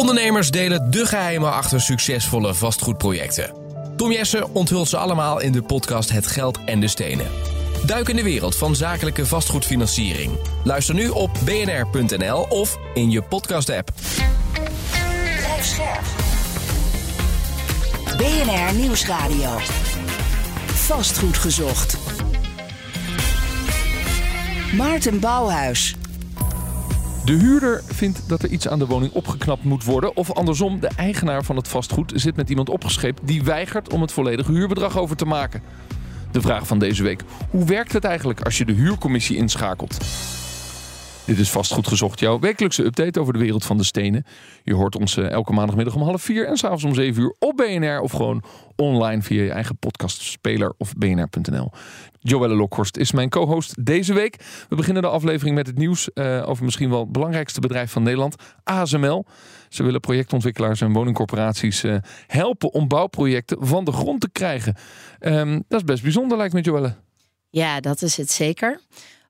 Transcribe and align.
Ondernemers 0.00 0.50
delen 0.50 0.90
de 0.90 1.06
geheimen 1.06 1.52
achter 1.52 1.80
succesvolle 1.80 2.54
vastgoedprojecten. 2.54 3.54
Tom 3.96 4.12
Jessen 4.12 4.54
onthult 4.54 4.88
ze 4.88 4.96
allemaal 4.96 5.40
in 5.40 5.52
de 5.52 5.62
podcast 5.62 6.10
Het 6.10 6.26
Geld 6.26 6.58
en 6.64 6.80
de 6.80 6.88
Stenen. 6.88 7.26
Duik 7.86 8.08
in 8.08 8.16
de 8.16 8.22
wereld 8.22 8.56
van 8.56 8.76
zakelijke 8.76 9.26
vastgoedfinanciering. 9.26 10.32
Luister 10.64 10.94
nu 10.94 11.08
op 11.08 11.30
bnr.nl 11.44 12.46
of 12.48 12.78
in 12.94 13.10
je 13.10 13.22
podcast-app. 13.22 13.90
Scherp. 15.60 16.04
BNR 18.16 18.74
Nieuwsradio. 18.74 19.58
Vastgoed 20.66 21.36
gezocht. 21.36 21.96
Maarten 24.76 25.20
Bouwhuis. 25.20 25.94
De 27.24 27.32
huurder 27.32 27.82
vindt 27.86 28.28
dat 28.28 28.42
er 28.42 28.50
iets 28.50 28.68
aan 28.68 28.78
de 28.78 28.86
woning 28.86 29.12
opgeknapt 29.12 29.64
moet 29.64 29.84
worden. 29.84 30.16
Of 30.16 30.32
andersom, 30.32 30.80
de 30.80 30.90
eigenaar 30.96 31.44
van 31.44 31.56
het 31.56 31.68
vastgoed 31.68 32.12
zit 32.14 32.36
met 32.36 32.50
iemand 32.50 32.68
opgescheept 32.68 33.20
die 33.24 33.42
weigert 33.42 33.92
om 33.92 34.00
het 34.00 34.12
volledige 34.12 34.52
huurbedrag 34.52 34.98
over 34.98 35.16
te 35.16 35.24
maken. 35.24 35.62
De 36.30 36.40
vraag 36.40 36.66
van 36.66 36.78
deze 36.78 37.02
week: 37.02 37.22
hoe 37.50 37.64
werkt 37.64 37.92
het 37.92 38.04
eigenlijk 38.04 38.40
als 38.40 38.58
je 38.58 38.64
de 38.64 38.72
huurcommissie 38.72 39.36
inschakelt? 39.36 39.98
Dit 41.30 41.38
is 41.38 41.50
vastgoed 41.50 41.88
gezocht, 41.88 42.20
jouw 42.20 42.38
wekelijkse 42.38 42.84
update 42.84 43.20
over 43.20 43.32
de 43.32 43.38
wereld 43.38 43.64
van 43.64 43.76
de 43.76 43.84
stenen. 43.84 44.24
Je 44.62 44.74
hoort 44.74 44.96
ons 44.96 45.16
eh, 45.16 45.30
elke 45.30 45.52
maandagmiddag 45.52 45.94
om 45.94 46.02
half 46.02 46.22
vier 46.22 46.46
en 46.46 46.56
s'avonds 46.56 46.84
om 46.84 46.94
zeven 46.94 47.22
uur 47.22 47.36
op 47.38 47.56
BNR 47.56 48.00
of 48.00 48.10
gewoon 48.10 48.42
online 48.76 49.22
via 49.22 49.42
je 49.42 49.50
eigen 49.50 49.76
podcastspeler 49.78 50.74
of 50.78 50.94
bnr.nl. 50.94 51.70
Joelle 52.20 52.54
Lokhorst 52.54 52.96
is 52.96 53.12
mijn 53.12 53.28
co-host 53.28 53.84
deze 53.84 54.14
week. 54.14 54.36
We 54.68 54.76
beginnen 54.76 55.02
de 55.02 55.08
aflevering 55.08 55.56
met 55.56 55.66
het 55.66 55.78
nieuws 55.78 56.08
uh, 56.14 56.48
over 56.48 56.64
misschien 56.64 56.90
wel 56.90 57.00
het 57.00 57.12
belangrijkste 57.12 57.60
bedrijf 57.60 57.90
van 57.90 58.02
Nederland, 58.02 58.34
ASML. 58.64 59.26
Ze 59.68 59.82
willen 59.82 60.00
projectontwikkelaars 60.00 60.80
en 60.80 60.92
woningcorporaties 60.92 61.84
uh, 61.84 61.96
helpen 62.26 62.72
om 62.72 62.88
bouwprojecten 62.88 63.66
van 63.66 63.84
de 63.84 63.92
grond 63.92 64.20
te 64.20 64.30
krijgen. 64.30 64.76
Um, 65.20 65.64
dat 65.68 65.80
is 65.80 65.86
best 65.86 66.02
bijzonder, 66.02 66.36
lijkt 66.36 66.54
me, 66.54 66.60
Joelle. 66.60 66.94
Ja, 67.50 67.80
dat 67.80 68.02
is 68.02 68.16
het 68.16 68.30
zeker. 68.30 68.80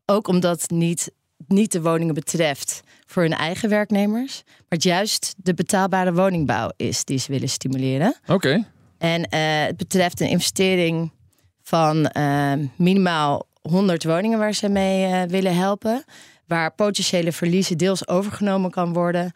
Ook 0.06 0.28
omdat 0.28 0.70
niet 0.70 1.10
niet 1.46 1.72
de 1.72 1.82
woningen 1.82 2.14
betreft 2.14 2.80
voor 3.06 3.22
hun 3.22 3.34
eigen 3.34 3.68
werknemers, 3.68 4.42
maar 4.46 4.64
het 4.68 4.82
juist 4.82 5.34
de 5.36 5.54
betaalbare 5.54 6.12
woningbouw 6.12 6.70
is 6.76 7.04
die 7.04 7.18
ze 7.18 7.32
willen 7.32 7.48
stimuleren. 7.48 8.16
Oké. 8.26 8.66
En 8.98 9.20
uh, 9.20 9.64
het 9.66 9.76
betreft 9.76 10.20
een 10.20 10.28
investering 10.28 11.12
van 11.62 12.10
uh, 12.16 12.52
minimaal 12.76 13.46
100 13.62 14.04
woningen 14.04 14.38
waar 14.38 14.54
ze 14.54 14.68
mee 14.68 15.06
uh, 15.06 15.22
willen 15.22 15.56
helpen, 15.56 16.04
waar 16.46 16.74
potentiële 16.74 17.32
verliezen 17.32 17.78
deels 17.78 18.08
overgenomen 18.08 18.70
kan 18.70 18.92
worden 18.92 19.32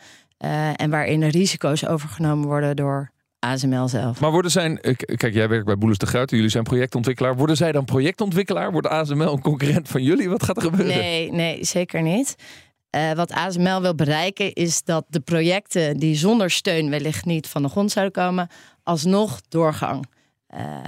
en 0.76 0.90
waarin 0.90 1.24
risico's 1.24 1.86
overgenomen 1.86 2.46
worden 2.46 2.76
door 2.76 3.10
ASML 3.44 3.88
zelf. 3.88 4.20
Maar 4.20 4.30
worden 4.30 4.50
zijn, 4.50 4.80
kijk, 5.16 5.34
jij 5.34 5.48
werkt 5.48 5.64
bij 5.64 5.76
Boelens 5.76 5.98
de 5.98 6.06
Gruiten, 6.06 6.36
jullie 6.36 6.50
zijn 6.50 6.64
projectontwikkelaar. 6.64 7.36
Worden 7.36 7.56
zij 7.56 7.72
dan 7.72 7.84
projectontwikkelaar? 7.84 8.72
Wordt 8.72 8.86
ASML 8.86 9.32
een 9.32 9.40
concurrent 9.40 9.88
van 9.88 10.02
jullie? 10.02 10.28
Wat 10.28 10.42
gaat 10.42 10.56
er 10.56 10.62
gebeuren? 10.62 10.96
Nee, 10.96 11.32
nee 11.32 11.64
zeker 11.64 12.02
niet. 12.02 12.34
Uh, 12.96 13.12
wat 13.12 13.32
ASML 13.32 13.80
wil 13.80 13.94
bereiken 13.94 14.52
is 14.52 14.82
dat 14.82 15.04
de 15.08 15.20
projecten 15.20 15.96
die 15.96 16.14
zonder 16.14 16.50
steun 16.50 16.90
wellicht 16.90 17.24
niet 17.24 17.46
van 17.48 17.62
de 17.62 17.68
grond 17.68 17.90
zouden 17.90 18.22
komen, 18.22 18.48
alsnog 18.82 19.40
doorgang 19.48 20.06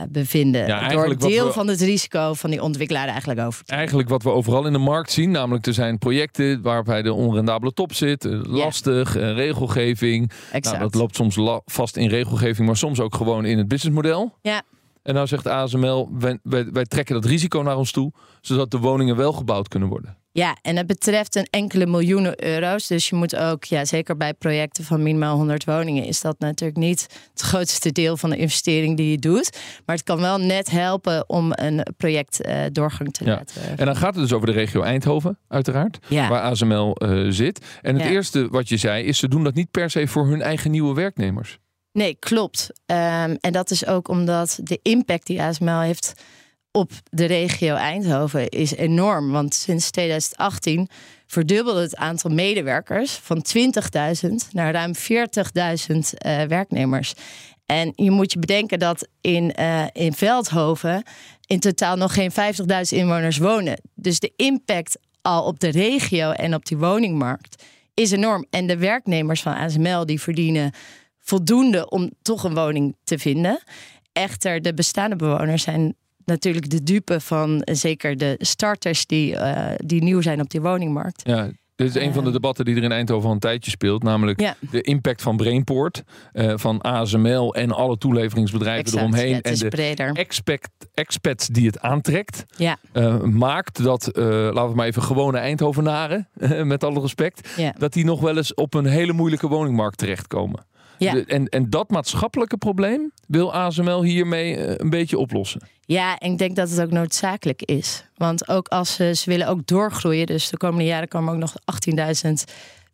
bevinden. 0.08 0.66
Ja, 0.66 0.88
door 0.88 1.16
deel 1.16 1.46
we, 1.46 1.52
van 1.52 1.68
het 1.68 1.80
risico 1.80 2.34
van 2.34 2.50
die 2.50 2.62
ontwikkelaar 2.62 3.08
eigenlijk 3.08 3.40
over 3.40 3.64
te 3.64 3.72
Eigenlijk 3.72 4.08
wat 4.08 4.22
we 4.22 4.30
overal 4.30 4.66
in 4.66 4.72
de 4.72 4.78
markt 4.78 5.12
zien, 5.12 5.30
namelijk 5.30 5.66
er 5.66 5.74
zijn 5.74 5.98
projecten 5.98 6.62
waarbij 6.62 7.02
de 7.02 7.12
onrendabele 7.12 7.72
top 7.72 7.92
zit, 7.92 8.24
eh, 8.24 8.40
lastig, 8.42 9.14
ja. 9.14 9.32
regelgeving. 9.32 10.30
Nou, 10.60 10.78
dat 10.78 10.94
loopt 10.94 11.16
soms 11.16 11.38
vast 11.64 11.96
in 11.96 12.08
regelgeving, 12.08 12.66
maar 12.66 12.76
soms 12.76 13.00
ook 13.00 13.14
gewoon 13.14 13.44
in 13.44 13.58
het 13.58 13.68
businessmodel. 13.68 14.34
Ja. 14.42 14.62
En 15.02 15.14
nou 15.14 15.26
zegt 15.26 15.46
ASML, 15.46 16.08
wij, 16.18 16.38
wij, 16.42 16.70
wij 16.72 16.84
trekken 16.84 17.14
dat 17.14 17.24
risico 17.24 17.62
naar 17.62 17.76
ons 17.76 17.92
toe, 17.92 18.12
zodat 18.40 18.70
de 18.70 18.78
woningen 18.78 19.16
wel 19.16 19.32
gebouwd 19.32 19.68
kunnen 19.68 19.88
worden. 19.88 20.16
Ja, 20.36 20.56
en 20.62 20.76
het 20.76 20.86
betreft 20.86 21.36
een 21.36 21.46
enkele 21.50 21.86
miljoenen 21.86 22.44
euro's. 22.44 22.86
Dus 22.86 23.08
je 23.08 23.16
moet 23.16 23.36
ook, 23.36 23.64
ja, 23.64 23.84
zeker 23.84 24.16
bij 24.16 24.34
projecten 24.34 24.84
van 24.84 25.02
minimaal 25.02 25.36
100 25.36 25.64
woningen, 25.64 26.04
is 26.04 26.20
dat 26.20 26.38
natuurlijk 26.38 26.78
niet 26.78 27.06
het 27.30 27.40
grootste 27.40 27.92
deel 27.92 28.16
van 28.16 28.30
de 28.30 28.36
investering 28.36 28.96
die 28.96 29.10
je 29.10 29.18
doet. 29.18 29.58
Maar 29.86 29.96
het 29.96 30.04
kan 30.04 30.20
wel 30.20 30.38
net 30.38 30.70
helpen 30.70 31.28
om 31.28 31.52
een 31.54 31.86
project 31.96 32.46
uh, 32.46 32.60
doorgang 32.72 33.12
te 33.12 33.24
ja. 33.24 33.30
laten. 33.30 33.78
En 33.78 33.86
dan 33.86 33.96
gaat 33.96 34.14
het 34.14 34.22
dus 34.22 34.32
over 34.32 34.46
de 34.46 34.52
regio 34.52 34.82
Eindhoven, 34.82 35.38
uiteraard, 35.48 35.98
ja. 36.08 36.28
waar 36.28 36.42
ASML 36.42 36.96
uh, 37.02 37.30
zit. 37.30 37.64
En 37.82 37.94
het 37.94 38.04
ja. 38.04 38.10
eerste 38.10 38.48
wat 38.48 38.68
je 38.68 38.76
zei 38.76 39.04
is, 39.04 39.18
ze 39.18 39.28
doen 39.28 39.44
dat 39.44 39.54
niet 39.54 39.70
per 39.70 39.90
se 39.90 40.06
voor 40.06 40.26
hun 40.26 40.42
eigen 40.42 40.70
nieuwe 40.70 40.94
werknemers. 40.94 41.58
Nee, 41.92 42.16
klopt. 42.18 42.70
Um, 42.86 42.96
en 43.40 43.52
dat 43.52 43.70
is 43.70 43.86
ook 43.86 44.08
omdat 44.08 44.58
de 44.62 44.78
impact 44.82 45.26
die 45.26 45.42
ASML 45.42 45.80
heeft 45.80 46.14
op 46.76 46.90
de 47.10 47.24
regio 47.24 47.74
Eindhoven 47.74 48.48
is 48.48 48.74
enorm. 48.74 49.30
Want 49.30 49.54
sinds 49.54 49.90
2018 49.90 50.88
verdubbelde 51.26 51.80
het 51.80 51.96
aantal 51.96 52.30
medewerkers 52.30 53.12
van 53.12 53.44
20.000 54.26 54.30
naar 54.52 54.72
ruim 54.72 54.92
40.000 54.94 55.04
uh, 55.96 56.42
werknemers. 56.42 57.14
En 57.66 57.92
je 57.94 58.10
moet 58.10 58.32
je 58.32 58.38
bedenken 58.38 58.78
dat 58.78 59.08
in, 59.20 59.52
uh, 59.60 59.84
in 59.92 60.12
Veldhoven 60.12 61.02
in 61.46 61.60
totaal 61.60 61.96
nog 61.96 62.14
geen 62.14 62.30
50.000 62.30 62.36
inwoners 62.88 63.38
wonen. 63.38 63.80
Dus 63.94 64.20
de 64.20 64.32
impact 64.36 64.98
al 65.22 65.44
op 65.44 65.60
de 65.60 65.68
regio 65.68 66.30
en 66.30 66.54
op 66.54 66.66
die 66.66 66.76
woningmarkt 66.76 67.64
is 67.94 68.10
enorm. 68.10 68.46
En 68.50 68.66
de 68.66 68.76
werknemers 68.76 69.42
van 69.42 69.54
ASML 69.54 70.06
die 70.06 70.20
verdienen 70.20 70.72
voldoende 71.18 71.88
om 71.88 72.10
toch 72.22 72.44
een 72.44 72.54
woning 72.54 72.96
te 73.04 73.18
vinden. 73.18 73.62
Echter, 74.12 74.62
de 74.62 74.74
bestaande 74.74 75.16
bewoners 75.16 75.62
zijn 75.62 75.96
natuurlijk 76.26 76.70
de 76.70 76.82
dupe 76.82 77.20
van 77.20 77.62
zeker 77.64 78.16
de 78.16 78.34
starters 78.38 79.06
die, 79.06 79.32
uh, 79.32 79.68
die 79.76 80.02
nieuw 80.02 80.20
zijn 80.20 80.40
op 80.40 80.50
die 80.50 80.60
woningmarkt. 80.60 81.22
Ja. 81.24 81.50
Dit 81.76 81.88
is 81.88 82.02
een 82.02 82.12
van 82.12 82.24
de 82.24 82.30
debatten 82.30 82.64
die 82.64 82.76
er 82.76 82.82
in 82.82 82.92
Eindhoven 82.92 83.26
al 83.26 83.34
een 83.34 83.40
tijdje 83.40 83.70
speelt. 83.70 84.02
Namelijk 84.02 84.40
ja. 84.40 84.56
de 84.70 84.80
impact 84.80 85.22
van 85.22 85.36
Brainport, 85.36 86.02
uh, 86.32 86.52
van 86.56 86.80
ASML 86.80 87.54
en 87.54 87.72
alle 87.72 87.98
toeleveringsbedrijven 87.98 88.84
exact. 88.84 89.02
eromheen. 89.02 89.28
Ja, 89.28 89.40
en 89.40 89.54
de 89.54 89.68
breder. 89.68 90.12
expect, 90.12 90.70
expats 90.94 91.46
die 91.46 91.66
het 91.66 91.80
aantrekt. 91.80 92.44
Ja. 92.56 92.76
Uh, 92.92 93.22
maakt 93.22 93.82
dat, 93.82 94.10
laten 94.14 94.68
we 94.68 94.74
maar 94.74 94.86
even 94.86 95.02
gewone 95.02 95.38
Eindhovenaren, 95.38 96.28
met 96.62 96.84
alle 96.84 97.00
respect. 97.00 97.48
Dat 97.78 97.92
die 97.92 98.04
nog 98.04 98.20
wel 98.20 98.36
eens 98.36 98.54
op 98.54 98.74
een 98.74 98.86
hele 98.86 99.12
moeilijke 99.12 99.48
woningmarkt 99.48 99.98
terechtkomen. 99.98 100.66
Ja. 100.98 101.12
De, 101.12 101.24
en, 101.24 101.48
en 101.48 101.70
dat 101.70 101.90
maatschappelijke 101.90 102.56
probleem 102.56 103.12
wil 103.26 103.54
ASML 103.54 104.02
hiermee 104.02 104.80
een 104.80 104.90
beetje 104.90 105.18
oplossen. 105.18 105.60
Ja, 105.86 106.18
en 106.18 106.32
ik 106.32 106.38
denk 106.38 106.56
dat 106.56 106.70
het 106.70 106.80
ook 106.80 106.90
noodzakelijk 106.90 107.62
is. 107.62 108.04
Want 108.14 108.48
ook 108.48 108.68
als 108.68 108.94
ze, 108.94 109.14
ze 109.14 109.30
willen 109.30 109.48
ook 109.48 109.66
doorgroeien, 109.66 110.26
dus 110.26 110.50
de 110.50 110.56
komende 110.56 110.84
jaren 110.84 111.08
komen 111.08 111.32
ook 111.32 111.40
nog 111.40 111.54
18.000 112.26 112.32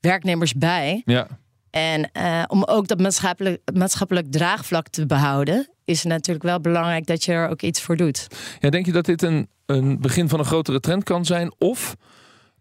werknemers 0.00 0.54
bij. 0.54 1.02
Ja. 1.04 1.26
En 1.70 2.10
uh, 2.16 2.42
om 2.46 2.64
ook 2.64 2.88
dat 2.88 2.98
maatschappelijk, 2.98 3.62
maatschappelijk 3.74 4.32
draagvlak 4.32 4.88
te 4.88 5.06
behouden, 5.06 5.68
is 5.84 6.02
het 6.02 6.12
natuurlijk 6.12 6.44
wel 6.44 6.60
belangrijk 6.60 7.06
dat 7.06 7.24
je 7.24 7.32
er 7.32 7.48
ook 7.48 7.62
iets 7.62 7.80
voor 7.80 7.96
doet. 7.96 8.26
Ja, 8.60 8.70
denk 8.70 8.86
je 8.86 8.92
dat 8.92 9.04
dit 9.04 9.22
een, 9.22 9.48
een 9.66 10.00
begin 10.00 10.28
van 10.28 10.38
een 10.38 10.44
grotere 10.44 10.80
trend 10.80 11.04
kan 11.04 11.24
zijn? 11.24 11.54
Of 11.58 11.96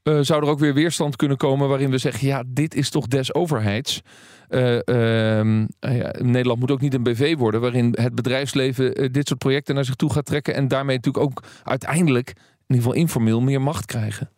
uh, 0.04 0.20
zou 0.22 0.44
er 0.44 0.50
ook 0.50 0.60
weer 0.60 0.74
weerstand 0.74 1.16
kunnen 1.16 1.38
komen 1.38 1.68
waarin 1.68 1.90
we 1.90 1.98
zeggen: 1.98 2.28
ja, 2.28 2.44
dit 2.48 2.76
is 2.76 2.90
toch 2.90 3.08
des 3.08 3.34
overheids? 3.34 4.02
Uh, 4.52 4.80
uh, 4.86 5.58
ja, 5.80 6.14
Nederland 6.20 6.60
moet 6.60 6.72
ook 6.72 6.82
niet 6.82 6.94
een 6.94 7.04
BV 7.04 7.38
worden 7.38 7.62
waarin 7.62 7.96
het 8.00 8.16
bedrijfsleven 8.16 9.02
uh, 9.02 9.10
dit 9.12 9.28
soort 9.28 9.40
projecten 9.40 9.76
naar 9.76 9.86
zich 9.86 9.96
toe 9.96 10.12
gaat 10.14 10.26
trekken 10.26 10.56
en 10.56 10.68
daarmee 10.68 10.96
natuurlijk 10.96 11.24
ook 11.26 11.44
uiteindelijk, 11.64 12.30
in 12.30 12.36
ieder 12.68 12.84
geval 12.84 13.00
informeel, 13.00 13.42
meer 13.42 13.62
macht 13.62 13.86
krijgen. 13.86 14.30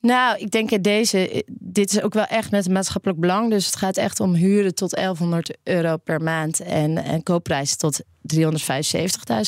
Nou, 0.00 0.38
ik 0.38 0.50
denk 0.50 0.82
deze, 0.82 1.44
dit 1.52 1.92
is 1.92 2.02
ook 2.02 2.14
wel 2.14 2.24
echt 2.24 2.50
met 2.50 2.68
maatschappelijk 2.68 3.20
belang. 3.20 3.50
Dus 3.50 3.66
het 3.66 3.76
gaat 3.76 3.96
echt 3.96 4.20
om 4.20 4.34
huren 4.34 4.74
tot 4.74 4.90
1100 4.90 5.58
euro 5.62 5.96
per 5.96 6.20
maand 6.20 6.60
en, 6.60 6.98
en 6.98 7.22
koopprijzen 7.22 7.78
tot 7.78 8.02
375.000 8.02 8.06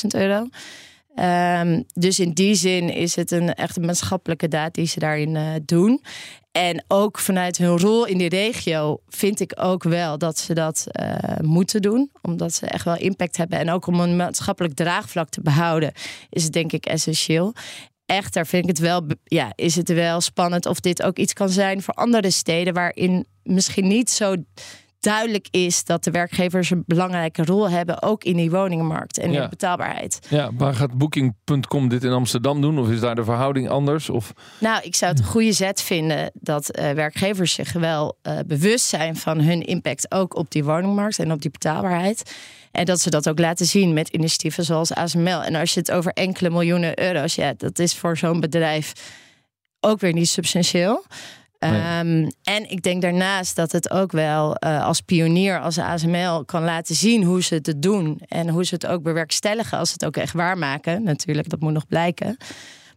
euro. 0.08 0.48
Um, 1.16 1.84
dus 1.92 2.20
in 2.20 2.32
die 2.32 2.54
zin 2.54 2.88
is 2.90 3.16
het 3.16 3.30
een 3.30 3.54
echt 3.54 3.76
een 3.76 3.84
maatschappelijke 3.84 4.48
daad 4.48 4.74
die 4.74 4.86
ze 4.86 4.98
daarin 4.98 5.34
uh, 5.34 5.50
doen. 5.64 6.02
En 6.52 6.84
ook 6.88 7.18
vanuit 7.18 7.58
hun 7.58 7.78
rol 7.78 8.06
in 8.06 8.18
die 8.18 8.28
regio 8.28 9.00
vind 9.08 9.40
ik 9.40 9.52
ook 9.56 9.82
wel 9.82 10.18
dat 10.18 10.38
ze 10.38 10.54
dat 10.54 10.86
uh, 11.00 11.14
moeten 11.40 11.82
doen. 11.82 12.10
Omdat 12.22 12.54
ze 12.54 12.66
echt 12.66 12.84
wel 12.84 12.96
impact 12.96 13.36
hebben. 13.36 13.58
En 13.58 13.70
ook 13.70 13.86
om 13.86 14.00
een 14.00 14.16
maatschappelijk 14.16 14.74
draagvlak 14.74 15.28
te 15.28 15.40
behouden, 15.40 15.92
is 16.30 16.42
het 16.42 16.52
denk 16.52 16.72
ik 16.72 16.86
essentieel. 16.86 17.54
Echter 18.06 18.46
vind 18.46 18.62
ik 18.62 18.68
het 18.68 18.78
wel, 18.78 19.06
ja, 19.24 19.52
is 19.54 19.76
het 19.76 19.88
wel 19.88 20.20
spannend 20.20 20.66
of 20.66 20.80
dit 20.80 21.02
ook 21.02 21.18
iets 21.18 21.32
kan 21.32 21.48
zijn 21.48 21.82
voor 21.82 21.94
andere 21.94 22.30
steden 22.30 22.74
waarin 22.74 23.26
misschien 23.42 23.88
niet 23.88 24.10
zo 24.10 24.34
duidelijk 25.04 25.46
is 25.50 25.84
dat 25.84 26.04
de 26.04 26.10
werkgevers 26.10 26.70
een 26.70 26.82
belangrijke 26.86 27.44
rol 27.44 27.70
hebben, 27.70 28.02
ook 28.02 28.24
in 28.24 28.36
die 28.36 28.50
woningmarkt 28.50 29.18
en 29.18 29.30
Ja. 29.30 29.36
in 29.36 29.42
de 29.42 29.48
betaalbaarheid. 29.48 30.18
Ja, 30.28 30.50
maar 30.58 30.74
gaat 30.74 30.98
Booking.com 30.98 31.88
dit 31.88 32.04
in 32.04 32.10
Amsterdam 32.12 32.60
doen? 32.60 32.78
Of 32.78 32.88
is 32.90 33.00
daar 33.00 33.14
de 33.14 33.24
verhouding 33.24 33.68
anders? 33.68 34.10
Of, 34.10 34.32
Nou, 34.60 34.82
ik 34.82 34.94
zou 34.94 35.10
het 35.10 35.20
een 35.20 35.26
goede 35.26 35.52
zet 35.52 35.82
vinden 35.82 36.30
dat 36.34 36.70
eh, 36.70 36.90
werkgevers 36.90 37.52
zich 37.52 37.72
wel 37.72 38.18
eh, 38.22 38.38
bewust 38.46 38.86
zijn 38.86 39.16
van 39.16 39.40
hun 39.40 39.62
impact 39.62 40.12
ook 40.12 40.36
op 40.36 40.50
die 40.50 40.64
woningmarkt 40.64 41.18
en 41.18 41.32
op 41.32 41.42
die 41.42 41.50
betaalbaarheid. 41.50 42.34
En 42.72 42.84
dat 42.84 43.00
ze 43.00 43.10
dat 43.10 43.28
ook 43.28 43.38
laten 43.38 43.66
zien 43.66 43.92
met 43.92 44.08
initiatieven 44.08 44.64
zoals 44.64 44.94
ASML. 44.94 45.42
En 45.42 45.54
als 45.54 45.74
je 45.74 45.80
het 45.80 45.90
over 45.90 46.12
enkele 46.12 46.50
miljoenen 46.50 47.00
euro's, 47.00 47.34
ja, 47.34 47.54
dat 47.56 47.78
is 47.78 47.94
voor 47.96 48.16
zo'n 48.16 48.40
bedrijf 48.40 48.92
ook 49.80 50.00
weer 50.00 50.12
niet 50.12 50.28
substantieel. 50.28 51.04
Nee. 51.70 51.80
Ehm, 51.80 52.30
en 52.42 52.70
ik 52.70 52.82
denk 52.82 53.02
daarnaast 53.02 53.56
dat 53.56 53.72
het 53.72 53.90
ook 53.90 54.12
wel 54.12 54.54
eh, 54.54 54.84
als 54.84 55.00
pionier, 55.00 55.60
als 55.60 55.78
ASML, 55.78 56.44
kan 56.44 56.64
laten 56.64 56.94
zien 56.94 57.24
hoe 57.24 57.42
ze 57.42 57.54
het 57.54 57.74
doen. 57.76 58.20
En 58.28 58.48
hoe 58.48 58.64
ze 58.64 58.74
het 58.74 58.86
ook 58.86 59.02
bewerkstelligen 59.02 59.78
als 59.78 59.88
ze 59.88 59.94
het 59.94 60.04
ook 60.04 60.16
echt 60.16 60.32
waarmaken. 60.32 61.02
Natuurlijk, 61.02 61.48
dat 61.48 61.60
moet 61.60 61.72
nog 61.72 61.86
blijken. 61.86 62.36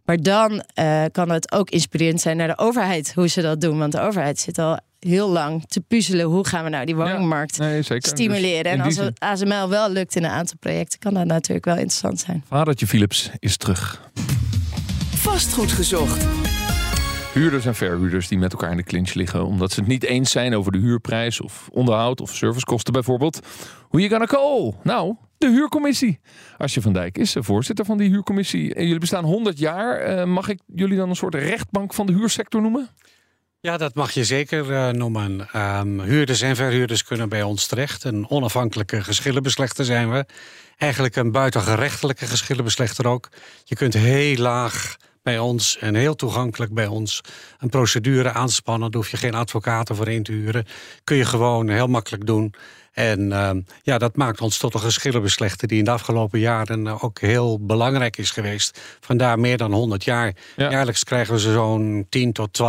Maar 0.04 0.22
dan 0.22 0.62
eh, 0.74 1.04
kan 1.12 1.30
het 1.30 1.52
ook 1.52 1.70
inspirerend 1.70 2.20
zijn 2.20 2.36
naar 2.36 2.48
de 2.48 2.58
overheid 2.58 3.14
hoe 3.14 3.28
ze 3.28 3.40
dat 3.40 3.60
doen. 3.60 3.78
Want 3.78 3.92
de 3.92 4.00
overheid 4.00 4.38
zit 4.38 4.58
al 4.58 4.78
heel 4.98 5.28
lang 5.28 5.64
te 5.66 5.80
puzzelen. 5.80 6.26
Hoe 6.26 6.46
gaan 6.46 6.64
we 6.64 6.70
nou 6.70 6.84
die 6.84 6.96
woningmarkt 6.96 7.58
nee, 7.58 7.82
stimuleren? 7.98 8.62
Dus 8.62 8.72
in 8.72 8.78
en 8.78 8.84
als 8.84 8.96
het 8.96 9.20
ASML 9.20 9.68
wel 9.68 9.90
lukt 9.90 10.16
in 10.16 10.24
een 10.24 10.30
aantal 10.30 10.56
projecten, 10.60 10.98
kan 10.98 11.14
dat 11.14 11.24
natuurlijk 11.24 11.64
wel 11.64 11.76
interessant 11.76 12.20
zijn. 12.20 12.44
Vadertje 12.48 12.86
Philips 12.86 13.30
is 13.38 13.56
terug. 13.56 14.10
Vastgoed 15.14 15.72
gezocht. 15.72 16.26
Huurders 17.38 17.66
en 17.66 17.74
verhuurders 17.74 18.28
die 18.28 18.38
met 18.38 18.52
elkaar 18.52 18.70
in 18.70 18.76
de 18.76 18.82
clinch 18.82 19.14
liggen 19.14 19.46
omdat 19.46 19.72
ze 19.72 19.80
het 19.80 19.88
niet 19.88 20.04
eens 20.04 20.30
zijn 20.30 20.54
over 20.54 20.72
de 20.72 20.78
huurprijs 20.78 21.40
of 21.40 21.68
onderhoud 21.72 22.20
of 22.20 22.34
servicekosten 22.34 22.92
bijvoorbeeld. 22.92 23.46
Hoe 23.88 24.00
je 24.00 24.08
gonna 24.08 24.24
call? 24.24 24.74
Nou, 24.82 25.16
de 25.38 25.50
huurcommissie. 25.50 26.20
Asje 26.56 26.80
van 26.80 26.92
Dijk 26.92 27.18
is 27.18 27.32
de 27.32 27.42
voorzitter 27.42 27.84
van 27.84 27.98
die 27.98 28.08
huurcommissie. 28.08 28.74
En 28.74 28.84
jullie 28.84 28.98
bestaan 28.98 29.24
100 29.24 29.58
jaar. 29.58 29.98
Eh, 29.98 30.24
mag 30.24 30.48
ik 30.48 30.60
jullie 30.74 30.96
dan 30.96 31.08
een 31.08 31.16
soort 31.16 31.34
rechtbank 31.34 31.94
van 31.94 32.06
de 32.06 32.12
huursector 32.12 32.62
noemen? 32.62 32.88
Ja, 33.60 33.76
dat 33.76 33.94
mag 33.94 34.10
je 34.10 34.24
zeker 34.24 34.72
eh, 34.72 34.88
noemen. 34.88 35.48
Ehm, 35.52 36.00
huurders 36.00 36.40
en 36.40 36.56
verhuurders 36.56 37.04
kunnen 37.04 37.28
bij 37.28 37.42
ons 37.42 37.66
terecht. 37.66 38.04
Een 38.04 38.30
onafhankelijke 38.30 39.02
geschillenbeslechter 39.02 39.84
zijn 39.84 40.10
we. 40.10 40.26
Eigenlijk 40.76 41.16
een 41.16 41.32
buitengerechtelijke 41.32 42.26
geschillenbeslechter 42.26 43.06
ook. 43.06 43.28
Je 43.64 43.74
kunt 43.74 43.94
heel 43.94 44.36
laag 44.36 44.96
bij 45.22 45.38
ons 45.38 45.78
en 45.78 45.94
heel 45.94 46.14
toegankelijk 46.14 46.74
bij 46.74 46.86
ons 46.86 47.20
een 47.58 47.68
procedure 47.68 48.32
aanspannen. 48.32 48.90
Daar 48.90 49.00
hoef 49.00 49.10
je 49.10 49.16
geen 49.16 49.34
advocaten 49.34 49.96
voor 49.96 50.08
in 50.08 50.22
te 50.22 50.32
huren. 50.32 50.66
Kun 51.04 51.16
je 51.16 51.24
gewoon 51.24 51.68
heel 51.68 51.86
makkelijk 51.86 52.26
doen. 52.26 52.54
En 52.98 53.32
ehm, 53.32 53.60
ja, 53.82 53.98
dat 53.98 54.16
maakt 54.16 54.40
ons 54.40 54.58
tot 54.58 54.74
een 54.74 54.80
geschillenbeslechter 54.80 55.68
die 55.68 55.78
in 55.78 55.84
de 55.84 55.90
afgelopen 55.90 56.38
jaren 56.38 56.86
eh, 56.86 57.04
ook 57.04 57.20
heel 57.20 57.58
belangrijk 57.60 58.16
is 58.16 58.30
geweest. 58.30 58.80
Vandaar 59.00 59.38
meer 59.38 59.56
dan 59.56 59.72
100 59.72 60.04
jaar. 60.04 60.34
Ja. 60.56 60.70
Jaarlijks 60.70 61.04
krijgen 61.04 61.34
we 61.34 61.40
zo'n 61.40 62.06
10.000 62.18 62.28
tot 62.32 62.60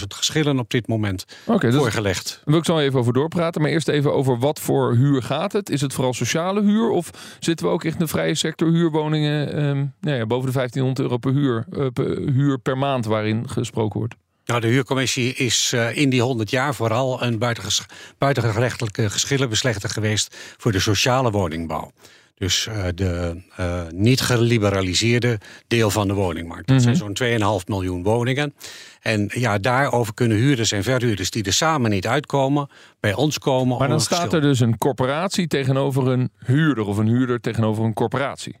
12.000 0.00 0.06
geschillen 0.08 0.58
op 0.58 0.70
dit 0.70 0.88
moment 0.88 1.24
dus 1.60 1.74
voorgelegd. 1.74 2.28
daar 2.28 2.42
wil 2.44 2.58
ik 2.58 2.64
zo 2.64 2.78
even 2.78 2.98
over 2.98 3.12
doorpraten. 3.12 3.62
Maar 3.62 3.70
eerst 3.70 3.88
even 3.88 4.14
over 4.14 4.38
wat 4.38 4.60
voor 4.60 4.94
huur 4.94 5.22
gaat 5.22 5.52
het? 5.52 5.70
Is 5.70 5.80
het 5.80 5.92
vooral 5.92 6.14
sociale 6.14 6.62
huur? 6.62 6.88
Of 6.88 7.10
zitten 7.38 7.66
we 7.66 7.72
ook 7.72 7.84
echt 7.84 7.94
in 7.94 8.04
de 8.04 8.10
vrije 8.10 8.34
sector 8.34 8.68
huurwoningen 8.68 9.52
ehm, 9.52 9.86
nou 10.00 10.16
ja, 10.16 10.26
boven 10.26 10.46
de 10.46 10.52
1500 10.52 10.98
euro 10.98 11.16
per 11.16 11.32
huur, 11.32 11.66
eh, 11.72 11.86
per, 11.92 12.32
huur 12.32 12.58
per 12.58 12.78
maand 12.78 13.04
waarin 13.04 13.48
gesproken 13.48 13.98
wordt? 13.98 14.14
Nou, 14.48 14.60
de 14.60 14.66
huurcommissie 14.66 15.34
is 15.34 15.72
eh, 15.74 15.96
in 15.96 16.10
die 16.10 16.22
100 16.22 16.50
jaar 16.50 16.74
vooral 16.74 17.22
een 17.22 17.38
buitenges- 17.38 17.86
buitengerechtelijke 18.18 19.10
geschillenbeslechter 19.10 19.90
geweest 19.90 20.36
voor 20.56 20.72
de 20.72 20.80
sociale 20.80 21.30
woningbouw. 21.30 21.92
Dus 22.34 22.66
eh, 22.66 22.84
de 22.94 23.42
eh, 23.56 23.82
niet 23.94 24.20
geliberaliseerde 24.20 25.38
deel 25.66 25.90
van 25.90 26.08
de 26.08 26.14
woningmarkt. 26.14 26.68
Dat 26.68 26.82
zijn 26.82 26.96
zo'n 26.96 27.16
2,5 27.60 27.66
miljoen 27.66 28.02
woningen. 28.02 28.54
En 29.00 29.30
ja, 29.34 29.58
daarover 29.58 30.14
kunnen 30.14 30.36
huurders 30.36 30.72
en 30.72 30.82
verhuurders 30.82 31.30
die 31.30 31.44
er 31.44 31.52
samen 31.52 31.90
niet 31.90 32.06
uitkomen, 32.06 32.68
bij 33.00 33.14
ons 33.14 33.38
komen. 33.38 33.78
Maar 33.78 33.88
dan 33.88 34.00
staat 34.00 34.32
er 34.32 34.40
dus 34.40 34.60
een 34.60 34.78
corporatie 34.78 35.46
tegenover 35.46 36.08
een 36.08 36.30
huurder 36.38 36.86
of 36.86 36.96
een 36.96 37.08
huurder 37.08 37.40
tegenover 37.40 37.84
een 37.84 37.94
corporatie. 37.94 38.56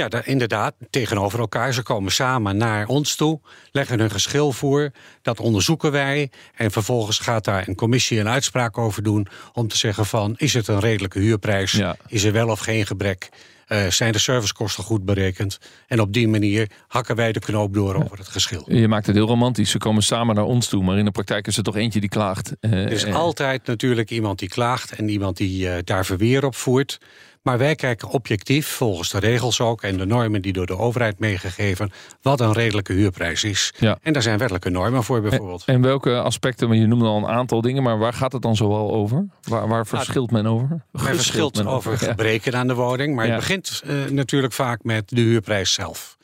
Ja, 0.00 0.08
daar, 0.08 0.26
inderdaad, 0.26 0.74
tegenover 0.90 1.38
elkaar. 1.38 1.72
Ze 1.72 1.82
komen 1.82 2.12
samen 2.12 2.56
naar 2.56 2.86
ons 2.86 3.14
toe, 3.14 3.40
leggen 3.70 3.98
hun 3.98 4.10
geschil 4.10 4.52
voor. 4.52 4.90
Dat 5.22 5.40
onderzoeken 5.40 5.92
wij. 5.92 6.30
En 6.54 6.70
vervolgens 6.70 7.18
gaat 7.18 7.44
daar 7.44 7.68
een 7.68 7.74
commissie 7.74 8.20
een 8.20 8.28
uitspraak 8.28 8.78
over 8.78 9.02
doen... 9.02 9.28
om 9.52 9.68
te 9.68 9.76
zeggen 9.76 10.06
van, 10.06 10.34
is 10.36 10.54
het 10.54 10.68
een 10.68 10.80
redelijke 10.80 11.18
huurprijs? 11.18 11.72
Ja. 11.72 11.96
Is 12.06 12.24
er 12.24 12.32
wel 12.32 12.48
of 12.48 12.60
geen 12.60 12.86
gebrek? 12.86 13.28
Eh, 13.70 13.86
zijn 13.86 14.12
de 14.12 14.18
servicekosten 14.18 14.84
goed 14.84 15.04
berekend? 15.04 15.58
En 15.86 16.00
op 16.00 16.12
die 16.12 16.28
manier 16.28 16.70
hakken 16.88 17.16
wij 17.16 17.32
de 17.32 17.40
knoop 17.40 17.74
door 17.74 17.94
over 17.94 18.18
het 18.18 18.28
geschil. 18.28 18.62
Je 18.66 18.88
maakt 18.88 19.06
het 19.06 19.14
heel 19.16 19.26
romantisch. 19.26 19.70
Ze 19.70 19.78
komen 19.78 20.02
samen 20.02 20.34
naar 20.34 20.44
ons 20.44 20.68
toe, 20.68 20.82
maar 20.84 20.98
in 20.98 21.04
de 21.04 21.10
praktijk 21.10 21.46
is 21.46 21.56
er 21.56 21.62
toch 21.62 21.76
eentje 21.76 22.00
die 22.00 22.08
klaagt. 22.08 22.52
Eh, 22.60 22.72
Er 22.72 22.92
is 22.92 23.04
eh, 23.04 23.14
altijd 23.14 23.66
natuurlijk 23.66 24.10
iemand 24.10 24.38
die 24.38 24.48
klaagt 24.48 24.92
en 24.92 25.08
iemand 25.08 25.36
die 25.36 25.82
daar 25.84 26.04
verweer 26.04 26.44
op 26.44 26.54
voert. 26.54 26.98
Maar 27.42 27.58
wij 27.58 27.74
kijken 27.74 28.08
objectief, 28.08 28.66
volgens 28.68 29.10
de 29.10 29.18
regels 29.18 29.60
ook 29.60 29.82
en 29.82 29.96
de 29.96 30.06
normen 30.06 30.42
die 30.42 30.52
door 30.52 30.66
de 30.66 30.76
overheid 30.78 31.18
meegegeven, 31.18 31.90
wat 32.22 32.40
een 32.40 32.52
redelijke 32.52 32.92
huurprijs 32.92 33.44
is. 33.44 33.72
Ja. 33.78 33.98
En 34.02 34.12
daar 34.12 34.22
zijn 34.22 34.38
wettelijke 34.38 34.70
normen 34.70 35.02
voor 35.04 35.20
bijvoorbeeld. 35.20 35.62
En 35.66 35.80
welke 35.82 36.18
aspecten, 36.20 36.68
want 36.68 36.80
je 36.80 36.86
noemde 36.86 37.04
al 37.04 37.16
een 37.16 37.26
aantal 37.26 37.60
dingen, 37.60 37.82
maar 37.82 37.98
waar 37.98 38.12
gaat 38.12 38.32
het 38.32 38.42
dan 38.42 38.56
zoal 38.56 38.92
over? 38.92 39.26
Waar, 39.42 39.68
waar 39.68 39.86
verschilt 39.86 40.30
men 40.30 40.46
over? 40.46 40.68
Men 40.92 41.02
verschilt 41.02 41.56
men 41.56 41.66
over 41.66 41.98
gebreken 41.98 42.54
aan 42.56 42.66
de 42.66 42.74
woning, 42.74 43.14
maar 43.14 43.26
Ja. 43.26 43.30
het 43.30 43.40
begint 43.40 43.59
eh, 43.68 44.04
natuurlijk 44.04 44.52
vaak 44.52 44.82
met 44.82 45.08
de 45.08 45.20
huurprijs 45.20 45.72
zelf. 45.72 46.16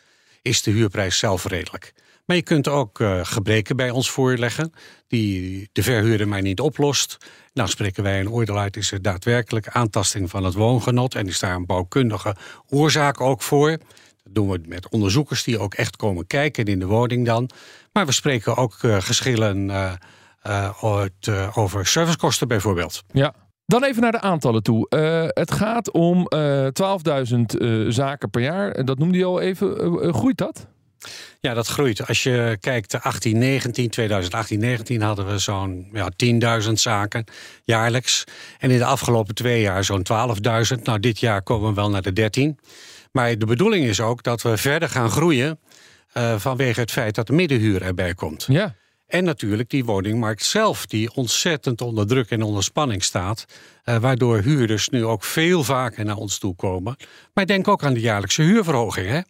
Is 0.42 0.62
de 0.62 0.70
huurprijs 0.70 1.18
zelf 1.18 1.44
redelijk? 1.44 1.92
Maar 2.26 2.36
je 2.36 2.42
kunt 2.42 2.68
ook 2.68 3.00
eh, 3.00 3.20
gebreken 3.22 3.76
bij 3.76 3.90
ons 3.90 4.10
voorleggen 4.10 4.72
die 5.08 5.68
de 5.72 5.82
verhuurder 5.82 6.28
mij 6.28 6.40
niet 6.40 6.60
oplost. 6.60 7.16
Dan 7.52 7.68
spreken 7.68 8.02
wij 8.02 8.20
een 8.20 8.30
oordeel 8.30 8.58
uit, 8.58 8.76
is 8.76 8.92
er 8.92 9.02
daadwerkelijk 9.02 9.68
aantasting 9.68 10.30
van 10.30 10.44
het 10.44 10.54
woongenot 10.54 11.14
en 11.14 11.26
is 11.26 11.38
daar 11.38 11.54
een 11.54 11.66
bouwkundige 11.66 12.36
oorzaak 12.68 13.20
ook 13.20 13.42
voor. 13.42 13.70
Dat 13.70 14.34
doen 14.34 14.48
we 14.48 14.60
met 14.66 14.88
onderzoekers 14.88 15.44
die 15.44 15.58
ook 15.58 15.74
echt 15.74 15.96
komen 15.96 16.26
kijken 16.26 16.64
in 16.64 16.78
de 16.78 16.86
woning 16.86 17.26
dan. 17.26 17.50
Maar 17.92 18.06
we 18.06 18.12
spreken 18.12 18.56
ook 18.56 18.76
eh, 18.80 19.00
geschillen 19.00 19.98
over 21.54 21.86
servicekosten 21.86 22.48
bijvoorbeeld. 22.48 23.02
Ja. 23.12 23.34
Dan 23.66 23.84
even 23.84 24.02
naar 24.02 24.12
de 24.12 24.20
aantallen 24.20 24.62
toe. 24.62 24.88
Eh, 24.88 25.26
het 25.28 25.52
gaat 25.52 25.90
om 25.90 26.26
eh 26.26 26.66
12.000 26.66 27.56
eh, 27.58 27.84
zaken 27.88 28.30
per 28.30 28.42
jaar. 28.42 28.84
Dat 28.84 28.98
noemde 28.98 29.18
je 29.18 29.24
al 29.24 29.40
even. 29.40 30.14
Groeit 30.14 30.38
dat? 30.38 30.66
Ja, 31.40 31.54
dat 31.54 31.66
groeit. 31.66 32.06
Als 32.06 32.22
je 32.22 32.56
kijkt, 32.60 33.02
18, 33.02 33.38
19, 33.38 33.90
2018, 33.90 34.58
19 34.58 35.02
hadden 35.02 35.26
we 35.26 35.38
zo'n 35.38 35.88
ja, 35.92 36.10
10.000 36.64 36.72
zaken 36.72 37.24
jaarlijks. 37.64 38.24
En 38.58 38.70
in 38.70 38.78
de 38.78 38.84
afgelopen 38.84 39.34
twee 39.34 39.60
jaar 39.60 39.84
zo'n 39.84 40.06
12.000. 40.76 40.82
Nou, 40.82 41.00
dit 41.00 41.20
jaar 41.20 41.42
komen 41.42 41.68
we 41.68 41.74
wel 41.74 41.90
naar 41.90 42.02
de 42.02 42.12
13. 42.12 42.58
Maar 43.12 43.38
de 43.38 43.46
bedoeling 43.46 43.84
is 43.84 44.00
ook 44.00 44.22
dat 44.22 44.42
we 44.42 44.56
verder 44.56 44.88
gaan 44.88 45.10
groeien 45.10 45.58
vanwege 46.36 46.80
het 46.80 46.90
feit 46.90 47.14
dat 47.14 47.26
de 47.26 47.32
middenhuur 47.32 47.82
erbij 47.82 48.14
komt. 48.14 48.46
Ja. 48.48 48.74
En 49.06 49.24
natuurlijk 49.24 49.70
die 49.70 49.84
woningmarkt 49.84 50.44
zelf, 50.44 50.86
die 50.86 51.14
ontzettend 51.14 51.80
onder 51.80 52.06
druk 52.06 52.30
en 52.30 52.42
onder 52.42 52.62
spanning 52.62 53.04
staat. 53.04 53.44
eh, 53.84 53.96
waardoor 53.96 54.38
huurders 54.38 54.88
nu 54.88 55.04
ook 55.04 55.24
veel 55.24 55.64
vaker 55.64 56.04
naar 56.04 56.16
ons 56.16 56.38
toe 56.38 56.54
komen. 56.54 56.96
Maar 57.34 57.46
denk 57.46 57.68
ook 57.68 57.84
aan 57.84 57.94
de 57.94 58.00
jaarlijkse 58.00 58.42
huurverhoging. 58.42 59.08
Hè? 59.08 59.20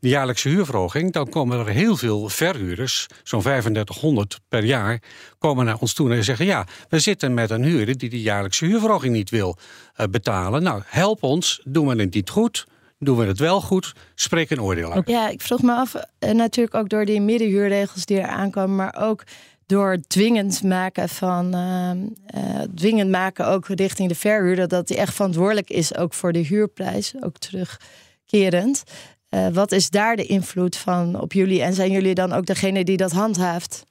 De 0.00 0.08
jaarlijkse 0.08 0.48
huurverhoging, 0.48 1.12
dan 1.12 1.28
komen 1.28 1.58
er 1.58 1.68
heel 1.68 1.96
veel 1.96 2.28
verhuurders, 2.28 3.06
zo'n 3.22 3.40
3500 3.40 4.40
per 4.48 4.64
jaar, 4.64 5.02
komen 5.38 5.64
naar 5.64 5.78
ons 5.78 5.92
toe 5.92 6.12
en 6.12 6.24
zeggen: 6.24 6.46
Ja, 6.46 6.66
we 6.88 6.98
zitten 6.98 7.34
met 7.34 7.50
een 7.50 7.64
huurder 7.64 7.98
die 7.98 8.10
de 8.10 8.20
jaarlijkse 8.20 8.64
huurverhoging 8.64 9.12
niet 9.12 9.30
wil 9.30 9.58
eh, 9.94 10.06
betalen. 10.10 10.62
Nou, 10.62 10.82
help 10.86 11.22
ons, 11.22 11.60
doen 11.64 11.86
we 11.86 12.02
het 12.02 12.14
niet 12.14 12.30
goed, 12.30 12.66
doen 12.98 13.16
we 13.16 13.24
het 13.24 13.38
wel 13.38 13.60
goed, 13.60 13.94
spreek 14.14 14.50
een 14.50 14.62
oordeel 14.62 14.92
uit. 14.92 15.08
Ja, 15.08 15.28
ik 15.28 15.40
vroeg 15.40 15.62
me 15.62 15.72
af, 15.72 15.94
eh, 16.18 16.30
natuurlijk 16.30 16.74
ook 16.74 16.88
door 16.88 17.04
die 17.04 17.20
middenhuurregels 17.20 18.04
die 18.04 18.20
er 18.20 18.28
aankomen, 18.28 18.76
maar 18.76 18.96
ook 18.98 19.24
door 19.66 19.90
het 19.90 20.08
dwingend 20.08 20.62
maken 20.62 21.08
van 21.08 21.54
ehm, 21.54 21.98
eh, 22.26 22.60
dwingend 22.74 23.10
maken 23.10 23.46
ook 23.46 23.66
richting 23.66 24.08
de 24.08 24.14
verhuurder, 24.14 24.68
dat 24.68 24.88
die 24.88 24.96
echt 24.96 25.14
verantwoordelijk 25.14 25.70
is 25.70 25.96
ook 25.96 26.14
voor 26.14 26.32
de 26.32 26.38
huurprijs, 26.38 27.14
ook 27.20 27.38
terugkerend. 27.38 28.82
Eh, 29.28 29.46
wat 29.48 29.72
is 29.72 29.90
daar 29.90 30.16
de 30.16 30.26
invloed 30.26 30.76
van 30.76 31.20
op 31.20 31.32
jullie? 31.32 31.62
En 31.62 31.74
zijn 31.74 31.90
jullie 31.90 32.14
dan 32.14 32.32
ook 32.32 32.46
degene 32.46 32.84
die 32.84 32.96
dat 32.96 33.12
handhaaft? 33.12 33.84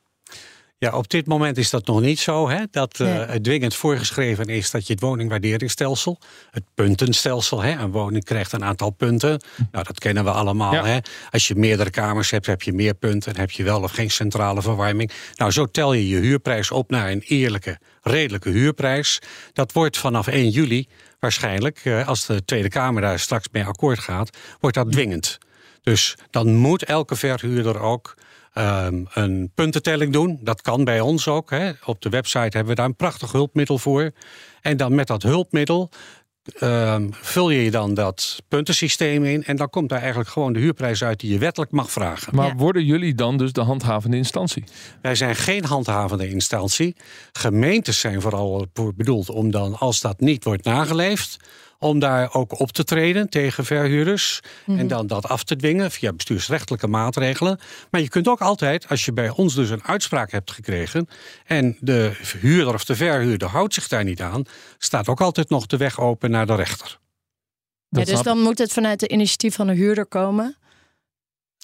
Ja, 0.80 0.92
op 0.98 1.10
dit 1.10 1.26
moment 1.26 1.58
is 1.58 1.70
dat 1.70 1.86
nog 1.86 2.02
niet 2.02 2.20
zo. 2.20 2.50
Hè? 2.50 2.64
Dat 2.72 2.98
Nee. 2.98 3.10
het 3.10 3.44
dwingend 3.44 3.76
voorgeschreven 3.76 4.46
is 4.46 4.72
dat 4.72 4.88
je 4.88 4.94
het 4.94 5.02
woningwaarderingsstelsel, 5.02 6.20
het 6.52 6.64
puntenstelsel, 6.74 7.62
hè? 7.62 7.72
een 7.72 7.92
woning 7.92 8.24
krijgt 8.24 8.52
een 8.52 8.64
aantal 8.64 8.90
punten. 8.90 9.42
Nou, 9.72 9.84
dat 9.86 10.00
kennen 10.00 10.24
we 10.24 10.32
allemaal. 10.32 10.74
Ja. 10.74 10.86
Hè? 10.86 10.98
Als 11.30 11.48
je 11.48 11.56
meerdere 11.56 11.90
kamers 11.90 12.30
hebt, 12.30 12.46
heb 12.46 12.62
je 12.62 12.74
meer 12.74 12.94
punten. 12.94 13.38
Heb 13.38 13.52
je 13.52 13.64
wel 13.64 13.82
of 13.82 13.92
geen 13.92 14.12
centrale 14.12 14.62
verwarming. 14.62 15.12
Nou, 15.36 15.52
zo 15.52 15.66
tel 15.66 15.94
je 15.94 16.08
je 16.08 16.18
huurprijs 16.20 16.72
op 16.72 16.90
naar 16.90 17.12
een 17.12 17.22
eerlijke, 17.22 17.80
redelijke 18.02 18.50
huurprijs. 18.50 19.20
Dat 19.54 19.72
wordt 19.72 19.98
vanaf 19.98 20.28
1 20.28 20.50
juli 20.50 20.88
waarschijnlijk, 21.20 21.82
eh, 21.84 22.08
als 22.08 22.26
de 22.26 22.46
Tweede 22.46 22.70
Kamer 22.70 23.02
daar 23.02 23.20
straks 23.20 23.48
mee 23.52 23.64
akkoord 23.66 24.00
gaat, 24.00 24.38
wordt 24.60 24.76
dat 24.76 24.92
dwingend. 24.92 25.38
Dus 25.82 26.16
dan 26.30 26.56
moet 26.56 26.84
elke 26.84 27.16
verhuurder 27.16 27.80
ook 27.80 28.16
ehm, 28.58 29.04
een 29.14 29.52
puntentelling 29.56 30.14
doen. 30.14 30.40
Dat 30.42 30.62
kan 30.62 30.84
bij 30.84 31.00
ons 31.00 31.28
ook. 31.28 31.50
Hè. 31.50 31.72
Op 31.86 32.02
de 32.02 32.10
website 32.10 32.40
hebben 32.58 32.66
we 32.68 32.74
daar 32.76 32.86
een 32.86 32.96
prachtig 32.96 33.32
hulpmiddel 33.32 33.78
voor. 33.78 34.12
En 34.62 34.78
dan 34.78 34.96
met 34.96 35.08
dat 35.08 35.24
hulpmiddel 35.24 35.90
ehm, 36.60 37.08
vul 37.12 37.50
je 37.50 37.72
dan 37.72 37.94
dat 37.94 38.40
puntensysteem 38.48 39.24
in. 39.26 39.44
En 39.44 39.56
dan 39.56 39.70
komt 39.70 39.90
daar 39.90 40.00
eigenlijk 40.00 40.30
gewoon 40.30 40.54
de 40.54 40.60
huurprijs 40.60 41.04
uit 41.04 41.20
die 41.20 41.32
je 41.32 41.38
wettelijk 41.38 41.72
mag 41.72 41.92
vragen. 41.92 42.36
Maar 42.36 42.48
Ja. 42.48 42.56
worden 42.56 42.86
jullie 42.86 43.16
dan 43.16 43.38
dus 43.38 43.52
de 43.52 43.62
handhavende 43.62 44.18
instantie? 44.18 44.64
Wij 45.02 45.16
zijn 45.16 45.36
geen 45.36 45.66
handhavende 45.66 46.30
instantie. 46.30 46.96
Gemeentes 47.32 48.00
zijn 48.00 48.22
vooral 48.22 48.66
voor 48.74 48.94
bedoeld 48.96 49.30
om 49.30 49.52
dan, 49.52 49.78
als 49.78 50.02
dat 50.02 50.20
niet 50.20 50.44
wordt 50.44 50.64
nageleefd, 50.64 51.38
om 51.80 52.00
daar 52.00 52.34
ook 52.34 52.60
op 52.60 52.72
te 52.72 52.84
treden 52.84 53.30
tegen 53.30 53.66
verhuurders. 53.66 54.40
En 54.66 54.88
dan 54.88 55.08
dat 55.08 55.28
af 55.30 55.44
te 55.44 55.56
dwingen 55.56 55.92
via 55.92 56.14
bestuursrechtelijke 56.14 56.88
maatregelen. 56.88 57.60
Maar 57.92 58.02
je 58.02 58.10
kunt 58.10 58.28
ook 58.28 58.42
altijd, 58.42 58.88
als 58.90 59.06
je 59.06 59.14
bij 59.14 59.30
ons 59.30 59.56
dus 59.56 59.70
een 59.70 59.84
uitspraak 59.84 60.32
hebt 60.32 60.52
gekregen. 60.52 61.08
en 61.46 61.78
de 61.80 62.12
huurder 62.40 62.74
of 62.74 62.86
de 62.86 62.96
verhuurder 62.96 63.48
houdt 63.50 63.74
zich 63.74 63.88
daar 63.88 64.04
niet 64.04 64.22
aan. 64.22 64.44
staat 64.78 65.08
ook 65.08 65.22
altijd 65.22 65.50
nog 65.50 65.66
de 65.66 65.78
weg 65.78 66.00
open 66.00 66.32
naar 66.32 66.46
de 66.46 66.56
rechter. 66.56 67.00
Ja, 67.90 68.04
dus 68.04 68.22
dan 68.22 68.40
moet 68.40 68.58
het 68.58 68.74
vanuit 68.74 69.00
de 69.00 69.08
initiatief 69.08 69.56
van 69.56 69.68
de 69.68 69.74
huurder 69.74 70.06
komen. 70.06 70.58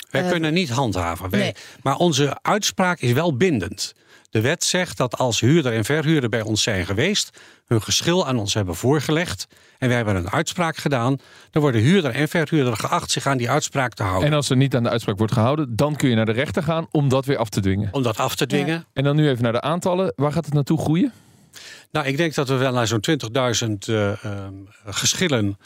Wij 0.10 0.24
Eh, 0.24 0.30
kunnen 0.32 0.54
niet 0.54 0.70
handhaven. 0.70 1.30
Wij- 1.30 1.40
nee. 1.40 1.54
Maar 1.84 1.96
onze 1.96 2.38
uitspraak 2.42 3.00
is 3.00 3.12
wel 3.12 3.38
bindend. 3.38 3.94
De 4.34 4.42
wet 4.42 4.64
zegt 4.64 4.98
dat 4.98 5.18
als 5.18 5.40
huurder 5.40 5.74
en 5.74 5.86
verhuurder 5.86 6.30
bij 6.30 6.42
ons 6.42 6.64
zijn 6.64 6.86
geweest, 6.86 7.40
hun 7.66 7.82
geschil 7.82 8.28
aan 8.28 8.38
ons 8.38 8.54
hebben 8.54 8.76
voorgelegd 8.76 9.48
en 9.78 9.88
wij 9.88 9.98
hebben 9.98 10.16
een 10.16 10.30
uitspraak 10.30 10.78
gedaan, 10.78 11.18
dan 11.52 11.62
worden 11.62 11.82
huurder 11.82 12.12
en 12.12 12.28
verhuurder 12.28 12.76
geacht 12.76 13.12
zich 13.12 13.26
aan 13.26 13.38
die 13.38 13.50
uitspraak 13.50 13.94
te 13.94 14.04
houden. 14.04 14.30
En 14.30 14.36
als 14.36 14.50
er 14.50 14.56
niet 14.56 14.76
aan 14.76 14.84
de 14.84 14.90
uitspraak 14.90 15.18
wordt 15.18 15.34
gehouden, 15.34 15.76
dan 15.76 15.96
kun 15.96 16.10
je 16.10 16.16
naar 16.16 16.26
de 16.26 16.32
rechter 16.32 16.64
gaan 16.64 16.88
om 16.92 17.10
dat 17.10 17.26
weer 17.26 17.38
af 17.38 17.50
te 17.50 17.62
dwingen. 17.62 17.90
Om 17.92 18.04
dat 18.04 18.18
af 18.18 18.36
te 18.36 18.46
dwingen. 18.46 18.86
En 18.94 19.04
dan 19.04 19.16
nu 19.16 19.30
even 19.30 19.44
naar 19.44 19.52
de 19.52 19.62
aantallen. 19.62 20.14
Waar 20.16 20.32
gaat 20.32 20.46
het 20.46 20.54
naartoe 20.54 20.80
groeien? 20.80 21.14
Nou, 21.92 22.08
ik 22.08 22.18
denk 22.18 22.34
dat 22.34 22.48
we 22.48 22.56
wel 22.56 22.74
naar 22.74 22.88
zo'n 22.88 23.04
20.000 23.10 23.88
eh, 23.88 24.24
ehm, 24.24 24.54
geschillen 24.86 25.58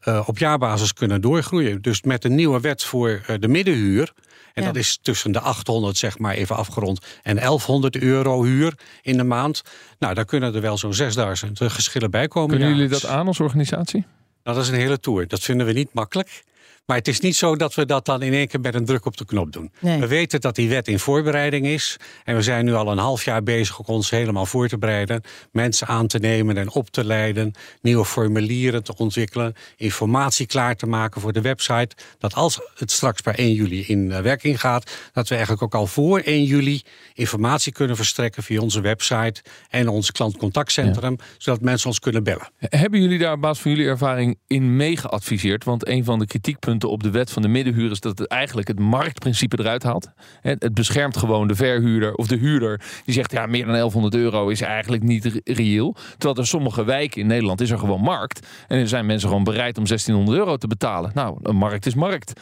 eh, 0.00 0.22
op 0.26 0.38
jaarbasis 0.38 0.92
kunnen 0.92 1.20
doorgroeien. 1.20 1.82
Dus 1.82 2.02
met 2.02 2.22
de 2.22 2.28
nieuwe 2.28 2.60
wet 2.60 2.84
voor 2.84 3.20
eh, 3.26 3.36
de 3.38 3.48
middenhuur. 3.48 4.12
En 4.54 4.62
Ja. 4.62 4.68
dat 4.72 4.76
is 4.76 4.98
tussen 5.02 5.32
de 5.32 5.40
800, 5.40 5.96
zeg 5.96 6.18
maar 6.18 6.34
even 6.34 6.56
afgerond, 6.56 7.06
en 7.22 7.36
1100 7.36 7.96
euro 7.96 8.42
huur 8.42 8.74
in 9.02 9.16
de 9.16 9.24
maand. 9.24 9.62
Nou, 9.98 10.14
daar 10.14 10.24
kunnen 10.24 10.54
er 10.54 10.60
wel 10.60 10.78
zo'n 10.78 10.94
6000 10.94 11.60
geschillen 11.62 12.10
bij 12.10 12.28
komen. 12.28 12.50
Kunnen 12.50 12.68
jullie 12.76 12.88
dat 12.88 13.06
aan 13.06 13.26
als 13.26 13.40
organisatie? 13.40 14.04
Nou, 14.44 14.56
dat 14.56 14.66
is 14.66 14.72
een 14.72 14.78
hele 14.78 15.00
tour. 15.00 15.28
Dat 15.28 15.40
vinden 15.40 15.66
we 15.66 15.72
niet 15.72 15.92
makkelijk. 15.92 16.42
Maar 16.86 16.96
het 16.96 17.08
is 17.08 17.20
niet 17.20 17.36
zo 17.36 17.56
dat 17.56 17.74
we 17.74 17.86
dat 17.86 18.04
dan 18.04 18.22
in 18.22 18.32
één 18.32 18.48
keer 18.48 18.60
met 18.60 18.74
een 18.74 18.84
druk 18.84 19.06
op 19.06 19.16
de 19.16 19.24
knop 19.24 19.52
doen. 19.52 19.72
Nee. 19.80 20.00
We 20.00 20.06
weten 20.06 20.40
dat 20.40 20.54
die 20.54 20.68
wet 20.68 20.88
in 20.88 20.98
voorbereiding 20.98 21.66
is. 21.66 21.96
En 22.24 22.36
we 22.36 22.42
zijn 22.42 22.64
nu 22.64 22.74
al 22.74 22.90
een 22.90 22.98
half 22.98 23.24
jaar 23.24 23.42
bezig 23.42 23.78
om 23.78 23.84
ons 23.86 24.10
helemaal 24.10 24.46
voor 24.46 24.68
te 24.68 24.78
bereiden. 24.78 25.22
Mensen 25.52 25.86
aan 25.86 26.06
te 26.06 26.18
nemen 26.18 26.56
en 26.56 26.72
op 26.72 26.90
te 26.90 27.04
leiden. 27.04 27.54
Nieuwe 27.80 28.04
formulieren 28.04 28.84
te 28.84 28.96
ontwikkelen. 28.96 29.54
Informatie 29.76 30.46
klaar 30.46 30.76
te 30.76 30.86
maken 30.86 31.20
voor 31.20 31.32
de 31.32 31.40
website. 31.40 31.96
Dat 32.18 32.34
als 32.34 32.60
het 32.74 32.90
straks 32.90 33.20
per 33.20 33.38
1 33.38 33.52
juli 33.52 33.84
in 33.86 34.12
eh, 34.12 34.20
werking 34.20 34.60
gaat. 34.60 34.90
Dat 35.12 35.28
we 35.28 35.34
eigenlijk 35.34 35.64
ook 35.64 35.80
al 35.80 35.86
voor 35.86 36.18
1 36.20 36.44
juli 36.44 36.82
informatie 37.14 37.72
kunnen 37.72 37.96
verstrekken 37.96 38.42
via 38.42 38.60
onze 38.60 38.80
website. 38.80 39.42
En 39.68 39.88
ons 39.88 40.12
klantcontactcentrum. 40.12 41.16
Zodat 41.38 41.60
mensen 41.60 41.88
ons 41.88 41.98
kunnen 41.98 42.24
bellen. 42.24 42.48
Hebben 42.58 43.00
jullie 43.00 43.18
daar 43.18 43.32
op 43.32 43.40
basis 43.40 43.62
van 43.62 43.70
jullie 43.70 43.86
ervaring 43.86 44.38
in 44.46 44.76
meegeadviseerd? 44.76 45.64
Want 45.64 45.88
een 45.88 46.04
van 46.04 46.18
de 46.18 46.26
kritiekpunten 46.26 46.72
op 46.82 47.02
de 47.02 47.10
wet 47.10 47.30
van 47.30 47.42
de 47.42 47.48
middenhuur 47.48 47.90
is 47.90 48.00
dat 48.00 48.18
het 48.18 48.28
eigenlijk 48.28 48.68
het 48.68 48.78
marktprincipe 48.78 49.58
eruit 49.58 49.82
haalt. 49.82 50.08
Het 50.40 50.74
beschermt 50.74 51.16
gewoon 51.16 51.46
de 51.46 51.54
verhuurder 51.54 52.14
of 52.14 52.26
de 52.26 52.36
huurder 52.36 52.80
die 53.04 53.14
zegt 53.14 53.32
ja, 53.32 53.46
meer 53.46 53.64
dan 53.64 53.72
1100 53.72 54.14
euro 54.14 54.48
is 54.48 54.60
eigenlijk 54.60 55.02
niet 55.02 55.24
re- 55.24 55.40
reëel. 55.44 55.96
Terwijl 56.10 56.36
er 56.36 56.46
sommige 56.46 56.84
wijken 56.84 57.20
in 57.20 57.26
Nederland 57.26 57.60
is 57.60 57.70
er 57.70 57.78
gewoon 57.78 58.00
markt. 58.00 58.46
En 58.68 58.78
er 58.78 58.88
zijn 58.88 59.06
mensen 59.06 59.28
gewoon 59.28 59.44
bereid 59.44 59.78
om 59.78 59.86
1600 59.86 60.38
euro 60.38 60.56
te 60.56 60.66
betalen. 60.66 61.10
Nou, 61.14 61.38
een 61.42 61.56
markt 61.56 61.86
is 61.86 61.94
markt. 61.94 62.40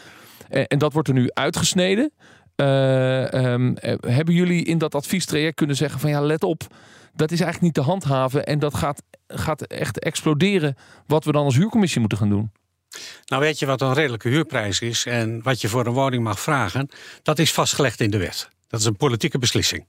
En, 0.48 0.66
en 0.66 0.78
dat 0.78 0.92
wordt 0.92 1.08
er 1.08 1.14
nu 1.14 1.30
uitgesneden. 1.32 2.12
Eh, 2.54 3.32
ehm, 3.32 3.74
eh, 3.74 3.94
hebben 4.00 4.34
jullie 4.34 4.64
in 4.64 4.78
dat 4.78 4.94
adviestraject 4.94 5.54
kunnen 5.54 5.76
zeggen 5.76 6.00
van 6.00 6.10
ja, 6.10 6.20
let 6.20 6.44
op. 6.44 6.62
Dat 7.14 7.30
is 7.30 7.40
eigenlijk 7.40 7.74
niet 7.74 7.84
te 7.84 7.90
handhaven 7.90 8.46
en 8.46 8.58
dat 8.58 8.74
gaat, 8.74 9.02
gaat 9.26 9.62
echt 9.62 9.98
exploderen 9.98 10.74
wat 11.06 11.24
we 11.24 11.32
dan 11.32 11.44
als 11.44 11.56
huurcommissie 11.56 12.00
moeten 12.00 12.18
gaan 12.18 12.28
doen. 12.28 12.50
Nou 13.26 13.42
weet 13.42 13.58
je 13.58 13.66
wat 13.66 13.80
een 13.80 13.92
redelijke 13.94 14.28
huurprijs 14.28 14.80
is 14.80 15.06
en 15.06 15.42
wat 15.42 15.60
je 15.60 15.68
voor 15.68 15.86
een 15.86 15.92
woning 15.92 16.22
mag 16.22 16.40
vragen? 16.40 16.88
Dat 17.22 17.38
is 17.38 17.52
vastgelegd 17.52 18.00
in 18.00 18.10
de 18.10 18.18
wet. 18.18 18.48
Dat 18.68 18.80
is 18.80 18.86
een 18.86 18.96
politieke 18.96 19.38
beslissing. 19.38 19.86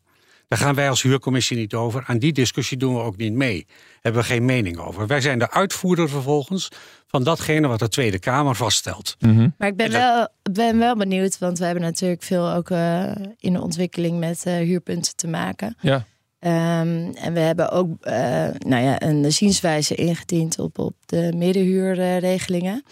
Daar 0.48 0.60
gaan 0.60 0.76
wij 0.76 0.90
als 0.90 1.02
huurcommissie 1.02 1.58
niet 1.58 1.74
over. 1.74 2.04
Aan 2.08 2.18
die 2.18 2.34
discussie 2.34 2.78
doen 2.78 2.94
we 2.96 3.02
ook 3.02 3.18
niet 3.18 3.34
mee. 3.34 3.66
Hebben 4.02 4.22
we 4.22 4.28
geen 4.28 4.46
mening 4.46 4.78
over. 4.78 5.08
Wij 5.08 5.22
zijn 5.22 5.40
de 5.40 5.52
uitvoerder 5.52 6.10
vervolgens 6.10 6.70
van 7.08 7.24
datgene 7.24 7.68
wat 7.68 7.80
de 7.80 7.88
Tweede 7.88 8.20
Kamer 8.20 8.56
vaststelt. 8.56 9.16
Maar 9.58 9.68
ik 9.68 9.76
ben 9.76 9.92
dat- 9.92 10.02
wel, 10.02 10.28
ben 10.54 10.78
wel 10.80 10.96
benieuwd, 10.96 11.38
want 11.40 11.60
we 11.60 11.66
hebben 11.66 11.84
natuurlijk 11.84 12.24
veel 12.24 12.52
ook 12.52 12.70
eh, 12.70 13.12
in 13.40 13.54
de 13.54 13.62
ontwikkeling 13.62 14.20
met 14.20 14.46
eh, 14.46 14.54
huurpunten 14.56 15.16
te 15.16 15.28
maken. 15.28 15.76
Ja. 15.80 16.06
Ehm, 16.44 17.12
en 17.14 17.34
we 17.34 17.40
hebben 17.40 17.72
ook 17.72 17.90
eh, 18.02 18.48
nou 18.58 18.84
ja, 18.84 19.02
een 19.02 19.32
zienswijze 19.32 19.96
ingediend 19.96 20.60
op, 20.60 20.80
op 20.80 20.94
de 21.06 21.34
middenhuurregelingen. 21.36 22.84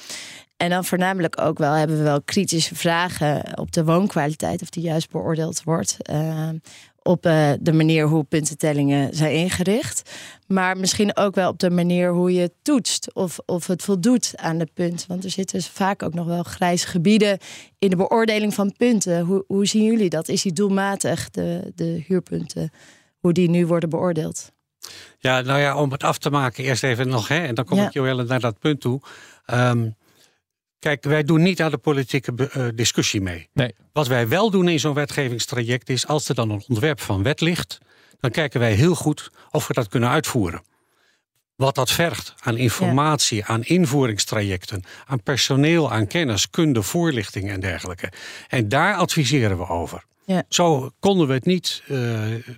En 0.57 0.69
dan 0.69 0.85
voornamelijk 0.85 1.41
ook 1.41 1.57
wel 1.57 1.73
hebben 1.73 1.97
we 1.97 2.03
wel 2.03 2.21
kritische 2.21 2.75
vragen 2.75 3.57
op 3.57 3.71
de 3.71 3.83
woonkwaliteit, 3.83 4.61
of 4.61 4.69
die 4.69 4.83
juist 4.83 5.11
beoordeeld 5.11 5.63
wordt. 5.63 5.97
Ehm, 6.01 6.57
op 7.03 7.25
eh, 7.25 7.51
de 7.59 7.73
manier 7.73 8.07
hoe 8.07 8.23
puntentellingen 8.23 9.15
zijn 9.15 9.33
ingericht. 9.33 10.11
Maar 10.47 10.77
misschien 10.77 11.17
ook 11.17 11.35
wel 11.35 11.49
op 11.49 11.59
de 11.59 11.69
manier 11.69 12.11
hoe 12.11 12.33
je 12.33 12.51
toetst. 12.61 13.13
Of, 13.13 13.39
of 13.45 13.67
het 13.67 13.83
voldoet 13.83 14.33
aan 14.35 14.57
de 14.57 14.67
punten. 14.73 15.07
Want 15.07 15.23
er 15.23 15.29
zitten 15.29 15.61
vaak 15.61 16.03
ook 16.03 16.13
nog 16.13 16.25
wel 16.25 16.43
grijze 16.43 16.87
gebieden 16.87 17.37
in 17.79 17.89
de 17.89 17.95
beoordeling 17.95 18.53
van 18.53 18.73
punten. 18.77 19.21
Hoe, 19.21 19.43
hoe 19.47 19.65
zien 19.65 19.83
jullie 19.83 20.09
dat? 20.09 20.29
Is 20.29 20.41
die 20.41 20.53
doelmatig, 20.53 21.29
de, 21.29 21.71
de 21.75 22.03
huurpunten, 22.07 22.71
hoe 23.21 23.33
die 23.33 23.49
nu 23.49 23.65
worden 23.67 23.89
beoordeeld? 23.89 24.51
Ja, 25.19 25.41
nou 25.41 25.59
ja, 25.59 25.75
om 25.75 25.91
het 25.91 26.03
af 26.03 26.17
te 26.17 26.29
maken, 26.29 26.63
eerst 26.63 26.83
even 26.83 27.07
nog, 27.07 27.27
hè, 27.27 27.39
en 27.45 27.55
dan 27.55 27.65
kom 27.65 27.77
Ja. 27.77 27.85
ik 27.85 27.93
Joelle 27.93 28.23
naar 28.23 28.39
dat 28.39 28.59
punt 28.59 28.81
toe. 28.81 29.01
Ehm, 29.45 29.89
kijk, 30.79 31.03
wij 31.03 31.23
doen 31.23 31.41
niet 31.41 31.61
aan 31.61 31.71
de 31.71 31.77
politieke 31.77 32.49
eh, 32.51 32.67
discussie 32.75 33.21
mee. 33.21 33.49
Nee. 33.53 33.75
Wat 33.93 34.07
wij 34.07 34.27
wel 34.27 34.49
doen 34.51 34.67
in 34.69 34.79
zo'n 34.79 34.93
wetgevingstraject 34.93 35.89
is, 35.89 36.07
als 36.07 36.29
er 36.29 36.35
dan 36.35 36.49
een 36.49 36.63
ontwerp 36.67 37.01
van 37.01 37.23
wet 37.23 37.41
ligt, 37.41 37.77
dan 38.19 38.31
kijken 38.31 38.59
wij 38.59 38.73
heel 38.73 38.95
goed 38.95 39.31
of 39.51 39.67
we 39.67 39.73
dat 39.73 39.87
kunnen 39.87 40.09
uitvoeren. 40.09 40.61
Wat 41.55 41.75
dat 41.75 41.91
vergt 41.91 42.33
aan 42.39 42.57
informatie, 42.57 43.45
aan 43.45 43.63
invoeringstrajecten, 43.63 44.83
aan 45.05 45.23
personeel, 45.23 45.91
aan 45.91 46.07
kennis, 46.07 46.49
kunde, 46.49 46.81
voorlichting 46.81 47.49
en 47.49 47.59
dergelijke. 47.59 48.11
En 48.47 48.69
daar 48.69 48.95
adviseren 48.95 49.57
we 49.57 49.67
over. 49.67 50.03
Ja. 50.25 50.43
Zo 50.49 50.89
konden 50.99 51.27
we 51.27 51.33
het 51.33 51.45
niet 51.45 51.83
eh, 51.87 51.97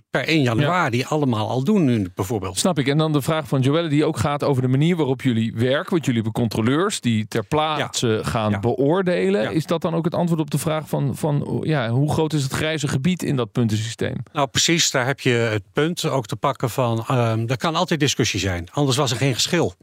per 0.10 0.28
1 0.28 0.42
januari 0.42 1.04
allemaal 1.04 1.50
al 1.50 1.64
doen 1.64 1.86
nu 1.86 2.10
bijvoorbeeld. 2.16 2.58
Snap 2.60 2.80
ik. 2.80 2.88
En 2.88 2.98
dan 2.98 3.12
de 3.12 3.22
vraag 3.22 3.48
van 3.48 3.62
Joelle 3.62 3.90
die 3.90 4.06
ook 4.06 4.18
gaat 4.18 4.44
over 4.44 4.62
de 4.62 4.68
manier 4.68 4.96
waarop 4.96 5.22
jullie 5.22 5.54
werken. 5.56 5.92
Want 5.92 6.06
jullie 6.06 6.22
hebben 6.22 6.42
controleurs 6.42 7.02
die 7.02 7.28
ter 7.28 7.44
plaatse 7.46 8.20
gaan 8.24 8.52
Ja. 8.52 8.60
beoordelen. 8.60 9.42
Ja. 9.42 9.50
Is 9.50 9.66
dat 9.66 9.82
dan 9.82 9.94
ook 9.96 10.06
het 10.06 10.16
antwoord 10.16 10.42
op 10.42 10.52
de 10.52 10.58
vraag 10.58 10.88
van, 10.90 11.16
van 11.16 11.60
ja, 11.64 11.90
hoe 11.90 12.12
groot 12.14 12.34
is 12.34 12.44
het 12.44 12.52
grijze 12.54 12.88
gebied 12.88 13.24
in 13.24 13.36
dat 13.36 13.52
puntensysteem? 13.52 14.16
Nou, 14.34 14.48
precies, 14.48 14.92
daar 14.92 15.06
heb 15.06 15.20
je 15.20 15.30
het 15.32 15.64
punt 15.74 16.06
ook 16.06 16.26
te 16.26 16.36
pakken 16.36 16.70
van. 16.70 17.04
ehm 17.08 17.44
er 17.48 17.58
kan 17.58 17.76
altijd 17.76 18.00
discussie 18.00 18.40
zijn, 18.40 18.68
anders 18.72 18.98
was 18.98 19.12
er 19.12 19.18
geen 19.18 19.34
geschil. 19.34 19.74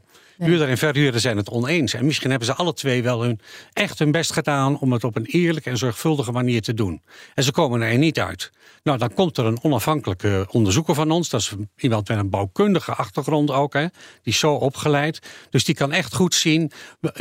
Huurder 0.45 0.69
en 0.69 0.77
verhuurder 0.77 1.21
zijn 1.21 1.37
het 1.37 1.49
oneens. 1.49 1.93
En 1.93 2.05
misschien 2.05 2.29
hebben 2.29 2.47
ze 2.47 2.53
alle 2.53 2.73
twee 2.73 3.03
wel 3.03 3.21
hun, 3.21 3.39
echt 3.73 3.99
hun 3.99 4.11
best 4.11 4.33
gedaan 4.33 4.79
om 4.79 4.91
het 4.91 5.03
op 5.03 5.15
een 5.15 5.25
eerlijke 5.25 5.69
en 5.69 5.77
zorgvuldige 5.77 6.31
manier 6.31 6.61
te 6.61 6.73
doen. 6.73 7.01
En 7.33 7.43
ze 7.43 7.51
komen 7.51 7.81
er 7.81 7.97
niet 7.97 8.19
uit. 8.19 8.51
Nou, 8.83 8.97
dan 8.97 9.13
komt 9.13 9.37
er 9.37 9.45
een 9.45 9.63
onafhankelijke 9.63 10.47
onderzoeker 10.49 10.95
van 10.95 11.11
ons. 11.11 11.29
Dat 11.29 11.39
is 11.39 11.53
iemand 11.75 12.07
met 12.07 12.17
een 12.17 12.29
bouwkundige 12.29 12.93
achtergrond 12.93 13.51
ook. 13.51 13.73
Hè. 13.73 13.81
Die 13.81 14.33
is 14.33 14.39
zo 14.39 14.53
opgeleid. 14.53 15.19
Dus 15.49 15.63
die 15.63 15.75
kan 15.75 15.91
echt 15.91 16.13
goed 16.13 16.35
zien. 16.35 16.71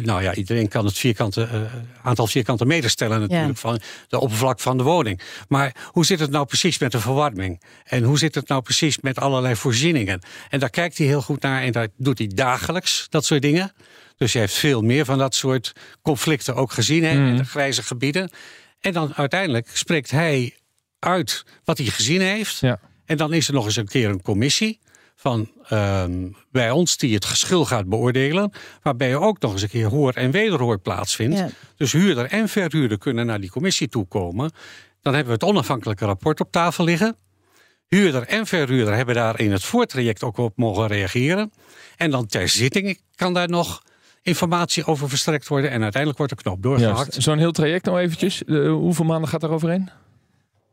Nou 0.02 0.22
ja, 0.22 0.34
iedereen 0.34 0.68
kan 0.68 0.84
het 0.84 0.98
vierkante, 0.98 1.48
uh, 1.52 1.60
aantal 2.02 2.26
vierkante 2.26 2.66
meters 2.66 2.92
stellen 2.92 3.20
natuurlijk. 3.20 3.58
Van 3.58 3.80
de 4.08 4.20
oppervlak 4.20 4.60
van 4.60 4.76
de 4.76 4.82
woning. 4.82 5.20
Maar 5.48 5.74
hoe 5.84 6.04
zit 6.04 6.20
het 6.20 6.30
nou 6.30 6.46
precies 6.46 6.78
met 6.78 6.92
de 6.92 7.00
verwarming? 7.00 7.62
En 7.84 8.02
hoe 8.02 8.18
zit 8.18 8.34
het 8.34 8.48
nou 8.48 8.62
precies 8.62 9.00
met 9.00 9.18
allerlei 9.18 9.56
voorzieningen? 9.56 10.20
En 10.48 10.60
daar 10.60 10.70
kijkt 10.70 10.98
hij 10.98 11.06
heel 11.06 11.22
goed 11.22 11.42
naar. 11.42 11.62
En 11.62 11.72
daar 11.72 11.88
doet 11.96 12.18
hij 12.18 12.30
dagelijks 12.34 13.06
dat 13.08 13.24
soort 13.24 13.42
dingen. 13.42 13.72
Dus 14.16 14.32
je 14.32 14.38
heeft 14.38 14.54
veel 14.54 14.82
meer 14.82 15.04
van 15.04 15.18
dat 15.18 15.34
soort 15.34 15.72
conflicten 16.02 16.54
ook 16.54 16.72
gezien 16.72 17.04
hè, 17.04 17.10
in 17.10 17.30
mm. 17.30 17.36
de 17.36 17.44
grijze 17.44 17.82
gebieden. 17.82 18.30
En 18.80 18.92
dan 18.92 19.14
uiteindelijk 19.14 19.68
spreekt 19.72 20.10
hij 20.10 20.54
uit 21.00 21.44
wat 21.64 21.78
hij 21.78 21.86
gezien 21.86 22.20
heeft. 22.20 22.60
Ja. 22.60 22.80
En 23.04 23.16
dan 23.16 23.32
is 23.32 23.48
er 23.48 23.54
nog 23.54 23.64
eens 23.64 23.76
een 23.76 23.88
keer 23.88 24.08
een 24.08 24.22
commissie 24.22 24.80
van 25.20 25.50
ehm, 25.68 26.28
bij 26.50 26.70
ons 26.70 26.96
die 26.96 27.14
het 27.14 27.24
geschil 27.24 27.64
gaat 27.64 27.88
beoordelen. 27.88 28.52
Waarbij 28.82 29.10
er 29.10 29.20
ook 29.20 29.40
nog 29.40 29.52
eens 29.52 29.62
een 29.62 29.68
keer 29.68 29.86
hoor 29.86 30.12
en 30.12 30.30
wederhoor 30.30 30.78
plaatsvindt. 30.78 31.42
Dus 31.76 31.92
huurder 31.92 32.26
en 32.26 32.48
verhuurder 32.48 32.98
kunnen 32.98 33.26
naar 33.26 33.40
die 33.40 33.50
commissie 33.50 33.88
toekomen. 33.88 34.50
Dan 35.02 35.14
hebben 35.14 35.32
we 35.32 35.44
het 35.44 35.48
onafhankelijke 35.48 36.04
rapport 36.04 36.40
op 36.40 36.52
tafel 36.52 36.84
liggen. 36.84 37.16
Huurder 37.86 38.22
en 38.22 38.46
verhuurder 38.46 38.94
hebben 38.94 39.14
daar 39.14 39.40
in 39.40 39.52
het 39.52 39.64
voortraject 39.64 40.22
ook 40.22 40.36
op 40.36 40.56
mogen 40.56 40.86
reageren. 40.86 41.52
En 41.96 42.10
dan 42.10 42.26
ter 42.26 42.48
zitting 42.48 43.00
kan 43.14 43.34
daar 43.34 43.48
nog 43.48 43.82
informatie 44.22 44.84
over 44.84 45.08
verstrekt 45.08 45.48
worden. 45.48 45.70
En 45.70 45.82
uiteindelijk 45.82 46.18
wordt 46.18 46.36
de 46.36 46.42
knop 46.42 46.62
doorgehakt. 46.62 47.14
Zo'n 47.18 47.38
heel 47.38 47.52
traject 47.52 47.84
nou 47.84 48.00
eventjes. 48.00 48.42
hoeveel 48.68 49.04
maanden 49.04 49.28
gaat 49.28 49.42
er 49.42 49.50
overheen? 49.50 49.90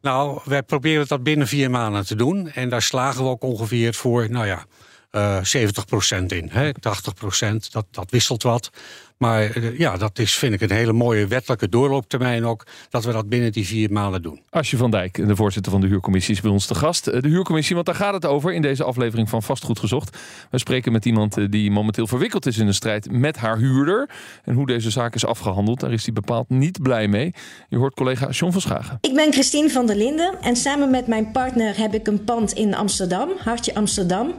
Nou, 0.08 0.40
wij 0.44 0.64
proberen 0.64 1.08
dat 1.08 1.24
binnen 1.24 1.48
vier 1.48 1.70
maanden 1.70 2.06
te 2.06 2.16
doen. 2.16 2.52
En 2.52 2.70
daar 2.70 2.82
slagen 2.82 3.24
we 3.24 3.30
ook 3.30 3.44
ongeveer 3.44 3.94
voor, 3.94 4.30
nou 4.30 4.46
ja, 4.46 4.66
uh, 5.12 5.38
eh, 5.38 5.44
70% 5.44 6.26
in. 6.26 6.50
Hè? 6.52 6.72
80%, 6.72 7.72
dat, 7.72 7.86
dat 7.92 8.12
wisselt 8.12 8.44
wat. 8.44 8.70
Maar 9.18 9.42
eh, 9.42 9.78
ja, 9.78 9.98
dat 9.98 10.20
is, 10.20 10.34
vind 10.38 10.54
ik, 10.54 10.62
een 10.62 10.72
hele 10.72 10.94
mooie 10.94 11.28
wettelijke 11.28 11.70
doorlooptermijn 11.70 12.46
ook. 12.46 12.66
Dat 12.90 13.06
we 13.06 13.12
dat 13.12 13.30
binnen 13.30 13.52
die 13.52 13.66
vier 13.66 13.92
maanden 13.92 14.22
doen. 14.22 14.42
Asje 14.50 14.78
van 14.78 14.92
Dijk, 14.92 15.28
de 15.28 15.36
voorzitter 15.36 15.72
van 15.72 15.82
de 15.82 15.88
huurcommissie, 15.88 16.34
is 16.34 16.42
bij 16.42 16.52
ons 16.52 16.66
te 16.66 16.76
gast. 16.76 17.08
Eh, 17.08 17.22
de 17.22 17.28
huurcommissie, 17.28 17.76
want 17.76 17.88
daar 17.88 17.96
gaat 17.96 18.14
het 18.14 18.26
over 18.26 18.54
in 18.54 18.62
deze 18.62 18.84
aflevering 18.84 19.30
van 19.30 19.44
Vastgoed 19.44 19.80
Gezocht. 19.80 20.18
We 20.52 20.58
spreken 20.58 20.92
met 20.92 21.06
iemand 21.06 21.52
die 21.52 21.72
momenteel 21.72 22.08
verwikkeld 22.08 22.46
is 22.46 22.58
in 22.58 22.68
een 22.68 22.74
strijd 22.74 23.12
met 23.12 23.38
haar 23.38 23.58
huurder. 23.58 24.10
En 24.44 24.54
hoe 24.56 24.66
deze 24.66 24.92
zaak 24.92 25.16
is 25.16 25.26
afgehandeld, 25.26 25.80
daar 25.80 25.94
is 25.94 26.06
hij 26.06 26.14
bepaald 26.14 26.50
niet 26.50 26.82
blij 26.82 27.08
mee. 27.08 27.34
Je 27.70 27.78
hoort 27.78 27.94
collega 27.94 28.30
John 28.30 28.52
van 28.52 28.62
Schagen. 28.62 28.98
Ik 29.02 29.14
ben 29.14 29.34
Christine 29.34 29.70
van 29.70 29.86
der 29.86 29.96
Linden 29.96 30.42
en 30.42 30.56
samen 30.56 30.92
met 30.92 31.08
mijn 31.08 31.32
partner 31.32 31.78
heb 31.78 31.94
ik 31.94 32.08
een 32.08 32.24
pand 32.24 32.54
in 32.54 32.76
Amsterdam, 32.76 33.30
Hartje 33.38 33.76
Amsterdam. 33.76 34.34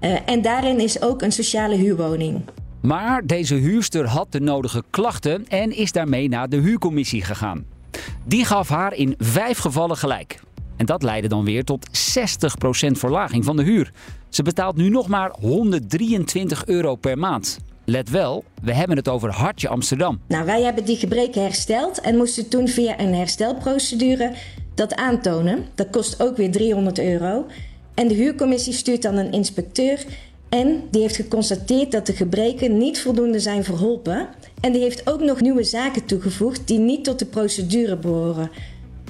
Uh, 0.00 0.16
en 0.26 0.42
daarin 0.42 0.80
is 0.80 1.02
ook 1.02 1.22
een 1.22 1.32
sociale 1.32 1.74
huurwoning. 1.74 2.42
Maar 2.86 3.26
deze 3.26 3.54
huurster 3.54 4.06
had 4.06 4.32
de 4.32 4.40
nodige 4.40 4.82
klachten 4.90 5.48
en 5.48 5.76
is 5.76 5.92
daarmee 5.92 6.28
naar 6.28 6.48
de 6.48 6.56
huurcommissie 6.56 7.22
gegaan. 7.22 7.64
Die 8.24 8.44
gaf 8.44 8.68
haar 8.68 8.94
in 8.94 9.14
vijf 9.18 9.58
gevallen 9.58 9.96
gelijk. 9.96 10.40
En 10.76 10.86
dat 10.86 11.02
leidde 11.02 11.28
dan 11.28 11.44
weer 11.44 11.64
tot 11.64 11.86
60% 11.88 11.90
verlaging 12.90 13.44
van 13.44 13.56
de 13.56 13.62
huur. 13.62 13.92
Ze 14.28 14.42
betaalt 14.42 14.76
nu 14.76 14.88
nog 14.88 15.08
maar 15.08 15.30
123 15.40 16.66
euro 16.66 16.94
per 16.96 17.18
maand. 17.18 17.58
Let 17.84 18.10
wel, 18.10 18.44
we 18.62 18.74
hebben 18.74 18.96
het 18.96 19.08
over 19.08 19.30
Hartje 19.30 19.68
Amsterdam. 19.68 20.20
Nou, 20.28 20.44
wij 20.44 20.62
hebben 20.62 20.84
die 20.84 20.96
gebreken 20.96 21.42
hersteld 21.42 22.00
en 22.00 22.16
moesten 22.16 22.48
toen 22.48 22.68
via 22.68 23.00
een 23.00 23.14
herstelprocedure 23.14 24.32
dat 24.74 24.94
aantonen. 24.94 25.64
Dat 25.74 25.90
kost 25.90 26.22
ook 26.22 26.36
weer 26.36 26.50
300 26.50 26.98
euro. 26.98 27.46
En 27.94 28.08
de 28.08 28.14
huurcommissie 28.14 28.72
stuurt 28.72 29.02
dan 29.02 29.16
een 29.16 29.32
inspecteur 29.32 30.04
en 30.54 30.82
die 30.90 31.00
heeft 31.00 31.16
geconstateerd 31.16 31.92
dat 31.92 32.06
de 32.06 32.12
gebreken 32.12 32.78
niet 32.78 33.00
voldoende 33.00 33.40
zijn 33.40 33.64
verholpen. 33.64 34.28
En 34.60 34.72
die 34.72 34.80
heeft 34.80 35.10
ook 35.10 35.20
nog 35.20 35.40
nieuwe 35.40 35.64
zaken 35.64 36.04
toegevoegd 36.04 36.68
die 36.68 36.78
niet 36.78 37.04
tot 37.04 37.18
de 37.18 37.26
procedure 37.26 37.96
behoren. 37.96 38.50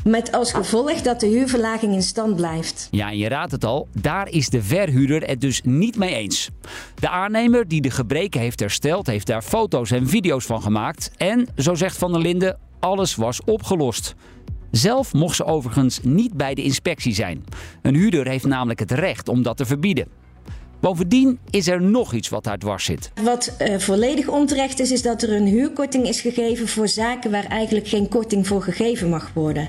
Met 0.05 0.33
als 0.33 0.53
gevolg 0.53 1.01
dat 1.01 1.21
de 1.21 1.27
huurverlaging 1.27 1.93
in 1.93 2.03
stand 2.03 2.37
blijft. 2.37 2.89
Ja, 2.91 3.11
en 3.11 3.19
je 3.19 3.29
raadt 3.29 3.53
het 3.53 3.65
al, 3.65 3.89
daar 4.01 4.29
is 4.29 4.49
de 4.49 4.63
verhuurder 4.63 5.29
het 5.29 5.41
dus 5.41 5.61
niet 5.65 5.97
mee 5.97 6.15
eens. 6.15 6.51
De 6.95 7.09
aannemer 7.09 7.69
die 7.69 7.81
de 7.81 7.91
gebreken 7.91 8.41
heeft 8.41 8.61
hersteld, 8.61 9.07
heeft 9.07 9.27
daar 9.27 9.43
foto's 9.43 9.91
en 9.91 10.09
video's 10.09 10.45
van 10.45 10.63
gemaakt. 10.63 11.11
En, 11.17 11.49
zo 11.57 11.75
zegt 11.75 11.97
Van 11.97 12.13
der 12.13 12.21
Linden, 12.21 12.59
alles 12.81 13.15
was 13.15 13.41
opgelost. 13.45 14.15
Zelf 14.71 15.13
mocht 15.13 15.37
ze 15.37 15.45
overigens 15.45 16.01
niet 16.03 16.35
bij 16.35 16.55
de 16.55 16.63
inspectie 16.63 17.15
zijn. 17.15 17.45
Een 17.83 17.95
huurder 17.95 18.29
heeft 18.29 18.47
namelijk 18.47 18.79
het 18.79 18.91
recht 18.91 19.29
om 19.29 19.43
dat 19.43 19.57
te 19.57 19.67
verbieden. 19.67 20.23
Bovendien 20.85 21.39
is 21.51 21.67
er 21.67 21.83
nog 21.83 22.13
iets 22.13 22.29
wat 22.29 22.45
daar 22.45 22.59
dwars 22.59 22.85
zit. 22.85 23.11
Wat 23.23 23.57
uh, 23.59 23.79
volledig 23.79 24.29
onterecht 24.29 24.81
is, 24.81 24.91
is 24.91 25.03
dat 25.03 25.23
er 25.23 25.33
een 25.33 25.47
huurkorting 25.47 26.09
is 26.09 26.21
gegeven 26.21 26.69
voor 26.69 26.89
zaken 26.89 27.31
waar 27.31 27.45
eigenlijk 27.45 27.89
geen 27.89 28.09
korting 28.09 28.47
voor 28.47 28.63
gegeven 28.63 29.09
mag 29.09 29.31
worden. 29.35 29.69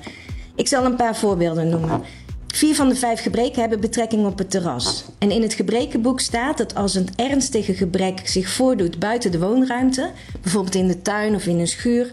Ik 0.55 0.67
zal 0.67 0.85
een 0.85 0.95
paar 0.95 1.15
voorbeelden 1.15 1.69
noemen. 1.69 2.01
Vier 2.47 2.75
van 2.75 2.89
de 2.89 2.95
vijf 2.95 3.21
gebreken 3.21 3.59
hebben 3.59 3.79
betrekking 3.79 4.25
op 4.25 4.37
het 4.37 4.51
terras. 4.51 5.05
En 5.17 5.31
in 5.31 5.41
het 5.41 5.53
gebrekenboek 5.53 6.19
staat 6.19 6.57
dat 6.57 6.75
als 6.75 6.95
een 6.95 7.09
ernstige 7.15 7.73
gebrek 7.73 8.27
zich 8.27 8.49
voordoet 8.49 8.99
buiten 8.99 9.31
de 9.31 9.39
woonruimte, 9.39 10.11
bijvoorbeeld 10.41 10.75
in 10.75 10.87
de 10.87 11.01
tuin 11.01 11.35
of 11.35 11.45
in 11.45 11.59
een 11.59 11.67
schuur, 11.67 12.11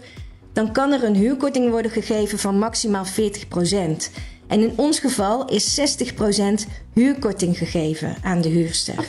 dan 0.53 0.71
kan 0.71 0.91
er 0.91 1.03
een 1.03 1.15
huurkorting 1.15 1.69
worden 1.69 1.91
gegeven 1.91 2.39
van 2.39 2.59
maximaal 2.59 3.05
40 3.05 3.47
En 4.47 4.61
in 4.61 4.73
ons 4.75 4.99
geval 4.99 5.49
is 5.49 5.79
60% 5.79 6.69
huurkorting 6.93 7.57
gegeven 7.57 8.15
aan 8.21 8.41
de 8.41 8.49
huurster. 8.49 9.07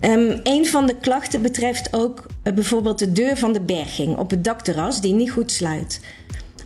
Um, 0.00 0.40
een 0.42 0.66
van 0.66 0.86
de 0.86 0.96
klachten 0.96 1.42
betreft 1.42 1.88
ook 1.90 2.26
uh, 2.44 2.52
bijvoorbeeld 2.52 2.98
de 2.98 3.12
deur 3.12 3.36
van 3.36 3.52
de 3.52 3.60
berging 3.60 4.16
op 4.16 4.30
het 4.30 4.44
dakterras 4.44 5.00
die 5.00 5.14
niet 5.14 5.30
goed 5.30 5.52
sluit. 5.52 6.00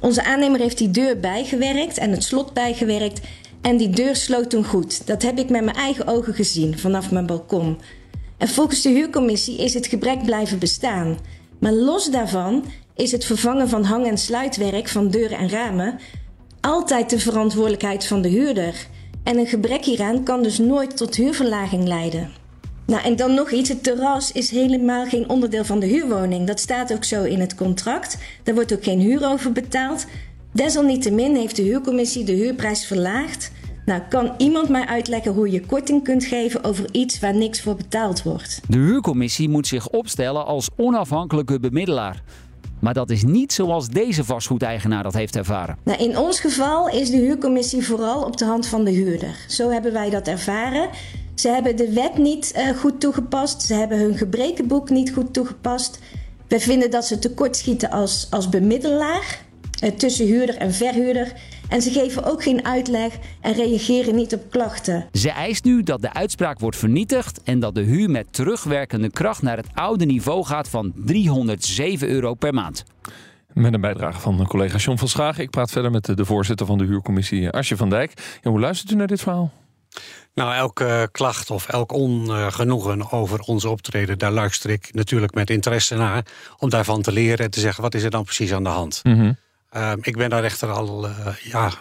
Onze 0.01 0.25
aannemer 0.25 0.61
heeft 0.61 0.79
die 0.79 0.91
deur 0.91 1.21
bijgewerkt 1.21 1.99
en 1.99 2.11
het 2.11 2.25
slot 2.25 2.53
bijgewerkt 2.53 3.21
en 3.61 3.77
die 3.77 3.91
deur 3.91 4.17
sloot 4.17 4.51
toen 4.51 4.65
goed. 4.65 5.07
Dat 5.07 5.23
heb 5.23 5.39
ik 5.39 5.51
met 5.51 5.65
mijn 5.65 5.77
eigen 5.77 6.07
ogen 6.07 6.35
gezien 6.35 6.79
vanaf 6.79 7.11
mijn 7.11 7.27
balkon. 7.27 7.79
En 8.39 8.49
volgens 8.49 8.83
de 8.83 8.89
huurcommissie 8.89 9.59
is 9.59 9.75
het 9.75 9.87
gebrek 9.87 10.25
blijven 10.25 10.59
bestaan. 10.59 11.19
Maar 11.59 11.73
los 11.73 12.11
daarvan 12.11 12.65
is 12.95 13.13
het 13.13 13.25
vervangen 13.25 13.69
van 13.69 13.85
hang- 13.85 14.07
en 14.07 14.19
sluitwerk 14.19 14.89
van 14.89 15.09
deuren 15.09 15.39
en 15.39 15.49
ramen 15.49 15.99
altijd 16.61 17.11
de 17.11 17.19
verantwoordelijkheid 17.19 18.07
van 18.07 18.23
de 18.23 18.29
huurder. 18.29 18.87
En 19.23 19.39
een 19.39 19.47
gebrek 19.47 19.85
hieraan 19.85 20.23
kan 20.23 20.43
dus 20.43 20.59
nooit 20.59 20.97
tot 20.97 21.17
huurverlaging 21.17 21.89
leiden. 21.89 22.31
Nou, 22.87 23.03
en 23.03 23.17
dan 23.17 23.35
nog 23.35 23.51
iets: 23.51 23.69
het 23.69 23.83
terras 23.83 24.33
is 24.33 24.51
helemaal 24.51 25.07
geen 25.07 25.29
onderdeel 25.29 25.65
van 25.65 25.81
de 25.81 25.87
huurwoning. 25.87 26.47
Dat 26.47 26.61
staat 26.61 26.93
ook 26.93 27.05
zo 27.05 27.23
in 27.23 27.41
het 27.41 27.55
contract. 27.55 28.19
Daar 28.43 28.55
wordt 28.55 28.73
ook 28.73 28.85
geen 28.85 29.01
huur 29.01 29.27
over 29.27 29.53
betaald. 29.53 30.07
Desalniettemin 30.53 31.35
heeft 31.35 31.57
de 31.57 31.63
huurcommissie 31.63 32.25
de 32.25 32.33
huurprijs 32.33 32.87
verlaagd. 32.87 33.53
Nou, 33.85 34.03
kan 34.09 34.35
iemand 34.39 34.69
mij 34.69 34.87
uitleggen 34.87 35.33
hoe 35.33 35.51
je 35.51 35.67
korting 35.67 36.05
kunt 36.05 36.25
geven 36.25 36.65
over 36.65 36.85
iets 36.93 37.21
waar 37.21 37.35
niks 37.35 37.61
voor 37.61 37.77
betaald 37.77 38.23
wordt? 38.23 38.61
De 38.69 38.77
huurcommissie 38.77 39.49
moet 39.49 39.67
zich 39.67 39.89
opstellen 39.89 40.47
als 40.47 40.69
onafhankelijke 40.77 41.61
bemiddelaar. 41.61 42.23
Maar 42.81 42.95
dat 42.95 43.11
is 43.11 43.23
niet 43.23 43.53
zoals 43.53 43.89
deze 43.89 44.25
vastgoedeigenaar 44.25 45.03
dat 45.03 45.15
heeft 45.15 45.37
ervaren. 45.37 45.77
Nou, 45.85 45.99
in 45.99 46.19
ons 46.19 46.41
geval 46.41 46.89
is 46.89 47.11
de 47.11 47.17
huurcommissie 47.17 47.87
vooral 47.87 48.23
op 48.23 48.37
de 48.37 48.45
hand 48.45 48.67
van 48.67 48.85
de 48.85 48.91
huurder. 48.91 49.35
Zo 49.49 49.71
hebben 49.71 49.93
wij 49.93 50.11
dat 50.11 50.29
ervaren. 50.29 50.89
Ze 51.35 51.49
hebben 51.49 51.77
de 51.77 51.93
wet 51.93 52.19
niet 52.19 52.53
uh, 52.57 52.79
goed 52.79 53.01
toegepast. 53.01 53.63
Ze 53.63 53.75
hebben 53.75 53.99
hun 53.99 54.17
gebrekenboek 54.17 54.91
niet 54.91 55.13
goed 55.13 55.33
toegepast. 55.33 55.99
We 56.49 56.61
vinden 56.61 56.91
dat 56.91 57.07
ze 57.07 57.19
tekortschieten 57.19 57.91
als, 57.91 58.27
als 58.31 58.49
bemiddelaar 58.49 59.41
uh, 59.85 59.91
tussen 59.91 60.27
huurder 60.27 60.57
en 60.57 60.73
verhuurder. 60.73 61.33
En 61.71 61.83
ze 61.83 61.91
geven 61.91 62.25
ook 62.25 62.43
geen 62.43 62.65
uitleg 62.65 63.19
en 63.41 63.53
reageren 63.53 64.15
niet 64.15 64.35
op 64.35 64.51
klachten. 64.51 65.09
Ze 65.13 65.31
eist 65.31 65.65
nu 65.65 65.83
dat 65.83 66.03
de 66.03 66.13
uitspraak 66.13 66.59
wordt 66.59 66.77
vernietigd 66.77 67.43
en 67.43 67.61
dat 67.61 67.75
de 67.75 67.81
huur 67.81 68.11
met 68.11 68.27
terugwerkende 68.31 69.11
kracht 69.11 69.43
naar 69.43 69.57
het 69.57 69.67
oude 69.75 70.05
niveau 70.05 70.45
gaat 70.45 70.69
van 70.69 70.93
307 70.97 72.09
euro 72.09 72.35
per 72.35 72.55
maand. 72.55 72.85
Met 73.53 73.75
een 73.75 73.81
bijdrage 73.81 74.21
van 74.21 74.47
collega 74.47 74.77
John 74.77 74.99
van 74.99 75.09
Schagen. 75.09 75.43
Ik 75.43 75.51
praat 75.51 75.71
verder 75.71 75.91
met 75.91 76.17
de 76.17 76.25
voorzitter 76.25 76.67
van 76.67 76.79
de 76.79 76.85
huurcommissie, 76.85 77.51
Asje 77.51 77.77
van 77.77 77.91
Dijk. 77.91 78.39
Ja, 78.43 78.51
hoe 78.51 78.61
luistert 78.61 78.91
u 78.91 78.95
naar 78.95 79.07
dit 79.07 79.21
verhaal? 79.21 79.53
Nou, 80.35 80.55
elke 80.55 81.09
klacht 81.13 81.51
of 81.51 81.69
elk 81.69 81.93
ongenoegen 81.93 83.13
over 83.13 83.41
onze 83.41 83.69
optreden, 83.69 84.19
daar 84.19 84.33
luister 84.33 84.71
ik 84.71 84.89
natuurlijk 84.93 85.35
met 85.35 85.51
interesse 85.51 85.97
naar. 85.97 86.25
Om 86.59 86.71
daarvan 86.71 87.03
te 87.03 87.13
leren 87.13 87.45
en 87.45 87.51
te 87.51 87.61
zeggen, 87.61 87.83
wat 87.83 87.95
is 87.95 88.03
er 88.03 88.11
dan 88.11 88.25
precies 88.25 88.53
aan 88.53 88.65
de 88.65 88.69
hand? 88.69 89.01
Mm 89.03 89.37
ik 90.01 90.17
ben 90.17 90.31
daar 90.31 90.45
echter 90.45 90.71
al, 90.71 91.07
uh, 91.07 91.27
ja, 91.43 91.73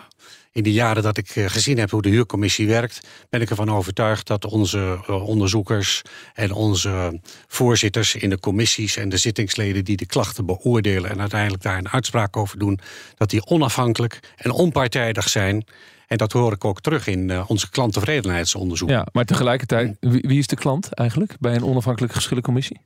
in 0.51 0.63
de 0.63 0.71
jaren 0.71 1.03
dat 1.03 1.17
ik 1.17 1.29
gezien 1.29 1.77
heb 1.77 1.91
hoe 1.91 2.01
de 2.01 2.09
huurcommissie 2.09 2.67
werkt, 2.67 3.07
ben 3.29 3.41
ik 3.41 3.49
ervan 3.49 3.71
overtuigd 3.71 4.27
dat 4.27 4.45
onze 4.45 4.99
onderzoekers 5.07 6.01
en 6.33 6.51
onze 6.51 7.19
voorzitters 7.47 8.15
in 8.15 8.29
de 8.29 8.39
commissies 8.39 8.97
en 8.97 9.09
de 9.09 9.17
zittingsleden 9.17 9.85
die 9.85 9.97
de 9.97 10.05
klachten 10.05 10.45
beoordelen 10.45 11.09
en 11.09 11.19
uiteindelijk 11.19 11.63
daar 11.63 11.77
een 11.77 11.89
uitspraak 11.89 12.37
over 12.37 12.59
doen, 12.59 12.79
dat 13.15 13.29
die 13.29 13.45
onafhankelijk 13.45 14.19
en 14.35 14.51
onpartijdig 14.51 15.29
zijn. 15.29 15.65
En 16.07 16.17
dat 16.17 16.31
hoor 16.31 16.51
ik 16.51 16.65
ook 16.65 16.81
terug 16.81 17.07
in 17.07 17.47
onze 17.47 17.69
klanttevredenheidsonderzoek. 17.69 18.89
Ja, 18.89 19.07
maar 19.11 19.25
tegelijkertijd, 19.25 19.97
wie 19.99 20.39
is 20.39 20.47
de 20.47 20.55
klant 20.55 20.93
eigenlijk 20.93 21.35
bij 21.39 21.55
een 21.55 21.63
onafhankelijke 21.63 22.15
geschillencommissie? 22.15 22.81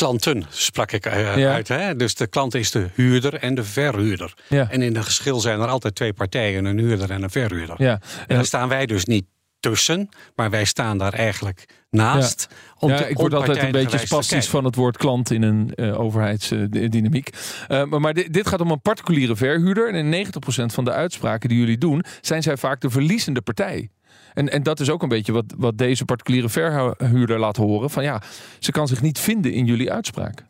Klanten 0.00 0.44
sprak 0.48 0.92
ik 0.92 1.06
uh, 1.06 1.46
uit. 1.46 1.68
Hè? 1.68 1.96
Dus 1.96 2.14
de 2.14 2.26
klant 2.26 2.54
is 2.54 2.70
de 2.70 2.88
huurder 2.94 3.34
en 3.34 3.54
de 3.54 3.64
verhuurder. 3.64 4.34
Ja. 4.48 4.70
En 4.70 4.82
in 4.82 4.96
een 4.96 5.04
geschil 5.04 5.40
zijn 5.40 5.60
er 5.60 5.68
altijd 5.68 5.94
twee 5.94 6.12
partijen, 6.12 6.64
een 6.64 6.78
huurder 6.78 7.10
en 7.10 7.22
een 7.22 7.30
verhuurder. 7.30 7.82
Ja. 7.82 8.00
En 8.26 8.36
daar 8.36 8.44
staan 8.44 8.68
wij 8.68 8.86
dus 8.86 9.04
niet 9.04 9.24
tussen, 9.60 10.08
maar 10.34 10.50
wij 10.50 10.64
staan 10.64 10.98
daar 10.98 11.12
eigenlijk 11.12 11.68
naast. 11.90 12.46
Ja. 12.50 12.56
Om 12.78 12.90
ja, 12.90 12.96
te 12.96 13.08
ik 13.08 13.16
word 13.16 13.34
altijd 13.34 13.62
een 13.62 13.70
beetje 13.70 13.98
spastisch 13.98 14.48
van 14.48 14.64
het 14.64 14.74
woord 14.74 14.96
klant 14.96 15.30
in 15.30 15.42
een 15.42 15.74
eh, 15.74 16.00
overheidsdynamiek. 16.00 17.30
Eh, 17.68 17.84
maar 17.84 18.00
maar 18.00 18.14
dit, 18.14 18.32
dit 18.32 18.46
gaat 18.46 18.60
om 18.60 18.70
een 18.70 18.80
particuliere 18.80 19.36
verhuurder. 19.36 19.94
En 19.94 20.12
in 20.12 20.26
90% 20.26 20.30
van 20.72 20.84
de 20.84 20.92
uitspraken 20.92 21.48
die 21.48 21.58
jullie 21.58 21.78
doen, 21.78 22.04
zijn 22.20 22.42
zij 22.42 22.56
vaak 22.56 22.80
de 22.80 22.90
verliezende 22.90 23.40
partij. 23.40 23.90
En, 24.34 24.48
en 24.48 24.62
dat 24.62 24.80
is 24.80 24.90
ook 24.90 25.02
een 25.02 25.08
beetje 25.08 25.32
wat, 25.32 25.44
wat 25.56 25.78
deze 25.78 26.04
particuliere 26.04 26.48
verhuurder 26.48 27.38
laat 27.38 27.56
horen. 27.56 27.90
Van 27.90 28.02
ja, 28.02 28.22
ze 28.58 28.70
kan 28.70 28.88
zich 28.88 29.02
niet 29.02 29.18
vinden 29.18 29.52
in 29.52 29.66
jullie 29.66 29.92
uitspraak. 29.92 30.44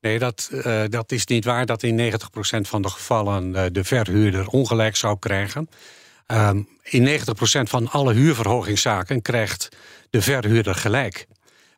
Nee, 0.00 0.18
dat, 0.18 0.50
eh, 0.52 0.82
dat 0.88 1.12
is 1.12 1.26
niet 1.26 1.44
waar 1.44 1.66
dat 1.66 1.82
in 1.82 1.94
90% 1.94 2.68
van 2.68 2.82
de 2.82 2.88
gevallen 2.88 3.54
eh, 3.54 3.64
de 3.72 3.84
verhuurder 3.84 4.46
ongelijk 4.46 4.96
zou 4.96 5.18
krijgen. 5.18 5.68
Ehm, 6.26 6.62
in 6.82 7.02
90% 7.02 7.68
van 7.68 7.88
alle 7.88 8.12
huurverhogingszaken 8.12 9.22
krijgt 9.22 9.68
de 10.10 10.22
verhuurder 10.22 10.74
gelijk. 10.74 11.26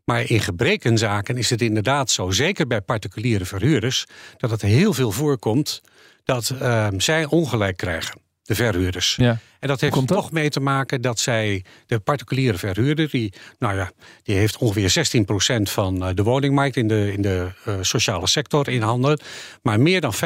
Maar 0.04 0.30
in 0.30 0.40
gebrekenzaken 0.40 1.36
is 1.36 1.50
het 1.50 1.62
inderdaad 1.62 2.10
zo, 2.10 2.30
zeker 2.30 2.66
bij 2.66 2.80
particuliere 2.80 3.44
verhuurders, 3.44 4.06
dat 4.36 4.50
het 4.50 4.62
heel 4.62 4.92
veel 4.92 5.10
voorkomt 5.12 5.80
dat 6.24 6.50
ehm, 6.60 6.98
zij 6.98 7.24
ongelijk 7.24 7.76
krijgen, 7.76 8.20
de 8.48 8.54
verhuurders. 8.54 9.16
Ja. 9.16 9.38
En 9.60 9.68
dat 9.68 9.80
heeft 9.80 9.92
Komt 9.92 10.10
er 10.10 10.14
dat? 10.14 10.24
toch 10.24 10.32
mee 10.32 10.48
te 10.48 10.60
maken 10.60 11.00
dat 11.00 11.18
zij, 11.18 11.64
de 11.86 11.98
particuliere 11.98 12.58
verhuurder, 12.58 13.10
die, 13.10 13.32
nou 13.58 13.76
ja, 13.76 13.90
die 14.22 14.36
heeft 14.36 14.56
ongeveer 14.56 15.10
16% 15.58 15.62
van 15.62 16.04
eh, 16.04 16.14
de 16.14 16.22
woningmarkt 16.22 16.76
in 16.76 16.88
de, 16.88 17.12
in 17.12 17.22
de 17.22 17.48
eh, 17.64 17.74
sociale 17.80 18.26
sector 18.26 18.68
in 18.68 18.82
handen. 18.82 19.20
Maar 19.62 19.80
meer 19.80 20.00
dan 20.00 20.14
50% 20.14 20.18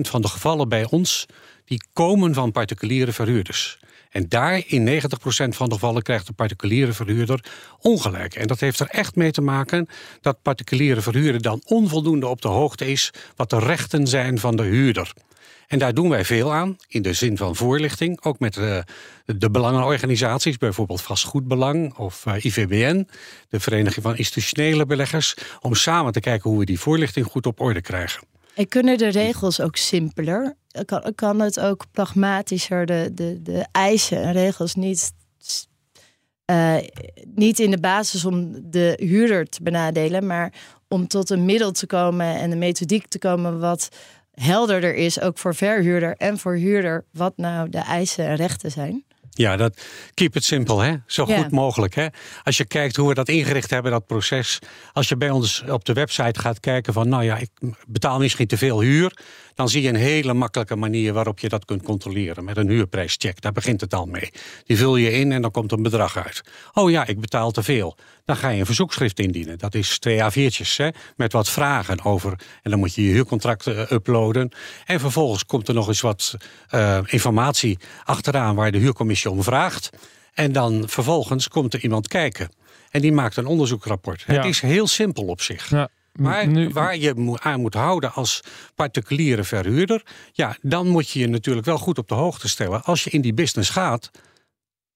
van 0.00 0.22
de 0.22 0.28
gevallen 0.28 0.68
bij 0.68 0.86
ons, 0.90 1.26
die 1.64 1.84
komen 1.92 2.34
van 2.34 2.52
particuliere 2.52 3.12
verhuurders. 3.12 3.78
En 4.10 4.28
daar 4.28 4.62
in 4.66 5.02
90% 5.02 5.02
van 5.48 5.68
de 5.68 5.74
gevallen 5.74 6.02
krijgt 6.02 6.26
de 6.26 6.32
particuliere 6.32 6.92
verhuurder 6.92 7.44
ongelijk. 7.78 8.34
En 8.34 8.46
dat 8.46 8.60
heeft 8.60 8.80
er 8.80 8.86
echt 8.86 9.16
mee 9.16 9.30
te 9.30 9.40
maken 9.40 9.88
dat 10.20 10.42
particuliere 10.42 11.00
verhuurder 11.00 11.42
dan 11.42 11.60
onvoldoende 11.64 12.26
op 12.26 12.42
de 12.42 12.48
hoogte 12.48 12.90
is 12.90 13.10
wat 13.36 13.50
de 13.50 13.58
rechten 13.58 14.06
zijn 14.06 14.38
van 14.38 14.56
de 14.56 14.62
huurder. 14.62 15.12
En 15.72 15.78
daar 15.78 15.94
doen 15.94 16.08
wij 16.08 16.24
veel 16.24 16.52
aan, 16.52 16.76
in 16.88 17.02
de 17.02 17.12
zin 17.12 17.36
van 17.36 17.56
voorlichting. 17.56 18.24
Ook 18.24 18.38
met 18.38 18.54
de, 18.54 18.84
de 19.24 19.50
belangenorganisaties, 19.50 20.58
bijvoorbeeld 20.58 21.02
Vastgoedbelang 21.02 21.94
of 21.98 22.26
eh, 22.26 22.44
IVBN, 22.44 23.08
de 23.48 23.60
Vereniging 23.60 24.04
van 24.04 24.16
Institutionele 24.16 24.86
Beleggers, 24.86 25.34
om 25.60 25.74
samen 25.74 26.12
te 26.12 26.20
kijken 26.20 26.50
hoe 26.50 26.58
we 26.58 26.64
die 26.64 26.80
voorlichting 26.80 27.26
goed 27.26 27.46
op 27.46 27.60
orde 27.60 27.80
krijgen. 27.80 28.22
En 28.54 28.68
kunnen 28.68 28.98
de 28.98 29.08
regels 29.08 29.60
ook 29.60 29.76
simpeler? 29.76 30.54
Kan, 31.14 31.40
het 31.40 31.60
ook 31.60 31.84
pragmatischer, 31.92 32.86
de, 32.86 33.10
de, 33.14 33.42
de 33.42 33.66
eisen 33.70 34.22
en 34.22 34.32
regels 34.32 34.74
niet, 34.74 35.12
eh, 36.44 36.76
niet 37.34 37.58
in 37.58 37.70
de 37.70 37.80
basis 37.80 38.24
om 38.24 38.70
de 38.70 38.94
huurder 38.96 39.48
te 39.48 39.62
benadelen, 39.62 40.26
maar 40.26 40.52
om 40.88 41.06
tot 41.06 41.30
een 41.30 41.44
middel 41.44 41.72
te 41.72 41.86
komen 41.86 42.26
en 42.26 42.50
een 42.50 42.58
methodiek 42.58 43.06
te 43.06 43.18
komen 43.18 43.58
wat 43.58 43.88
helderder 44.34 44.94
is, 44.94 45.20
ook 45.20 45.38
voor 45.38 45.54
verhuurder 45.54 46.14
en 46.16 46.38
voor 46.38 46.54
huurder, 46.54 47.04
wat 47.12 47.32
nou 47.36 47.68
de 47.68 47.78
eisen 47.78 48.26
en 48.26 48.36
rechten 48.36 48.70
zijn? 48.70 49.04
Ja, 49.34 49.56
dat 49.56 49.82
keep 50.14 50.36
it 50.36 50.44
simple, 50.44 50.84
hè? 50.84 50.94
zo 51.06 51.24
Ja. 51.26 51.42
goed 51.42 51.50
mogelijk. 51.50 51.94
Hè? 51.94 52.06
Als 52.42 52.56
je 52.56 52.64
kijkt 52.64 52.96
hoe 52.96 53.08
we 53.08 53.14
dat 53.14 53.28
ingericht 53.28 53.70
hebben, 53.70 53.92
dat 53.92 54.06
proces. 54.06 54.58
Als 54.92 55.08
je 55.08 55.16
bij 55.16 55.30
ons 55.30 55.64
op 55.68 55.84
de 55.84 55.92
website 55.92 56.40
gaat 56.40 56.60
kijken 56.60 56.92
van, 56.92 57.08
nou 57.08 57.24
ja, 57.24 57.36
ik 57.36 57.50
betaal 57.86 58.18
misschien 58.18 58.46
te 58.46 58.58
veel 58.58 58.80
huur. 58.80 59.16
Dan 59.54 59.68
zie 59.68 59.82
je 59.82 59.88
een 59.88 59.94
hele 59.94 60.34
makkelijke 60.34 60.76
manier 60.76 61.12
waarop 61.12 61.38
je 61.38 61.48
dat 61.48 61.64
kunt 61.64 61.82
controleren. 61.82 62.44
Met 62.44 62.56
een 62.56 62.68
huurprijscheck, 62.68 63.40
daar 63.40 63.52
begint 63.52 63.80
het 63.80 63.94
al 63.94 64.06
mee. 64.06 64.30
Die 64.64 64.76
vul 64.76 64.96
je 64.96 65.12
in 65.12 65.32
en 65.32 65.42
dan 65.42 65.50
komt 65.50 65.72
een 65.72 65.82
bedrag 65.82 66.16
uit. 66.16 66.42
Oh 66.72 66.90
ja, 66.90 67.06
ik 67.06 67.20
betaal 67.20 67.50
te 67.50 67.62
veel. 67.62 67.96
Dan 68.24 68.36
ga 68.36 68.48
je 68.48 68.60
een 68.60 68.66
verzoekschrift 68.66 69.18
indienen. 69.18 69.58
Dat 69.58 69.74
is 69.74 69.98
twee 69.98 70.18
A4'tjes 70.18 70.76
hè, 70.76 70.88
met 71.16 71.32
wat 71.32 71.48
vragen 71.48 72.04
over. 72.04 72.30
En 72.62 72.70
dan 72.70 72.78
moet 72.78 72.94
je 72.94 73.04
je 73.06 73.12
huurcontract 73.12 73.66
eh, 73.66 73.90
uploaden. 73.90 74.52
En 74.84 75.00
vervolgens 75.00 75.44
komt 75.44 75.68
er 75.68 75.74
nog 75.74 75.88
eens 75.88 76.00
wat 76.00 76.34
eh, 76.68 76.98
informatie 77.06 77.78
achteraan 78.04 78.54
waar 78.54 78.72
de 78.72 78.78
huurcommissie 78.78 79.30
om 79.30 79.42
vraagt. 79.42 79.90
En 80.32 80.52
dan 80.52 80.88
vervolgens 80.88 81.48
komt 81.48 81.74
er 81.74 81.82
iemand 81.82 82.08
kijken. 82.08 82.48
En 82.90 83.00
die 83.00 83.12
maakt 83.12 83.36
een 83.36 83.46
onderzoeksrapport. 83.46 84.24
Ja. 84.26 84.34
Het 84.34 84.44
is 84.44 84.60
heel 84.60 84.86
simpel 84.86 85.24
op 85.24 85.40
zich. 85.40 85.70
Ja. 85.70 85.88
Maar 86.12 86.46
Nu- 86.46 86.68
waar 86.68 86.96
je 86.96 87.38
aan 87.42 87.60
moet 87.60 87.74
houden 87.74 88.12
als 88.12 88.42
particuliere 88.74 89.44
verhuurder, 89.44 90.02
ja, 90.32 90.56
dan 90.60 90.88
moet 90.88 91.10
je 91.10 91.18
je 91.18 91.28
natuurlijk 91.28 91.66
wel 91.66 91.78
goed 91.78 91.98
op 91.98 92.08
de 92.08 92.14
hoogte 92.14 92.48
stellen 92.48 92.84
als 92.84 93.04
je 93.04 93.10
in 93.10 93.20
die 93.20 93.34
business 93.34 93.70
gaat, 93.70 94.10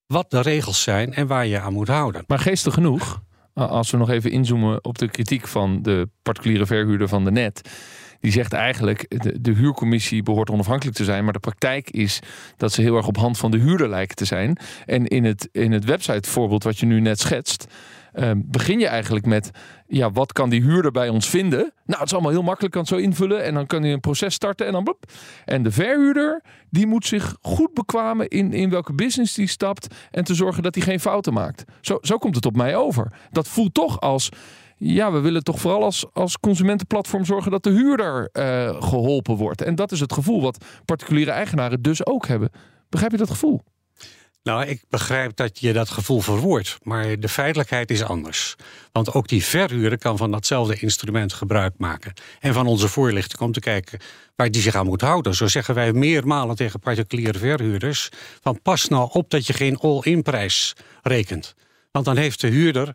wat 0.07 0.31
de 0.31 0.40
regels 0.40 0.83
zijn 0.83 1.14
en 1.14 1.26
waar 1.26 1.46
je 1.46 1.61
aan 1.61 1.72
moet 1.72 1.88
houden. 1.88 2.24
Maar 2.26 2.38
geestig 2.38 2.74
genoeg, 2.74 3.22
als 3.55 3.90
we 3.90 3.96
nog 3.96 4.11
even 4.11 4.31
inzoomen 4.31 4.85
op 4.85 4.98
de 4.98 5.11
kritiek 5.11 5.48
van 5.48 5.83
de 5.83 6.09
particuliere 6.22 6.66
verhuurder 6.66 7.09
van 7.09 7.24
de 7.24 7.31
net. 7.31 7.70
Die 8.20 8.33
zegt 8.33 8.52
eigenlijk, 8.52 9.05
de, 9.22 9.40
de 9.40 9.52
huurcommissie 9.52 10.22
behoort 10.22 10.50
onafhankelijk 10.50 10.96
te 10.96 11.05
zijn. 11.05 11.24
Maar 11.24 11.33
de 11.33 11.38
praktijk 11.38 11.90
is 11.90 12.20
dat 12.57 12.72
ze 12.72 12.83
heel 12.83 12.96
erg 12.96 13.07
op 13.07 13.16
hand 13.16 13.38
van 13.38 13.50
de 13.50 13.59
huurder 13.59 13.88
lijken 13.88 14.16
te 14.16 14.24
zijn. 14.24 14.59
En 14.87 15.07
in 15.07 15.24
het, 15.24 15.48
in 15.52 15.72
het 15.72 15.85
websitevoorbeeld 15.85 16.64
wat 16.64 16.79
je 16.79 16.87
nu 16.87 17.00
net 17.00 17.20
schetst... 17.20 17.66
eh, 18.12 18.31
begin 18.37 18.79
je 18.79 18.87
eigenlijk 18.87 19.26
met, 19.26 19.50
ja, 19.88 20.12
wat 20.12 20.33
kan 20.33 20.51
die 20.51 20.62
huurder 20.62 20.90
bij 20.90 21.09
ons 21.09 21.29
vinden? 21.29 21.59
Nou, 21.59 21.99
het 22.01 22.07
is 22.07 22.12
allemaal 22.12 22.31
heel 22.31 22.42
makkelijk, 22.42 22.72
kan 22.72 22.83
het 22.83 22.90
zo 22.90 22.96
invullen. 22.96 23.44
En 23.44 23.55
dan 23.55 23.66
kan 23.66 23.83
hij 23.83 23.92
een 23.92 24.01
proces 24.01 24.35
starten 24.35 24.66
en 24.66 24.72
dan... 24.72 24.85
Blop. 24.85 25.05
En 25.44 25.62
de 25.62 25.70
verhuurder, 25.70 26.42
die 26.70 26.87
moet 26.87 27.07
zich 27.07 27.37
goed 27.40 27.75
bekwamen 27.75 28.29
in, 28.29 28.53
in 28.53 28.70
welke 28.70 28.92
business 28.92 29.35
die 29.35 29.46
stapt. 29.49 29.94
En 30.11 30.25
te 30.25 30.35
zorgen 30.35 30.62
dat 30.62 30.75
hij 30.75 30.85
geen 30.85 31.01
fouten 31.01 31.33
maakt. 31.33 31.64
Zo, 31.81 31.99
zo 32.01 32.18
komt 32.18 32.35
het 32.35 32.46
op 32.46 32.57
mij 32.57 32.77
over. 32.77 33.12
Dat 33.31 33.49
voelt 33.49 33.75
toch 33.75 34.01
als... 34.01 34.29
Ja, 34.79 35.12
we 35.12 35.18
willen 35.18 35.42
toch 35.42 35.61
vooral 35.61 35.83
als, 35.83 36.07
als 36.12 36.38
consumentenplatform 36.38 37.25
zorgen 37.25 37.51
dat 37.51 37.62
de 37.62 37.70
huurder 37.70 38.29
eh, 38.33 38.83
geholpen 38.83 39.37
wordt. 39.37 39.62
En 39.62 39.75
dat 39.75 39.92
is 39.92 40.01
het 40.01 40.12
gevoel 40.12 40.42
wat 40.42 40.64
particuliere 40.85 41.31
eigenaren 41.31 41.83
dus 41.83 42.07
ook 42.07 42.27
hebben. 42.27 42.51
Begrijp 42.88 43.12
je 43.12 43.18
dat 43.18 43.31
gevoel? 43.31 43.61
Nou, 44.46 44.64
ik 44.64 44.82
begrijp 44.88 45.37
dat 45.37 45.59
je 45.59 45.72
dat 45.72 45.90
gevoel 45.90 46.20
verwoordt, 46.20 46.78
maar 46.82 47.20
de 47.20 47.28
feitelijkheid 47.28 47.90
is 47.90 48.02
anders. 48.02 48.56
Want 48.92 49.12
ook 49.12 49.28
die 49.28 49.44
verhuurder 49.44 49.98
kan 49.98 50.16
van 50.16 50.30
datzelfde 50.30 50.76
instrument 50.76 51.32
gebruik 51.32 51.74
maken. 51.78 52.12
En 52.40 52.54
van 52.54 52.66
onze 52.66 52.88
voorlichting 52.88 53.40
om 53.40 53.52
te 53.52 53.61
kijken 53.61 53.98
waar 54.37 54.50
die 54.50 54.62
zich 54.62 54.74
aan 54.74 54.87
moet 54.87 55.00
houden. 55.00 55.35
Zo 55.35 55.46
zeggen 55.46 55.74
wij 55.74 55.92
meermalen 55.92 56.56
tegen 56.56 56.80
particuliere 56.80 57.38
verhuurders: 57.38 58.09
van 58.40 58.62
pas 58.62 58.88
nou 58.88 59.11
op 59.12 59.30
dat 59.30 59.46
je 59.46 59.52
geen 59.52 59.76
all-in 59.76 60.22
prijs 60.22 60.72
rekent. 61.02 61.54
Want 61.90 62.04
dan 62.04 62.16
heeft 62.16 62.40
de 62.40 62.48
huurder 62.48 62.94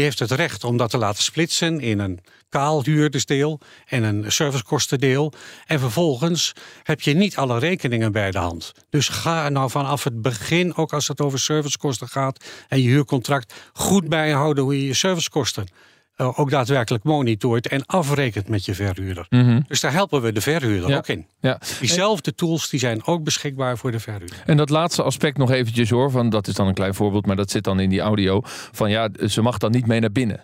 die 0.00 0.08
heeft 0.08 0.30
het 0.30 0.38
recht 0.38 0.64
om 0.64 0.76
dat 0.76 0.90
te 0.90 0.98
laten 0.98 1.22
splitsen 1.22 1.80
in 1.80 1.98
een 1.98 2.20
kaal 2.48 2.84
huurdersdeel 2.84 3.60
en 3.86 4.02
een 4.02 4.32
servicekostendeel. 4.32 5.32
En 5.66 5.80
vervolgens 5.80 6.52
heb 6.82 7.00
je 7.00 7.14
niet 7.14 7.36
alle 7.36 7.58
rekeningen 7.58 8.12
bij 8.12 8.30
de 8.30 8.38
hand. 8.38 8.72
Dus 8.90 9.08
ga 9.08 9.48
nou 9.48 9.70
vanaf 9.70 10.04
het 10.04 10.22
begin, 10.22 10.76
ook 10.76 10.92
als 10.92 11.08
het 11.08 11.20
over 11.20 11.38
servicekosten 11.38 12.08
gaat 12.08 12.44
en 12.68 12.82
je 12.82 12.88
huurcontract, 12.88 13.54
goed 13.72 14.08
bijhouden 14.08 14.64
hoe 14.64 14.76
je 14.80 14.86
je 14.86 14.94
servicekosten 14.94 15.66
ook 16.20 16.50
daadwerkelijk 16.50 17.04
monitort 17.04 17.68
en 17.68 17.86
afrekent 17.86 18.48
met 18.48 18.64
je 18.64 18.74
verhuurder. 18.74 19.26
Dus 19.68 19.80
daar 19.80 19.92
helpen 19.92 20.22
we 20.22 20.32
de 20.32 20.40
verhuurder 20.40 20.88
Ja. 20.90 20.96
ook 20.96 21.08
in. 21.08 21.26
Ja. 21.40 21.60
Diezelfde 21.80 22.34
tools 22.34 22.68
die 22.70 22.80
zijn 22.80 23.04
ook 23.06 23.24
beschikbaar 23.24 23.78
voor 23.78 23.90
de 23.92 24.00
verhuurder. 24.00 24.42
En 24.46 24.56
dat 24.56 24.70
laatste 24.70 25.02
aspect 25.02 25.36
nog 25.36 25.50
eventjes 25.50 25.90
hoor, 25.90 26.10
van 26.10 26.30
dat 26.30 26.46
is 26.46 26.54
dan 26.54 26.66
een 26.66 26.74
klein 26.74 26.94
voorbeeld, 26.94 27.26
maar 27.26 27.36
dat 27.36 27.50
zit 27.50 27.64
dan 27.64 27.80
in 27.80 27.88
die 27.88 28.00
audio. 28.00 28.40
Van 28.72 28.90
ja, 28.90 29.08
ze 29.28 29.42
mag 29.42 29.58
dan 29.58 29.70
niet 29.70 29.86
mee 29.86 30.00
naar 30.00 30.12
binnen. 30.12 30.40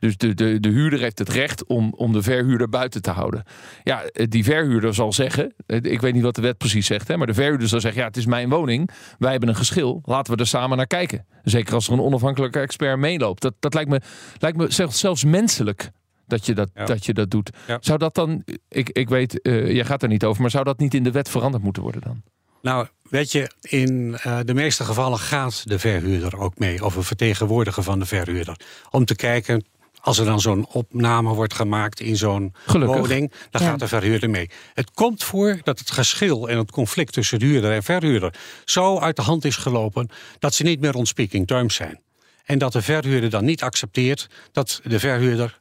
Dus 0.00 0.16
de, 0.16 0.34
de, 0.34 0.60
de 0.60 0.68
huurder 0.68 1.00
heeft 1.00 1.18
het 1.18 1.28
recht 1.28 1.66
om, 1.66 1.92
om 1.96 2.12
de 2.12 2.22
verhuurder 2.22 2.68
buiten 2.68 3.02
te 3.02 3.10
houden. 3.10 3.42
Ja, 3.82 4.02
eh, 4.02 4.26
die 4.28 4.44
verhuurder 4.44 4.94
zal 4.94 5.12
zeggen, 5.12 5.54
eh, 5.66 5.78
ik 5.82 6.00
weet 6.00 6.14
niet 6.14 6.22
wat 6.22 6.34
de 6.34 6.42
wet 6.42 6.58
precies 6.58 6.86
zegt, 6.86 7.08
hè, 7.08 7.16
maar 7.16 7.26
de 7.26 7.34
verhuurder 7.34 7.68
zal 7.68 7.80
zeggen, 7.80 8.00
ja, 8.00 8.06
het 8.06 8.16
is 8.16 8.26
mijn 8.26 8.48
woning, 8.48 8.90
wij 9.18 9.30
hebben 9.30 9.48
een 9.48 9.56
geschil, 9.56 10.00
laten 10.04 10.34
we 10.34 10.40
er 10.40 10.46
samen 10.46 10.76
naar 10.76 10.86
kijken. 10.86 11.26
Zeker 11.42 11.74
als 11.74 11.86
er 11.86 11.92
een 11.92 12.00
onafhankelijke 12.00 12.60
expert 12.60 12.98
meeloopt. 12.98 13.42
Dat, 13.42 13.54
dat 13.58 13.74
lijkt 13.74 13.90
me, 13.90 14.00
lijkt 14.38 14.56
me 14.56 14.70
zelfs, 14.92 15.24
menselijk 15.24 15.90
dat 16.26 16.46
je 16.46 16.54
dat, 16.54 16.70
Ja. 16.74 16.84
dat 16.84 17.06
je 17.06 17.14
dat 17.14 17.30
doet. 17.30 17.50
Ja. 17.66 17.78
Zou 17.80 17.98
dat 17.98 18.14
dan, 18.14 18.44
ik, 18.68 18.88
ik 18.88 19.08
weet, 19.08 19.42
eh 19.42 19.72
jij 19.72 19.84
gaat 19.84 20.02
er 20.02 20.08
niet 20.08 20.24
over, 20.24 20.40
maar 20.42 20.50
zou 20.50 20.64
dat 20.64 20.78
niet 20.78 20.94
in 20.94 21.02
de 21.02 21.10
wet 21.10 21.28
veranderd 21.28 21.62
moeten 21.62 21.82
worden 21.82 22.00
dan? 22.00 22.22
Nou, 22.62 22.86
weet 23.02 23.32
je, 23.32 23.50
in 23.60 24.18
uh, 24.26 24.38
de 24.44 24.54
meeste 24.54 24.84
gevallen 24.84 25.18
gaat 25.18 25.68
de 25.68 25.78
verhuurder 25.78 26.38
ook 26.38 26.58
mee, 26.58 26.84
of 26.84 26.96
een 26.96 27.02
vertegenwoordiger 27.02 27.82
van 27.82 27.98
de 27.98 28.06
verhuurder, 28.06 28.60
om 28.90 29.04
te 29.04 29.16
kijken. 29.16 29.64
Als 30.00 30.18
er 30.18 30.24
dan 30.24 30.40
zo'n 30.40 30.66
opname 30.66 31.34
wordt 31.34 31.54
gemaakt 31.54 32.00
in 32.00 32.16
zo'n 32.16 32.54
woning, 32.66 33.32
dan 33.50 33.62
Ja. 33.62 33.68
gaat 33.68 33.78
de 33.78 33.88
verhuurder 33.88 34.30
mee. 34.30 34.50
Het 34.74 34.90
komt 34.90 35.24
voor 35.24 35.60
dat 35.62 35.78
het 35.78 35.90
geschil 35.90 36.48
en 36.48 36.58
het 36.58 36.70
conflict 36.70 37.12
tussen 37.12 37.38
de 37.38 37.44
huurder 37.46 37.72
en 37.72 37.82
verhuurder 37.82 38.34
zo 38.64 38.98
uit 38.98 39.16
de 39.16 39.22
hand 39.22 39.44
is 39.44 39.56
gelopen 39.56 40.08
dat 40.38 40.54
ze 40.54 40.62
niet 40.62 40.80
meer 40.80 40.94
on 40.94 41.06
speaking 41.06 41.46
terms 41.46 41.74
zijn. 41.74 42.00
En 42.44 42.58
dat 42.58 42.72
de 42.72 42.82
verhuurder 42.82 43.30
dan 43.30 43.44
niet 43.44 43.62
accepteert 43.62 44.28
dat 44.52 44.80
de 44.84 44.98
verhuurder 44.98 45.60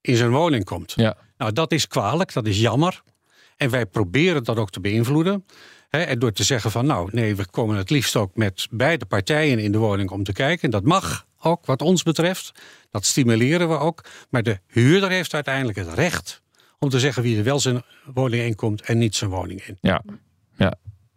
in 0.00 0.16
zijn 0.16 0.30
woning 0.30 0.64
komt. 0.64 0.92
Ja. 0.96 1.16
Nou, 1.38 1.52
dat 1.52 1.72
is 1.72 1.86
kwalijk, 1.86 2.32
dat 2.32 2.46
is 2.46 2.60
jammer. 2.60 3.02
En 3.56 3.70
wij 3.70 3.86
proberen 3.86 4.44
dat 4.44 4.56
ook 4.56 4.70
te 4.70 4.80
beïnvloeden. 4.80 5.44
Hè, 5.88 6.00
en 6.02 6.18
door 6.18 6.32
te 6.32 6.44
zeggen 6.44 6.70
van 6.70 6.86
nou, 6.86 7.08
nee, 7.12 7.36
we 7.36 7.46
komen 7.50 7.76
het 7.76 7.90
liefst 7.90 8.16
ook 8.16 8.36
met 8.36 8.66
beide 8.70 9.04
partijen 9.04 9.58
in 9.58 9.72
de 9.72 9.78
woning 9.78 10.10
om 10.10 10.24
te 10.24 10.32
kijken. 10.32 10.62
En 10.62 10.70
dat 10.70 10.84
mag 10.84 11.26
ook 11.44 11.66
wat 11.66 11.82
ons 11.82 12.02
betreft. 12.02 12.52
Dat 12.90 13.04
stimuleren 13.04 13.68
we 13.68 13.78
ook. 13.78 14.04
Maar 14.30 14.42
de 14.42 14.58
huurder 14.66 15.10
heeft 15.10 15.34
uiteindelijk 15.34 15.78
het 15.78 15.92
recht 15.92 16.42
om 16.78 16.88
te 16.88 16.98
zeggen 16.98 17.22
wie 17.22 17.38
er 17.38 17.44
wel 17.44 17.60
zijn 17.60 17.82
woning 18.14 18.42
in 18.42 18.54
komt 18.54 18.82
en 18.82 18.98
niet 18.98 19.14
zijn 19.14 19.30
woning 19.30 19.62
in. 19.62 19.78
Ja, 19.80 20.02
ja. 20.56 20.74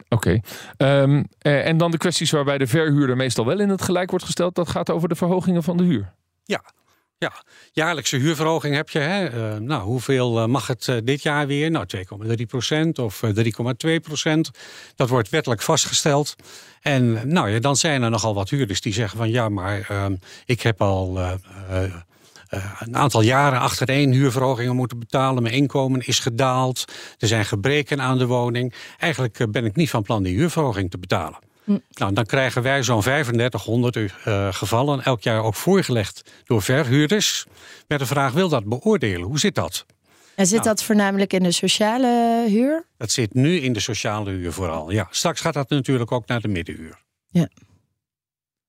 Oké. 0.08 0.40
Ehm, 0.76 1.22
eh, 1.38 1.66
en 1.66 1.76
dan 1.76 1.90
de 1.90 1.96
kwesties 1.96 2.30
waarbij 2.30 2.58
de 2.58 2.66
verhuurder 2.66 3.16
meestal 3.16 3.46
wel 3.46 3.60
in 3.60 3.68
het 3.68 3.82
gelijk 3.82 4.10
wordt 4.10 4.24
gesteld. 4.24 4.54
Dat 4.54 4.68
gaat 4.68 4.90
over 4.90 5.08
de 5.08 5.14
verhogingen 5.14 5.62
van 5.62 5.76
de 5.76 5.84
huur. 5.84 6.12
Ja, 6.44 6.62
ja. 7.18 7.32
jaarlijkse 7.72 8.16
huurverhoging 8.16 8.74
heb 8.74 8.90
je. 8.90 8.98
Hè? 8.98 9.26
Eh, 9.26 9.60
nou, 9.60 9.82
hoeveel 9.82 10.38
eh, 10.38 10.46
mag 10.46 10.66
het 10.66 10.88
eh, 10.88 10.96
dit 11.04 11.22
jaar 11.22 11.46
weer? 11.46 11.70
Nou, 11.70 11.86
2,3 11.96 12.46
procent 12.46 12.98
of 12.98 13.22
eh, 13.22 13.30
3,2 13.96 14.00
procent. 14.02 14.50
Dat 14.94 15.08
wordt 15.08 15.28
wettelijk 15.28 15.62
vastgesteld. 15.62 16.36
En 16.80 17.28
nou 17.28 17.50
ja, 17.50 17.58
dan 17.58 17.76
zijn 17.76 18.02
er 18.02 18.10
nogal 18.10 18.34
wat 18.34 18.50
huurders 18.50 18.80
die 18.80 18.92
zeggen 18.92 19.18
van 19.18 19.30
ja, 19.30 19.48
maar 19.48 19.86
ehm, 19.88 20.14
ik 20.44 20.62
heb 20.62 20.82
al. 20.82 21.18
een 22.78 22.96
aantal 22.96 23.20
jaren 23.20 23.60
achtereen 23.60 24.12
huurverhogingen 24.12 24.76
moeten 24.76 24.98
betalen. 24.98 25.42
Mijn 25.42 25.54
inkomen 25.54 26.06
is 26.06 26.18
gedaald. 26.18 26.84
Er 27.18 27.28
zijn 27.28 27.44
gebreken 27.44 28.00
aan 28.00 28.18
de 28.18 28.26
woning. 28.26 28.74
Eigenlijk 28.98 29.46
ben 29.50 29.64
ik 29.64 29.76
niet 29.76 29.90
van 29.90 30.02
plan 30.02 30.22
die 30.22 30.36
huurverhoging 30.36 30.90
te 30.90 30.98
betalen. 30.98 31.47
Nou, 31.90 32.12
dan 32.12 32.24
krijgen 32.24 32.62
wij 32.62 32.82
zo'n 32.82 33.00
3500 33.00 33.96
eh, 33.96 34.48
gevallen 34.52 35.02
elk 35.02 35.22
jaar 35.22 35.42
ook 35.42 35.54
voorgelegd 35.54 36.30
door 36.44 36.62
verhuurders. 36.62 37.46
Met 37.86 37.98
de 37.98 38.06
vraag: 38.06 38.32
wil 38.32 38.48
dat 38.48 38.64
beoordelen? 38.64 39.26
Hoe 39.26 39.38
zit 39.38 39.54
dat? 39.54 39.86
En 40.34 40.46
zit 40.46 40.64
dat 40.64 40.82
voornamelijk 40.82 41.32
in 41.32 41.42
de 41.42 41.52
sociale 41.52 42.44
huur? 42.48 42.84
Dat 42.96 43.10
zit 43.10 43.34
nu 43.34 43.60
in 43.60 43.72
de 43.72 43.80
sociale 43.80 44.30
huur 44.30 44.52
vooral. 44.52 44.90
Ja, 44.90 45.06
straks 45.10 45.40
gaat 45.40 45.54
dat 45.54 45.70
natuurlijk 45.70 46.12
ook 46.12 46.26
naar 46.26 46.40
de 46.40 46.48
middenhuur. 46.48 46.98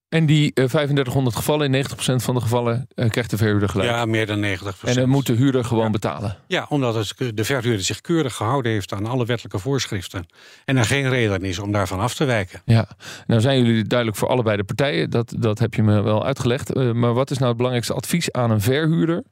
En 0.09 0.25
die 0.25 0.53
eh, 0.53 0.65
3500 0.65 1.35
gevallen, 1.35 1.73
in 1.73 1.85
90% 1.85 1.89
van 2.15 2.35
de 2.35 2.41
gevallen 2.41 2.87
eh, 2.95 3.09
krijgt 3.09 3.29
de 3.29 3.37
verhuurder 3.37 3.69
gelijk. 3.69 3.89
Ja, 3.89 4.05
meer 4.05 4.25
dan 4.25 4.45
90% 4.45 4.45
en 4.83 4.95
dan 4.95 5.09
moet 5.09 5.25
de 5.25 5.33
huurder 5.33 5.65
gewoon 5.65 5.91
betalen. 5.91 6.37
Ja, 6.47 6.65
omdat 6.69 6.95
het, 6.95 7.37
de 7.37 7.43
verhuurder 7.43 7.83
zich 7.83 8.01
keurig 8.01 8.35
gehouden 8.35 8.71
heeft 8.71 8.93
aan 8.93 9.05
alle 9.05 9.25
wettelijke 9.25 9.59
voorschriften. 9.59 10.25
En 10.65 10.77
er 10.77 10.85
geen 10.85 11.09
reden 11.09 11.41
is 11.41 11.59
om 11.59 11.71
daarvan 11.71 11.99
af 11.99 12.13
te 12.13 12.25
wijken. 12.25 12.61
Ja, 12.65 12.87
nou 13.27 13.41
zijn 13.41 13.63
jullie 13.65 13.83
duidelijk 13.83 14.19
voor 14.19 14.29
allebei 14.29 14.57
de 14.57 14.63
partijen. 14.63 15.09
Dat, 15.09 15.33
dat 15.37 15.59
heb 15.59 15.73
je 15.73 15.83
me 15.83 16.01
wel 16.01 16.25
uitgelegd. 16.25 16.73
Eh, 16.73 16.91
maar 16.91 17.13
wat 17.13 17.31
is 17.31 17.37
nou 17.37 17.47
het 17.47 17.57
belangrijkste 17.57 17.95
advies 17.95 18.31
aan 18.31 18.51
een 18.51 18.61
verhuurder? 18.61 19.23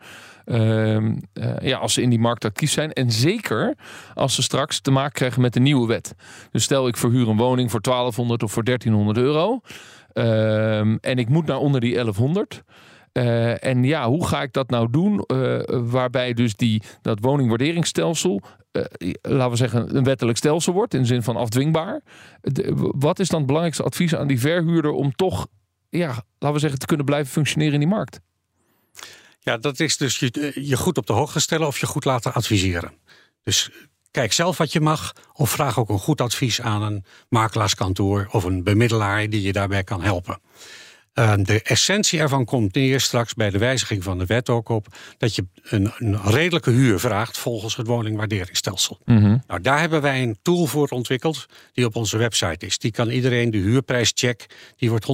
Ehm, 0.47 1.15
eh, 1.33 1.57
ja, 1.61 1.77
als 1.77 1.93
ze 1.93 2.01
in 2.01 2.09
die 2.09 2.19
markt 2.19 2.45
actief 2.45 2.71
zijn. 2.71 2.93
En 2.93 3.11
zeker 3.11 3.75
als 4.13 4.35
ze 4.35 4.41
straks 4.41 4.79
te 4.79 4.91
maken 4.91 5.11
krijgen 5.11 5.41
met 5.41 5.53
de 5.53 5.59
nieuwe 5.59 5.87
wet. 5.87 6.15
Dus 6.51 6.63
stel 6.63 6.87
ik 6.87 6.97
verhuur 6.97 7.27
een 7.27 7.37
woning 7.37 7.71
voor 7.71 7.81
1200 7.81 8.43
of 8.43 8.51
voor 8.51 8.63
1300 8.63 9.17
euro. 9.17 9.61
Ehm, 10.17 10.97
en 11.01 11.17
ik 11.17 11.29
moet 11.29 11.45
naar 11.45 11.57
onder 11.57 11.81
die 11.81 11.93
1100. 11.93 12.63
Eh, 13.11 13.63
en 13.63 13.83
ja, 13.83 14.07
hoe 14.07 14.27
ga 14.27 14.41
ik 14.41 14.53
dat 14.53 14.69
nou 14.69 14.91
doen? 14.91 15.21
Eh, 15.21 15.59
waarbij 15.67 16.33
dus 16.33 16.55
die, 16.55 16.81
dat 17.01 17.19
woningwaarderingsstelsel, 17.21 18.41
eh, 18.71 18.83
laten 19.21 19.49
we 19.49 19.55
zeggen, 19.55 19.95
een 19.95 20.03
wettelijk 20.03 20.37
stelsel 20.37 20.73
wordt. 20.73 20.93
In 20.93 21.01
de 21.01 21.07
zin 21.07 21.23
van 21.23 21.35
afdwingbaar. 21.35 22.01
Wat 22.77 23.19
is 23.19 23.27
dan 23.27 23.37
het 23.37 23.47
belangrijkste 23.47 23.83
advies 23.83 24.15
aan 24.15 24.27
die 24.27 24.39
verhuurder 24.39 24.91
om 24.91 25.15
toch, 25.15 25.47
ja, 25.89 26.23
laten 26.39 26.53
we 26.53 26.59
zeggen, 26.59 26.79
te 26.79 26.85
kunnen 26.85 27.05
blijven 27.05 27.31
functioneren 27.31 27.73
in 27.73 27.79
die 27.79 27.89
markt? 27.89 28.19
Ja, 29.39 29.57
dat 29.57 29.79
is 29.79 29.97
dus 29.97 30.19
je, 30.19 30.51
je 30.55 30.77
goed 30.77 30.97
op 30.97 31.05
de 31.05 31.13
hoogte 31.13 31.39
stellen 31.39 31.67
of 31.67 31.79
je 31.79 31.85
goed 31.85 32.05
laten 32.05 32.33
adviseren. 32.33 32.91
Dus 33.43 33.71
kijk 34.17 34.33
zelf 34.33 34.57
wat 34.57 34.71
je 34.71 34.81
mag. 34.81 35.13
Of 35.33 35.49
vraag 35.49 35.79
ook 35.79 35.89
een 35.89 35.99
goed 35.99 36.21
advies 36.21 36.61
aan 36.61 36.81
een 36.81 37.05
makelaarskantoor 37.29 38.27
of 38.31 38.43
een 38.43 38.63
bemiddelaar 38.63 39.29
die 39.29 39.41
je 39.41 39.51
daarbij 39.51 39.83
kan 39.83 40.01
helpen. 40.01 40.39
Uh, 41.19 41.33
de 41.37 41.61
essentie 41.61 42.19
ervan 42.19 42.45
komt 42.45 42.73
neer 42.75 42.99
straks 42.99 43.33
bij 43.33 43.49
de 43.49 43.57
wijziging 43.57 44.03
van 44.03 44.17
de 44.17 44.25
wet 44.25 44.49
ook 44.49 44.69
op 44.69 44.87
dat 45.17 45.35
je 45.35 45.45
een, 45.63 45.91
een 45.97 46.21
redelijke 46.23 46.69
huur 46.71 46.99
vraagt 46.99 47.37
volgens 47.37 47.75
het 47.75 47.87
woningwaarderingsstelsel. 47.87 48.99
Nou, 49.47 49.61
daar 49.61 49.79
hebben 49.79 50.01
wij 50.01 50.21
een 50.23 50.37
tool 50.41 50.65
voor 50.65 50.87
ontwikkeld 50.87 51.45
die 51.73 51.85
op 51.85 51.95
onze 51.95 52.17
website 52.17 52.65
is. 52.65 52.77
Die 52.77 52.91
kan 52.91 53.09
iedereen, 53.09 53.51
de 53.51 53.57
huurprijscheck, 53.57 54.45
die 54.75 54.89
wordt 54.89 55.05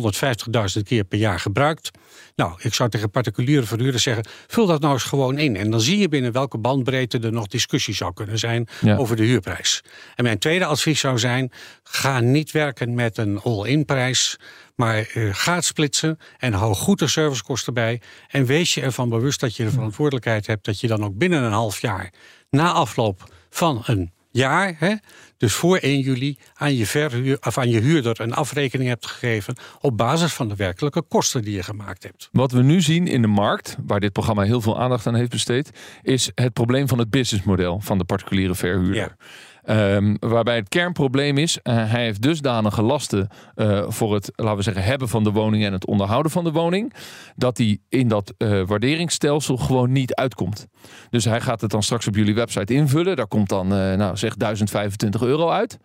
150.000 0.77 0.81
keer 0.83 1.03
per 1.03 1.17
jaar 1.19 1.39
gebruikt. 1.39 1.91
Nou, 2.35 2.53
ik 2.61 2.73
zou 2.73 2.89
tegen 2.89 3.09
particuliere 3.09 3.65
verhuurders 3.65 4.03
zeggen, 4.03 4.25
vul 4.47 4.65
dat 4.65 4.81
nou 4.81 4.93
eens 4.93 5.03
gewoon 5.03 5.37
in. 5.37 5.55
En 5.55 5.71
dan 5.71 5.81
zie 5.81 5.97
je 5.97 6.09
binnen 6.09 6.31
welke 6.31 6.57
bandbreedte 6.57 7.19
er 7.19 7.31
nog 7.31 7.47
discussie 7.47 7.93
zou 7.95 8.13
kunnen 8.13 8.39
zijn 8.39 8.67
Ja. 8.81 8.95
over 8.95 9.15
de 9.15 9.23
huurprijs. 9.23 9.83
En 10.15 10.23
mijn 10.23 10.39
tweede 10.39 10.65
advies 10.65 10.99
zou 10.99 11.19
zijn, 11.19 11.51
ga 11.83 12.19
niet 12.19 12.51
werken 12.51 12.93
met 12.93 13.17
een 13.17 13.39
all-in 13.41 13.85
prijs. 13.85 14.37
Maar 14.75 14.97
eh, 14.97 15.29
ga 15.31 15.55
het 15.55 15.65
splitsen 15.65 16.17
en 16.37 16.53
hou 16.53 16.73
goed 16.73 16.99
de 16.99 17.07
servicekosten 17.07 17.73
bij. 17.73 18.01
En 18.27 18.45
wees 18.45 18.73
je 18.73 18.81
ervan 18.81 19.09
bewust 19.09 19.39
dat 19.39 19.55
je 19.55 19.63
de 19.63 19.71
verantwoordelijkheid 19.71 20.47
hebt 20.47 20.65
dat 20.65 20.79
je 20.79 20.87
dan 20.87 21.03
ook 21.03 21.17
binnen 21.17 21.43
een 21.43 21.51
half 21.51 21.81
jaar, 21.81 22.13
na 22.49 22.71
afloop 22.71 23.33
van 23.49 23.83
een 23.85 24.11
jaar, 24.33 24.75
hè, 24.77 24.95
dus 25.37 25.53
voor 25.53 25.77
1 25.77 25.99
juli, 25.99 26.37
aan 26.53 26.75
je, 26.75 26.85
verhuur, 26.85 27.37
of 27.41 27.57
aan 27.57 27.69
je 27.69 27.79
huurder 27.79 28.21
een 28.21 28.33
afrekening 28.33 28.89
hebt 28.89 29.05
gegeven 29.05 29.55
op 29.79 29.97
basis 29.97 30.33
van 30.33 30.49
de 30.49 30.55
werkelijke 30.55 31.01
kosten 31.01 31.41
die 31.41 31.55
je 31.55 31.63
gemaakt 31.63 32.03
hebt. 32.03 32.29
Wat 32.31 32.51
we 32.51 32.61
nu 32.61 32.81
zien 32.81 33.07
in 33.07 33.21
de 33.21 33.27
markt, 33.27 33.77
waar 33.85 33.99
dit 33.99 34.11
programma 34.11 34.43
heel 34.43 34.61
veel 34.61 34.79
aandacht 34.79 35.07
aan 35.07 35.15
heeft 35.15 35.29
besteed, 35.29 35.69
is 36.01 36.31
het 36.35 36.53
probleem 36.53 36.87
van 36.87 36.97
het 36.97 37.09
businessmodel 37.09 37.79
van 37.79 37.97
de 37.97 38.03
particuliere 38.03 38.55
verhuurder. 38.55 39.15
Ehm, 39.63 40.15
waarbij 40.19 40.55
het 40.55 40.69
kernprobleem 40.69 41.37
is, 41.37 41.61
eh, 41.61 41.75
hij 41.75 42.03
heeft 42.03 42.21
dusdanige 42.21 42.81
lasten 42.81 43.27
eh, 43.55 43.83
voor 43.87 44.13
het, 44.13 44.31
laten 44.35 44.55
we 44.55 44.63
zeggen, 44.63 44.83
hebben 44.83 45.09
van 45.09 45.23
de 45.23 45.31
woning 45.31 45.65
en 45.65 45.73
het 45.73 45.85
onderhouden 45.85 46.31
van 46.31 46.43
de 46.43 46.51
woning, 46.51 46.93
dat 47.35 47.57
hij 47.57 47.77
in 47.89 48.07
dat 48.07 48.33
eh, 48.37 48.61
waarderingsstelsel 48.65 49.57
gewoon 49.57 49.91
niet 49.91 50.15
uitkomt. 50.15 50.67
Dus 51.09 51.25
hij 51.25 51.41
gaat 51.41 51.61
het 51.61 51.71
dan 51.71 51.83
straks 51.83 52.07
op 52.07 52.15
jullie 52.15 52.35
website 52.35 52.73
invullen. 52.73 53.15
Daar 53.15 53.27
komt 53.27 53.49
dan, 53.49 53.67
nou 53.67 54.17
zeg, 54.17 54.35
1025 54.35 55.21
euro 55.21 55.49
uit. 55.49 55.77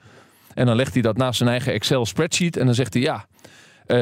En 0.54 0.66
dan 0.66 0.76
legt 0.76 0.92
hij 0.92 1.02
dat 1.02 1.16
naast 1.16 1.38
zijn 1.38 1.50
eigen 1.50 1.72
Excel 1.72 2.06
spreadsheet 2.06 2.56
en 2.56 2.66
dan 2.66 2.74
zegt 2.74 2.94
hij 2.94 3.02
ja, 3.02 3.26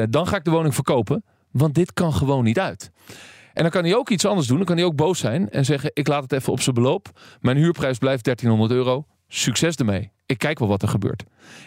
dan 0.09 0.27
ga 0.27 0.35
ik 0.35 0.43
de 0.43 0.51
woning 0.51 0.73
verkopen, 0.73 1.23
want 1.51 1.75
dit 1.75 1.93
kan 1.93 2.13
gewoon 2.13 2.43
niet 2.43 2.59
uit. 2.59 2.91
En 3.53 3.63
dan 3.63 3.71
kan 3.71 3.83
hij 3.83 3.95
ook 3.95 4.09
iets 4.09 4.25
anders 4.25 4.47
doen. 4.47 4.57
Dan 4.57 4.65
kan 4.65 4.77
hij 4.77 4.85
ook 4.85 4.95
boos 4.95 5.19
zijn 5.19 5.49
en 5.49 5.65
zeggen: 5.65 5.91
Ik 5.93 6.07
laat 6.07 6.23
het 6.23 6.31
even 6.31 6.51
op 6.51 6.61
zijn 6.61 6.75
beloop. 6.75 7.09
Mijn 7.39 7.57
huurprijs 7.57 7.97
blijft 7.97 8.23
1300 8.23 8.71
euro. 8.79 9.05
Succes 9.27 9.75
ermee. 9.75 10.11
Ik 10.25 10.37
kijk 10.37 10.59
wel 10.59 10.67
wat 10.67 10.81
er 10.81 10.87
gebeurt. 10.87 11.23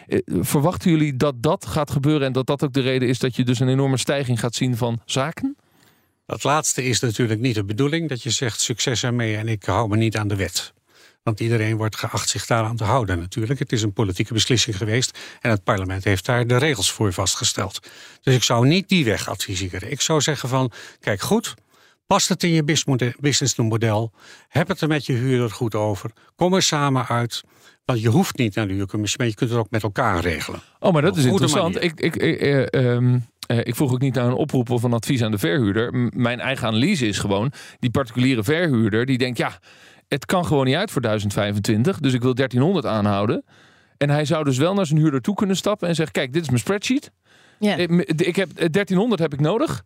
Eh, 0.07 0.19
Verwachten 0.25 0.91
jullie 0.91 1.17
dat 1.17 1.43
dat 1.43 1.65
gaat 1.65 1.91
gebeuren 1.91 2.27
en 2.27 2.33
dat 2.33 2.45
dat 2.45 2.63
ook 2.63 2.73
de 2.73 2.81
reden 2.81 3.07
is 3.07 3.19
dat 3.19 3.35
je 3.35 3.43
dus 3.43 3.59
een 3.59 3.69
enorme 3.69 3.97
stijging 3.97 4.39
gaat 4.39 4.55
zien 4.55 4.77
van 4.77 5.01
zaken? 5.05 5.55
Dat 6.25 6.43
laatste 6.43 6.83
is 6.83 6.99
natuurlijk 6.99 7.39
niet 7.39 7.55
de 7.55 7.63
bedoeling, 7.63 8.09
dat 8.09 8.23
je 8.23 8.29
zegt 8.29 8.61
succes 8.61 9.03
ermee 9.03 9.35
en 9.35 9.47
ik 9.47 9.63
hou 9.63 9.89
me 9.89 9.97
niet 9.97 10.17
aan 10.17 10.27
de 10.27 10.35
wet. 10.35 10.73
Want 11.23 11.39
iedereen 11.39 11.77
wordt 11.77 11.95
geacht 11.95 12.29
zich 12.29 12.45
daaraan 12.45 12.75
te 12.75 12.83
houden 12.83 13.19
natuurlijk. 13.19 13.59
Het 13.59 13.71
is 13.71 13.81
een 13.81 13.93
politieke 13.93 14.33
beslissing 14.33 14.77
geweest 14.77 15.19
en 15.41 15.49
het 15.49 15.63
parlement 15.63 16.03
heeft 16.03 16.25
daar 16.25 16.47
de 16.47 16.57
regels 16.57 16.91
voor 16.91 17.13
vastgesteld. 17.13 17.79
Dus 18.21 18.35
ik 18.35 18.43
zou 18.43 18.67
niet 18.67 18.89
die 18.89 19.05
weg 19.05 19.29
adviseren. 19.29 19.91
Ik 19.91 20.01
zou 20.01 20.21
zeggen 20.21 20.49
van, 20.49 20.71
kijk 20.99 21.21
goed, 21.21 21.53
past 22.11 22.29
het 22.29 22.43
in 22.43 22.49
je 22.49 22.63
businessmodel- 22.63 23.19
businessmodel? 23.19 24.11
Heb 24.47 24.67
het 24.67 24.81
er 24.81 24.87
met 24.87 25.05
je 25.05 25.13
huurder 25.13 25.51
goed 25.51 25.75
over? 25.75 26.11
Kom 26.35 26.53
er 26.53 26.61
samen 26.61 27.07
uit. 27.07 27.43
Want 27.85 28.01
je 28.01 28.09
hoeft 28.09 28.37
niet 28.37 28.55
naar 28.55 28.67
de 28.67 28.73
huurcommissie, 28.73 29.19
maar 29.19 29.27
je 29.27 29.33
kunt 29.33 29.49
het 29.49 29.59
ook 29.59 29.69
met 29.69 29.83
elkaar 29.83 30.19
regelen. 30.19 30.59
Oh, 30.79 30.93
maar 30.93 31.01
dat 31.01 31.17
is 31.17 31.25
interessant. 31.25 31.73
manier. 31.73 31.89
Ik, 31.89 31.99
ik, 31.99 32.15
eh, 32.15 32.57
eh, 32.61 32.95
ehm, 32.95 33.17
eh, 33.47 33.57
ik 33.57 33.75
vroeg 33.75 33.91
ook 33.91 34.01
niet 34.01 34.13
naar 34.13 34.25
een 34.25 34.33
oproep 34.33 34.69
of 34.69 34.83
een 34.83 34.93
advies 34.93 35.23
aan 35.23 35.31
de 35.31 35.37
verhuurder. 35.37 35.93
M- 35.93 36.09
mijn 36.13 36.39
eigen 36.39 36.67
analyse 36.67 37.07
is 37.07 37.19
gewoon: 37.19 37.51
die 37.79 37.91
particuliere 37.91 38.43
verhuurder 38.43 39.05
die 39.05 39.17
denkt, 39.17 39.37
ja, 39.37 39.59
het 40.07 40.25
kan 40.25 40.45
gewoon 40.45 40.65
niet 40.65 40.75
uit 40.75 40.91
voor 40.91 41.01
1025, 41.01 41.99
dus 41.99 42.13
ik 42.13 42.21
wil 42.21 42.33
1300 42.33 42.85
aanhouden. 42.85 43.43
En 43.97 44.09
hij 44.09 44.25
zou 44.25 44.43
dus 44.43 44.57
wel 44.57 44.73
naar 44.73 44.85
zijn 44.85 44.99
huurder 44.99 45.21
toe 45.21 45.35
kunnen 45.35 45.55
stappen 45.55 45.87
en 45.87 45.95
zeggen: 45.95 46.13
Kijk, 46.13 46.33
dit 46.33 46.41
is 46.41 46.47
mijn 46.47 46.59
spreadsheet. 46.59 47.11
Ja. 47.59 47.75
Ik, 47.75 47.91
ik 48.21 48.35
heb, 48.35 48.49
eh, 48.49 48.69
1300 48.69 49.21
heb 49.21 49.33
ik 49.33 49.39
nodig. 49.39 49.83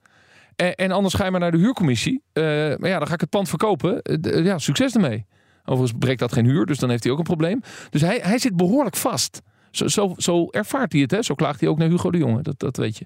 En, 0.56 0.92
anders 0.92 1.14
ga 1.14 1.26
je 1.26 1.32
maar 1.32 1.40
naar 1.40 1.52
de 1.52 1.58
huurcommissie. 1.58 2.24
Eh, 2.34 2.44
maar 2.78 2.90
ja, 2.90 2.98
dan 2.98 3.08
ga 3.08 3.14
ik 3.14 3.22
het 3.22 3.30
pand 3.30 3.50
verkopen. 3.50 4.02
Eh, 4.02 4.46
ja, 4.46 4.58
succes 4.58 4.94
ermee. 4.94 5.26
Overigens 5.66 6.00
breekt 6.00 6.20
dat 6.20 6.34
geen 6.34 6.46
huur, 6.46 6.66
dus 6.66 6.78
dan 6.78 6.90
heeft 6.90 7.04
hij 7.04 7.12
ook 7.12 7.18
een 7.18 7.24
probleem. 7.24 7.62
Dus 7.90 8.02
hij, 8.02 8.20
hij 8.22 8.38
zit 8.38 8.56
behoorlijk 8.56 8.96
vast. 8.96 9.42
Zo, 9.72 9.88
zo, 9.88 10.14
zo 10.18 10.48
ervaart 10.50 10.92
hij 10.92 11.02
het, 11.02 11.12
hè? 11.12 11.22
Zo 11.22 11.36
klaagt 11.36 11.60
hij 11.60 11.70
ook 11.70 11.78
naar 11.78 11.90
Hugo 11.90 12.12
de 12.12 12.18
Jonge, 12.18 12.42
dat, 12.42 12.60
dat 12.60 12.78
weet 12.78 12.98
je. 12.98 13.06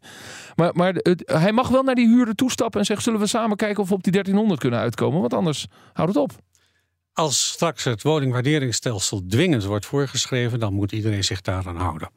Maar, 0.55 0.71
maar 0.73 0.93
hij 1.25 1.51
mag 1.51 1.67
wel 1.67 1.83
naar 1.83 1.95
die 1.95 2.07
huurder 2.07 2.35
toestappen 2.35 2.79
en 2.79 2.85
zeggen... 2.85 3.05
zullen 3.05 3.19
we 3.19 3.27
samen 3.27 3.57
kijken 3.57 3.83
of 3.83 3.89
we 3.89 3.95
op 3.95 4.03
die 4.03 4.11
1300 4.11 4.61
kunnen 4.61 4.79
uitkomen? 4.79 5.19
Want 5.19 5.33
anders 5.33 5.67
houdt 5.93 6.13
het 6.13 6.23
op. 6.23 6.31
Als 7.19 7.47
straks 7.47 7.83
het 7.83 8.01
woningwaarderingsstelsel 8.01 9.25
dwingend 9.27 9.63
wordt 9.63 9.85
voorgeschreven, 9.85 10.59
dan 10.59 10.73
moet 10.73 10.91
iedereen 10.91 11.23
zich 11.23 11.41
daaraan 11.41 11.75
houden. 11.75 12.09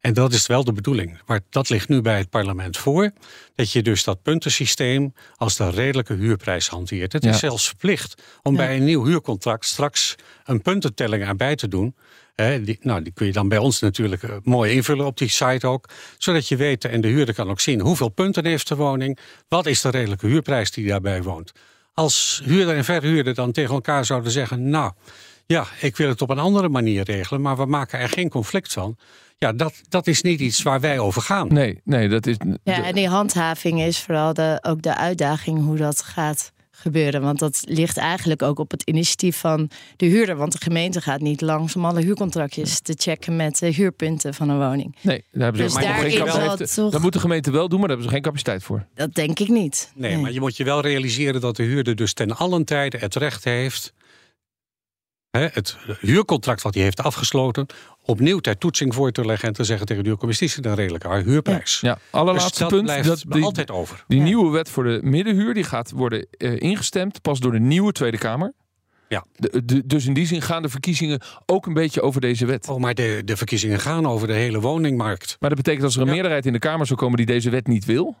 En 0.00 0.14
dat 0.14 0.32
is 0.32 0.46
wel 0.46 0.64
de 0.64 0.72
bedoeling. 0.72 1.20
Maar 1.26 1.40
dat 1.50 1.68
ligt 1.68 1.88
nu 1.88 2.00
bij 2.00 2.18
het 2.18 2.30
parlement 2.30 2.76
voor. 2.76 3.10
Dat 3.54 3.72
je 3.72 3.82
dus 3.82 4.04
dat 4.04 4.22
puntensysteem 4.22 5.14
als 5.36 5.56
de 5.56 5.70
redelijke 5.70 6.14
huurprijs 6.14 6.68
hanteert. 6.68 7.12
Het 7.12 7.24
Ja. 7.24 7.30
is 7.30 7.38
zelfs 7.38 7.66
verplicht 7.66 8.22
om 8.42 8.52
Ja. 8.52 8.58
bij 8.66 8.76
een 8.76 8.84
nieuw 8.84 9.04
huurcontract 9.04 9.64
straks 9.66 10.14
een 10.44 10.62
puntentelling 10.62 11.24
erbij 11.24 11.56
te 11.56 11.68
doen. 11.68 11.94
Die, 12.36 12.78
nou, 12.80 13.02
die 13.02 13.12
kun 13.12 13.26
je 13.26 13.32
dan 13.32 13.48
bij 13.48 13.58
ons 13.58 13.80
natuurlijk 13.80 14.22
eh, 14.22 14.30
mooi 14.42 14.72
invullen 14.72 15.06
op 15.06 15.18
die 15.18 15.28
site 15.28 15.66
ook. 15.66 15.88
Zodat 16.18 16.48
je 16.48 16.56
weet, 16.56 16.84
en 16.84 17.00
de 17.00 17.08
huurder 17.08 17.34
kan 17.34 17.48
ook 17.50 17.60
zien, 17.60 17.80
hoeveel 17.80 18.08
punten 18.08 18.46
heeft 18.46 18.68
de 18.68 18.76
woning. 18.76 19.18
Wat 19.48 19.66
is 19.66 19.80
de 19.80 19.90
redelijke 19.90 20.26
huurprijs 20.26 20.70
die 20.70 20.86
daarbij 20.86 21.22
woont. 21.22 21.52
Als 21.96 22.42
huurder 22.44 22.76
en 22.76 22.84
verhuurder 22.84 23.34
dan 23.34 23.52
tegen 23.52 23.74
elkaar 23.74 24.04
zouden 24.04 24.32
zeggen... 24.32 24.70
nou, 24.70 24.92
ja, 25.46 25.66
ik 25.80 25.96
wil 25.96 26.08
het 26.08 26.22
op 26.22 26.30
een 26.30 26.38
andere 26.38 26.68
manier 26.68 27.04
regelen... 27.04 27.40
maar 27.40 27.56
we 27.56 27.66
maken 27.66 27.98
er 27.98 28.08
geen 28.08 28.28
conflict 28.28 28.72
van. 28.72 28.96
Ja, 29.38 29.52
dat, 29.52 29.80
dat 29.88 30.06
is 30.06 30.22
niet 30.22 30.40
iets 30.40 30.62
waar 30.62 30.80
wij 30.80 30.98
over 30.98 31.22
gaan. 31.22 31.48
Nee, 31.48 31.80
nee, 31.84 32.08
dat 32.08 32.26
is... 32.26 32.36
Ja, 32.62 32.84
en 32.84 32.94
die 32.94 33.08
handhaving 33.08 33.80
is 33.82 34.00
vooral 34.00 34.34
de, 34.34 34.58
ook 34.62 34.82
de 34.82 34.96
uitdaging 34.96 35.64
hoe 35.64 35.76
dat 35.76 36.02
gaat 36.02 36.52
gebeuren. 36.86 37.22
Want 37.22 37.38
dat 37.38 37.62
ligt 37.68 37.96
eigenlijk 37.96 38.42
ook 38.42 38.58
op 38.58 38.70
het 38.70 38.82
initiatief 38.82 39.36
van 39.38 39.70
de 39.96 40.06
huurder. 40.06 40.36
Want 40.36 40.52
de 40.52 40.58
gemeente 40.60 41.00
gaat 41.00 41.20
niet 41.20 41.40
langs 41.40 41.76
om 41.76 41.84
alle 41.84 42.00
huurcontractjes 42.00 42.80
te 42.80 42.94
checken 42.98 43.36
met 43.36 43.58
de 43.58 43.66
huurpunten 43.72 44.34
van 44.34 44.48
een 44.48 44.58
woning. 44.58 44.96
Nee, 45.00 45.24
daar 45.32 45.42
hebben 45.42 45.70
ze 45.70 45.76
Dus 45.76 45.84
daarin 45.86 46.10
geen 46.10 46.18
capaciteit. 46.18 46.58
het 46.58 46.74
toch- 46.74 46.92
Dat 46.92 47.00
moet 47.02 47.12
de 47.12 47.18
gemeente 47.20 47.50
wel 47.50 47.68
doen, 47.68 47.78
maar 47.78 47.88
daar 47.88 47.96
hebben 47.96 48.06
ze 48.06 48.12
geen 48.12 48.22
capaciteit 48.22 48.62
voor. 48.62 48.86
Dat 48.94 49.14
denk 49.14 49.38
ik 49.38 49.48
niet. 49.48 49.90
Nee, 49.94 50.18
maar 50.18 50.32
je 50.32 50.40
moet 50.40 50.56
je 50.56 50.64
wel 50.64 50.80
realiseren 50.80 51.40
dat 51.40 51.56
de 51.56 51.62
huurder 51.62 51.96
dus 51.96 52.12
ten 52.12 52.36
allen 52.36 52.64
tijde 52.64 52.98
het 52.98 53.14
recht 53.14 53.44
heeft... 53.44 53.92
Hè, 55.38 55.48
het 55.52 55.76
huurcontract 56.00 56.62
wat 56.62 56.74
hij 56.74 56.82
heeft 56.82 57.00
afgesloten... 57.02 57.66
opnieuw 58.02 58.38
ter 58.38 58.58
toetsing 58.58 58.94
voor 58.94 59.12
te 59.12 59.24
leggen 59.26 59.48
en 59.48 59.54
te 59.54 59.64
zeggen 59.64 59.86
tegen 59.86 60.02
de 60.02 60.08
huurcommissie... 60.08 60.46
"Dit 60.48 60.58
is 60.58 60.70
een 60.70 60.74
redelijke 60.76 61.08
huurprijs. 61.30 61.80
Ja, 61.80 61.94
Dus 61.94 62.02
allerlaatste 62.10 62.58
dat 62.58 62.68
punt. 62.68 62.82
blijft 62.82 63.08
Dat 63.08 63.22
die, 63.28 63.44
altijd 63.44 63.70
over. 63.70 64.04
die 64.08 64.18
Ja. 64.18 64.24
nieuwe 64.24 64.50
wet 64.50 64.68
voor 64.70 64.84
de 64.84 65.00
middenhuur 65.02 65.54
die 65.54 65.64
gaat 65.64 65.90
worden 65.90 66.26
eh, 66.30 66.60
ingestemd 66.60 67.22
pas 67.22 67.40
door 67.40 67.52
de 67.52 67.60
nieuwe 67.60 67.92
Tweede 67.92 68.18
Kamer. 68.18 68.52
Ja. 69.08 69.24
De- 69.32 69.64
de- 69.64 69.86
dus 69.86 70.06
in 70.06 70.14
die 70.14 70.26
zin 70.26 70.42
gaan 70.42 70.62
de 70.62 70.68
verkiezingen 70.68 71.20
ook 71.46 71.66
een 71.66 71.74
beetje 71.74 72.02
over 72.02 72.20
deze 72.20 72.46
wet. 72.46 72.68
Oh, 72.68 72.80
maar 72.80 72.94
de, 72.94 73.22
de 73.24 73.36
verkiezingen 73.36 73.80
gaan 73.80 74.06
over 74.06 74.26
de 74.26 74.32
hele 74.32 74.60
woningmarkt. 74.60 75.36
Maar 75.40 75.48
dat 75.48 75.58
betekent 75.58 75.84
als 75.84 75.94
er 75.94 76.00
een 76.00 76.06
Ja. 76.06 76.12
meerderheid 76.12 76.46
in 76.46 76.52
de 76.52 76.58
Kamer 76.58 76.86
zou 76.86 76.98
komen 76.98 77.16
die 77.16 77.26
deze 77.26 77.50
wet 77.50 77.66
niet 77.66 77.84
wil, 77.84 78.16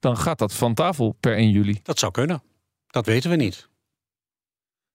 dan 0.00 0.16
gaat 0.16 0.38
dat 0.38 0.52
van 0.54 0.74
tafel 0.74 1.16
per 1.20 1.36
1 1.36 1.50
juli. 1.50 1.80
Dat 1.82 1.98
zou 1.98 2.12
kunnen. 2.12 2.42
Dat 2.86 3.06
weten 3.06 3.30
we 3.30 3.36
niet. 3.36 3.68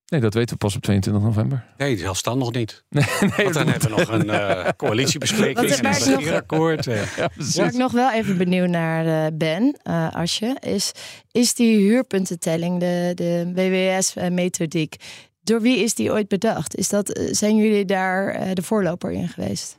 Nee, 0.08 0.22
dat 0.22 0.34
weten 0.34 0.50
we 0.50 0.58
pas 0.58 0.76
op 0.76 0.82
22 0.82 1.24
november. 1.24 1.66
Nee, 1.78 1.98
zelfs 1.98 2.24
dan 2.24 2.38
nog 2.38 2.52
niet. 2.54 2.84
Nee, 2.90 3.06
nee, 3.20 3.30
Want 3.44 3.54
dan 3.54 3.68
hebben 3.68 3.90
we 3.90 3.96
nog 3.98 4.08
een 4.10 4.30
eh, 4.30 4.70
coalitiebespreking 4.78 5.56
Wat 5.56 5.66
er 5.66 5.72
en 5.72 5.86
een 5.86 5.92
maar 5.92 6.10
nog- 6.10 6.20
regeerakkoord. 6.20 6.88
eh. 6.88 7.16
ja. 7.18 7.30
Waar 7.56 7.66
ik 7.68 7.74
nog 7.74 7.92
wel 7.92 8.12
even 8.12 8.38
benieuwd 8.38 8.70
naar 8.70 9.26
eh, 9.26 9.32
ben, 9.38 9.78
eh 9.84 10.10
Asje, 10.16 10.56
is, 10.60 10.92
is 11.32 11.54
die 11.54 11.78
huurpuntentelling, 11.78 12.80
de, 12.80 13.12
de 13.16 13.52
WWS-methodiek, 13.56 14.96
door 15.44 15.62
wie 15.62 15.78
is 15.78 15.94
die 15.94 16.12
ooit 16.12 16.28
bedacht? 16.28 16.76
Is 16.76 16.90
dat, 16.90 17.20
zijn 17.32 17.56
jullie 17.58 17.86
daar 17.86 18.28
eh, 18.28 18.54
de 18.54 18.62
voorloper 18.64 19.12
in 19.12 19.28
geweest? 19.28 19.78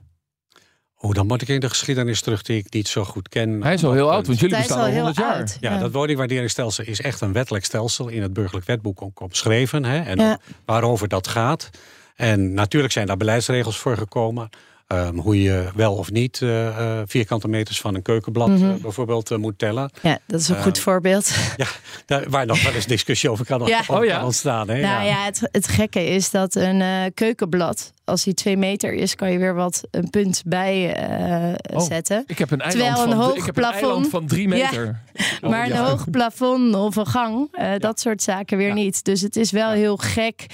Oh, 1.04 1.12
dan 1.12 1.26
moet 1.26 1.42
ik 1.42 1.48
in 1.48 1.60
de 1.60 1.68
geschiedenis 1.68 2.20
terug 2.20 2.42
die 2.42 2.56
ik 2.58 2.72
niet 2.72 2.88
zo 2.88 3.04
goed 3.04 3.28
ken. 3.28 3.62
Hij 3.62 3.74
is 3.74 3.84
al 3.84 3.92
heel 3.92 4.10
oud, 4.12 4.26
want 4.26 4.40
jullie 4.40 4.56
bestaan 4.56 4.78
al 4.78 4.84
al 4.84 4.90
heel 4.90 5.02
100 5.02 5.16
jaar. 5.26 5.34
oud. 5.36 5.56
Ja, 5.60 5.78
dat 5.78 5.92
woningwaarderingsstelsel 5.92 6.84
is 6.84 7.00
echt 7.00 7.20
een 7.20 7.32
wettelijk 7.32 7.64
stelsel 7.64 8.08
in 8.08 8.22
het 8.22 8.32
burgerlijk 8.32 8.66
wetboek 8.66 9.02
ook 9.02 9.20
opgeschreven. 9.20 9.84
Hè, 9.84 9.98
en 10.00 10.18
Ja. 10.18 10.38
waarover 10.64 11.08
dat 11.08 11.28
gaat. 11.28 11.70
En 12.16 12.54
natuurlijk 12.54 12.92
zijn 12.92 13.06
daar 13.06 13.16
beleidsregels 13.16 13.78
voor 13.78 13.96
gekomen. 13.96 14.48
Ehm, 14.86 15.16
hoe 15.16 15.42
je 15.42 15.68
wel 15.74 15.94
of 15.94 16.10
niet 16.10 16.42
eh, 16.42 16.66
eh, 16.98 17.02
vierkante 17.06 17.48
meters 17.48 17.80
van 17.80 17.94
een 17.94 18.02
keukenblad 18.02 18.48
Mhm. 18.48 18.70
eh, 18.70 18.74
bijvoorbeeld 18.74 19.36
moet 19.38 19.58
tellen. 19.58 19.90
Ja, 20.02 20.18
dat 20.26 20.40
is 20.40 20.48
een 20.48 20.62
goed 20.62 20.78
voorbeeld. 20.78 21.34
Ja, 21.56 21.66
daar, 22.06 22.30
waar 22.30 22.46
nog 22.46 22.62
wel 22.62 22.72
eens 22.72 22.86
discussie 22.86 23.30
over 23.30 23.44
kan, 23.44 23.66
Ja. 23.66 23.78
over 23.80 23.96
Oh 23.98 24.04
ja? 24.04 24.14
kan 24.16 24.24
ontstaan. 24.24 24.68
Hè? 24.68 24.80
Nou 24.80 25.04
ja, 25.06 25.24
het, 25.24 25.48
het 25.52 25.68
gekke 25.68 26.04
is 26.06 26.30
dat 26.30 26.54
een 26.54 26.80
eh, 26.80 27.02
keukenblad, 27.14 27.92
als 28.04 28.24
die 28.24 28.34
twee 28.34 28.56
meter 28.56 28.92
is, 28.92 29.14
kan 29.14 29.32
je 29.32 29.38
weer 29.38 29.54
wat 29.54 29.80
een 29.90 30.10
punt 30.10 30.42
bij 30.46 30.94
eh, 30.94 31.76
Oh. 31.78 31.86
zetten. 31.86 32.24
Ik 32.26 32.38
heb 32.38 32.50
een 32.50 32.60
eiland, 32.60 32.84
Terwijl 32.94 33.06
een 33.10 33.16
van, 33.16 33.24
hoog 33.26 33.36
ik 33.36 33.44
heb 33.44 33.56
een 33.56 33.62
plafond- 33.62 33.82
eiland 33.82 34.08
van 34.08 34.26
drie 34.26 34.48
Ja. 34.48 34.54
meter. 34.54 35.02
Oh, 35.42 35.50
Maar 35.50 35.70
een 35.70 35.76
hoog 35.76 36.10
plafond 36.10 36.74
of 36.74 36.96
een 36.96 37.06
gang, 37.06 37.48
eh, 37.52 37.72
dat 37.78 38.00
soort 38.00 38.22
zaken 38.22 38.56
weer 38.56 38.72
niet. 38.72 39.04
Dus 39.04 39.20
het 39.20 39.36
is 39.36 39.50
wel 39.50 39.70
heel 39.70 39.96
gek 39.96 40.46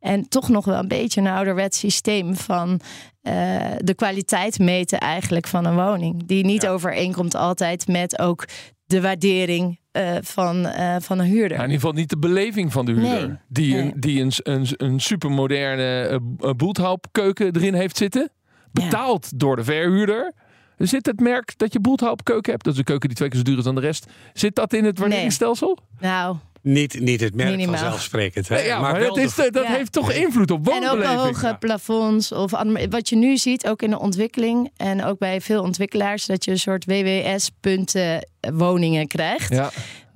en 0.00 0.28
toch 0.28 0.48
nog 0.48 0.64
wel 0.64 0.78
een 0.78 0.88
beetje 0.88 1.20
een 1.20 1.26
ouderwets 1.26 1.78
systeem 1.78 2.36
van 2.36 2.80
eh, 3.22 3.56
de 3.78 3.94
kwaliteit 3.94 4.58
meten 4.58 4.98
eigenlijk 4.98 5.46
van 5.46 5.64
een 5.64 5.74
woning. 5.74 6.26
Die 6.26 6.44
niet 6.44 6.66
overeenkomt 6.66 7.34
altijd 7.34 7.86
met 7.88 8.18
ook 8.18 8.44
de 8.86 9.00
waardering 9.00 9.78
eh, 9.98 10.16
van, 10.22 10.66
eh, 10.66 10.96
van 11.00 11.18
een 11.18 11.26
huurder. 11.26 11.56
Ja, 11.56 11.64
in 11.64 11.70
ieder 11.70 11.80
geval 11.80 11.92
niet 11.92 12.10
de 12.10 12.18
beleving 12.18 12.72
van 12.72 12.86
de 12.86 12.92
huurder. 12.92 13.28
Nee. 13.28 13.36
Die, 13.48 13.74
Nee. 13.74 13.82
een, 13.82 13.92
die 14.00 14.20
een, 14.22 14.32
een, 14.42 14.66
een 14.76 15.00
supermoderne 15.00 16.20
uh, 16.40 16.50
boelthoupkeuken 16.56 17.56
erin 17.56 17.74
heeft 17.74 17.96
zitten. 17.96 18.30
Betaald 18.72 19.38
door 19.38 19.56
de 19.56 19.64
verhuurder. 19.64 20.32
Zit 20.78 21.06
het 21.06 21.20
merk 21.20 21.52
dat 21.56 21.72
je 21.72 21.80
boelthoupkeuken 21.80 22.52
hebt, 22.52 22.64
dat 22.64 22.72
is 22.72 22.78
een 22.78 22.84
keuken 22.84 23.08
die 23.08 23.16
twee 23.16 23.28
keer 23.28 23.38
zo 23.38 23.44
duur 23.44 23.58
is 23.58 23.64
dan 23.64 23.74
de 23.74 23.80
rest. 23.80 24.06
Zit 24.32 24.54
dat 24.54 24.72
in 24.72 24.84
het 24.84 24.98
waarderingsstelsel? 24.98 25.78
Nou, 26.00 26.36
Niet, 26.62 27.00
niet 27.00 27.20
het 27.20 27.34
merk 27.34 27.50
Minimaal. 27.50 27.76
vanzelfsprekend. 27.76 28.48
Hè? 28.48 28.54
Nee, 28.54 28.66
ja, 28.66 28.80
maar, 28.80 29.00
dat, 29.00 29.16
is 29.16 29.34
de- 29.34 29.42
de- 29.42 29.50
dat 29.50 29.62
Ja. 29.66 29.72
heeft 29.72 29.92
toch 29.92 30.12
invloed 30.12 30.50
op 30.50 30.68
En 30.68 30.74
ook 30.74 30.88
woonbeleving. 30.88 31.20
hoge 31.20 31.56
plafonds. 31.58 32.32
Of 32.32 32.50
wat 32.90 33.08
je 33.08 33.16
nu 33.16 33.36
ziet, 33.36 33.66
ook 33.68 33.82
in 33.82 33.90
de 33.90 33.98
ontwikkeling. 33.98 34.70
En 34.76 35.04
ook 35.04 35.18
bij 35.18 35.40
veel 35.40 35.62
ontwikkelaars. 35.62 36.26
Dat 36.26 36.44
je 36.44 36.50
een 36.50 36.58
soort 36.58 36.84
WWS-punten 36.84 38.28
woningen 38.54 39.06
krijgt. 39.06 39.50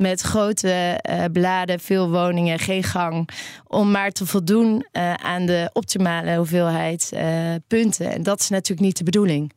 Met 0.03 0.21
grote 0.21 0.71
eh, 0.71 1.25
bladen, 1.33 1.81
veel 1.81 2.11
woningen, 2.11 2.59
geen 2.59 2.83
gang. 2.83 3.29
Om 3.67 3.91
maar 3.91 4.11
te 4.11 4.27
voldoen 4.27 4.87
eh, 4.93 5.15
aan 5.15 5.47
de 5.47 5.71
optimale 5.73 6.37
hoeveelheid 6.37 7.11
eh, 7.13 7.55
punten. 7.67 8.13
En 8.13 8.23
dat 8.23 8.41
is 8.41 8.49
natuurlijk 8.49 8.81
niet 8.81 8.97
de 8.97 9.05
bedoeling. 9.05 9.53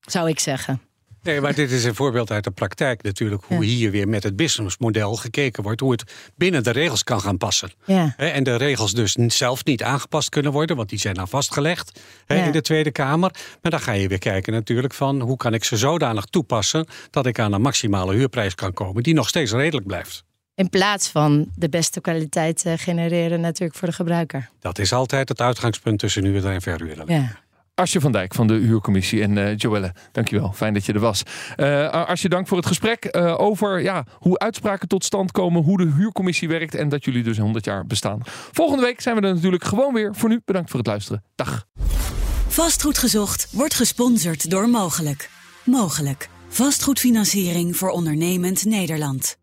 Zou 0.00 0.28
ik 0.28 0.38
zeggen. 0.38 0.89
Nee, 1.22 1.40
maar 1.40 1.54
dit 1.54 1.70
is 1.70 1.84
een 1.84 1.94
voorbeeld 1.94 2.30
uit 2.30 2.44
de 2.44 2.50
praktijk 2.50 3.02
natuurlijk. 3.02 3.44
Hoe 3.46 3.58
Ja. 3.64 3.70
hier 3.70 3.90
weer 3.90 4.08
met 4.08 4.22
het 4.22 4.36
businessmodel 4.36 5.16
gekeken 5.16 5.62
wordt. 5.62 5.80
Hoe 5.80 5.90
het 5.92 6.12
binnen 6.36 6.62
de 6.62 6.70
regels 6.70 7.04
kan 7.04 7.20
gaan 7.20 7.36
passen. 7.36 7.70
Ja. 7.84 8.14
En 8.16 8.42
de 8.42 8.56
regels 8.56 8.92
dus 8.92 9.12
zelf 9.12 9.64
niet 9.64 9.82
aangepast 9.82 10.28
kunnen 10.28 10.52
worden. 10.52 10.76
Want 10.76 10.88
die 10.88 10.98
zijn 10.98 11.14
dan 11.14 11.28
vastgelegd 11.28 12.00
Ja. 12.26 12.34
in 12.44 12.52
de 12.52 12.60
Tweede 12.60 12.90
Kamer. 12.90 13.30
Maar 13.62 13.70
dan 13.70 13.80
ga 13.80 13.92
je 13.92 14.08
weer 14.08 14.18
kijken 14.18 14.52
natuurlijk 14.52 14.94
van... 14.94 15.20
hoe 15.20 15.36
kan 15.36 15.54
ik 15.54 15.64
ze 15.64 15.76
zodanig 15.76 16.24
toepassen... 16.24 16.86
dat 17.10 17.26
ik 17.26 17.38
aan 17.38 17.52
een 17.52 17.62
maximale 17.62 18.14
huurprijs 18.14 18.54
kan 18.54 18.72
komen... 18.72 19.02
die 19.02 19.14
nog 19.14 19.28
steeds 19.28 19.52
redelijk 19.52 19.86
blijft. 19.86 20.24
In 20.54 20.68
plaats 20.68 21.08
van 21.08 21.46
de 21.54 21.68
beste 21.68 22.00
kwaliteit 22.00 22.64
eh, 22.64 22.72
genereren 22.76 23.40
natuurlijk 23.40 23.78
voor 23.78 23.88
de 23.88 23.94
gebruiker. 23.94 24.48
Dat 24.60 24.78
is 24.78 24.92
altijd 24.92 25.28
het 25.28 25.40
uitgangspunt 25.40 25.98
tussen 25.98 26.24
huurder 26.24 26.52
en 26.52 26.62
verhuurder. 26.62 27.10
Ja. 27.10 27.38
Asje 27.80 28.00
van 28.00 28.12
Dijk 28.12 28.34
van 28.34 28.46
de 28.46 28.54
Huurcommissie 28.54 29.22
en 29.22 29.38
eh 29.38 29.56
Joelle, 29.56 29.94
dankjewel. 30.12 30.52
Fijn 30.52 30.74
dat 30.74 30.86
je 30.86 30.92
er 30.92 31.00
was. 31.00 31.22
Eh 31.56 31.88
Asje, 31.88 32.28
dank 32.28 32.48
voor 32.48 32.56
het 32.56 32.66
gesprek 32.66 33.04
eh, 33.04 33.40
over 33.40 33.82
ja, 33.82 34.04
hoe 34.18 34.38
uitspraken 34.38 34.88
tot 34.88 35.04
stand 35.04 35.32
komen, 35.32 35.62
hoe 35.62 35.76
de 35.76 35.92
Huurcommissie 35.96 36.48
werkt 36.48 36.74
en 36.74 36.88
dat 36.88 37.04
jullie 37.04 37.22
dus 37.22 37.38
100 37.38 37.64
jaar 37.64 37.86
bestaan. 37.86 38.20
Volgende 38.52 38.82
week 38.82 39.00
zijn 39.00 39.16
we 39.16 39.20
er 39.26 39.34
natuurlijk 39.34 39.64
gewoon 39.64 39.94
weer. 39.94 40.14
Voor 40.14 40.28
nu 40.28 40.40
bedankt 40.44 40.70
voor 40.70 40.78
het 40.78 40.88
luisteren. 40.88 41.24
Dag. 41.34 41.66
Vastgoed 42.48 42.98
gezocht 42.98 43.48
wordt 43.50 43.74
gesponsord 43.74 44.50
door 44.50 44.68
Mogelijk. 44.68 45.30
Mogelijk. 45.64 46.28
Vastgoedfinanciering 46.48 47.76
voor 47.76 47.90
ondernemend 47.90 48.64
Nederland. 48.64 49.39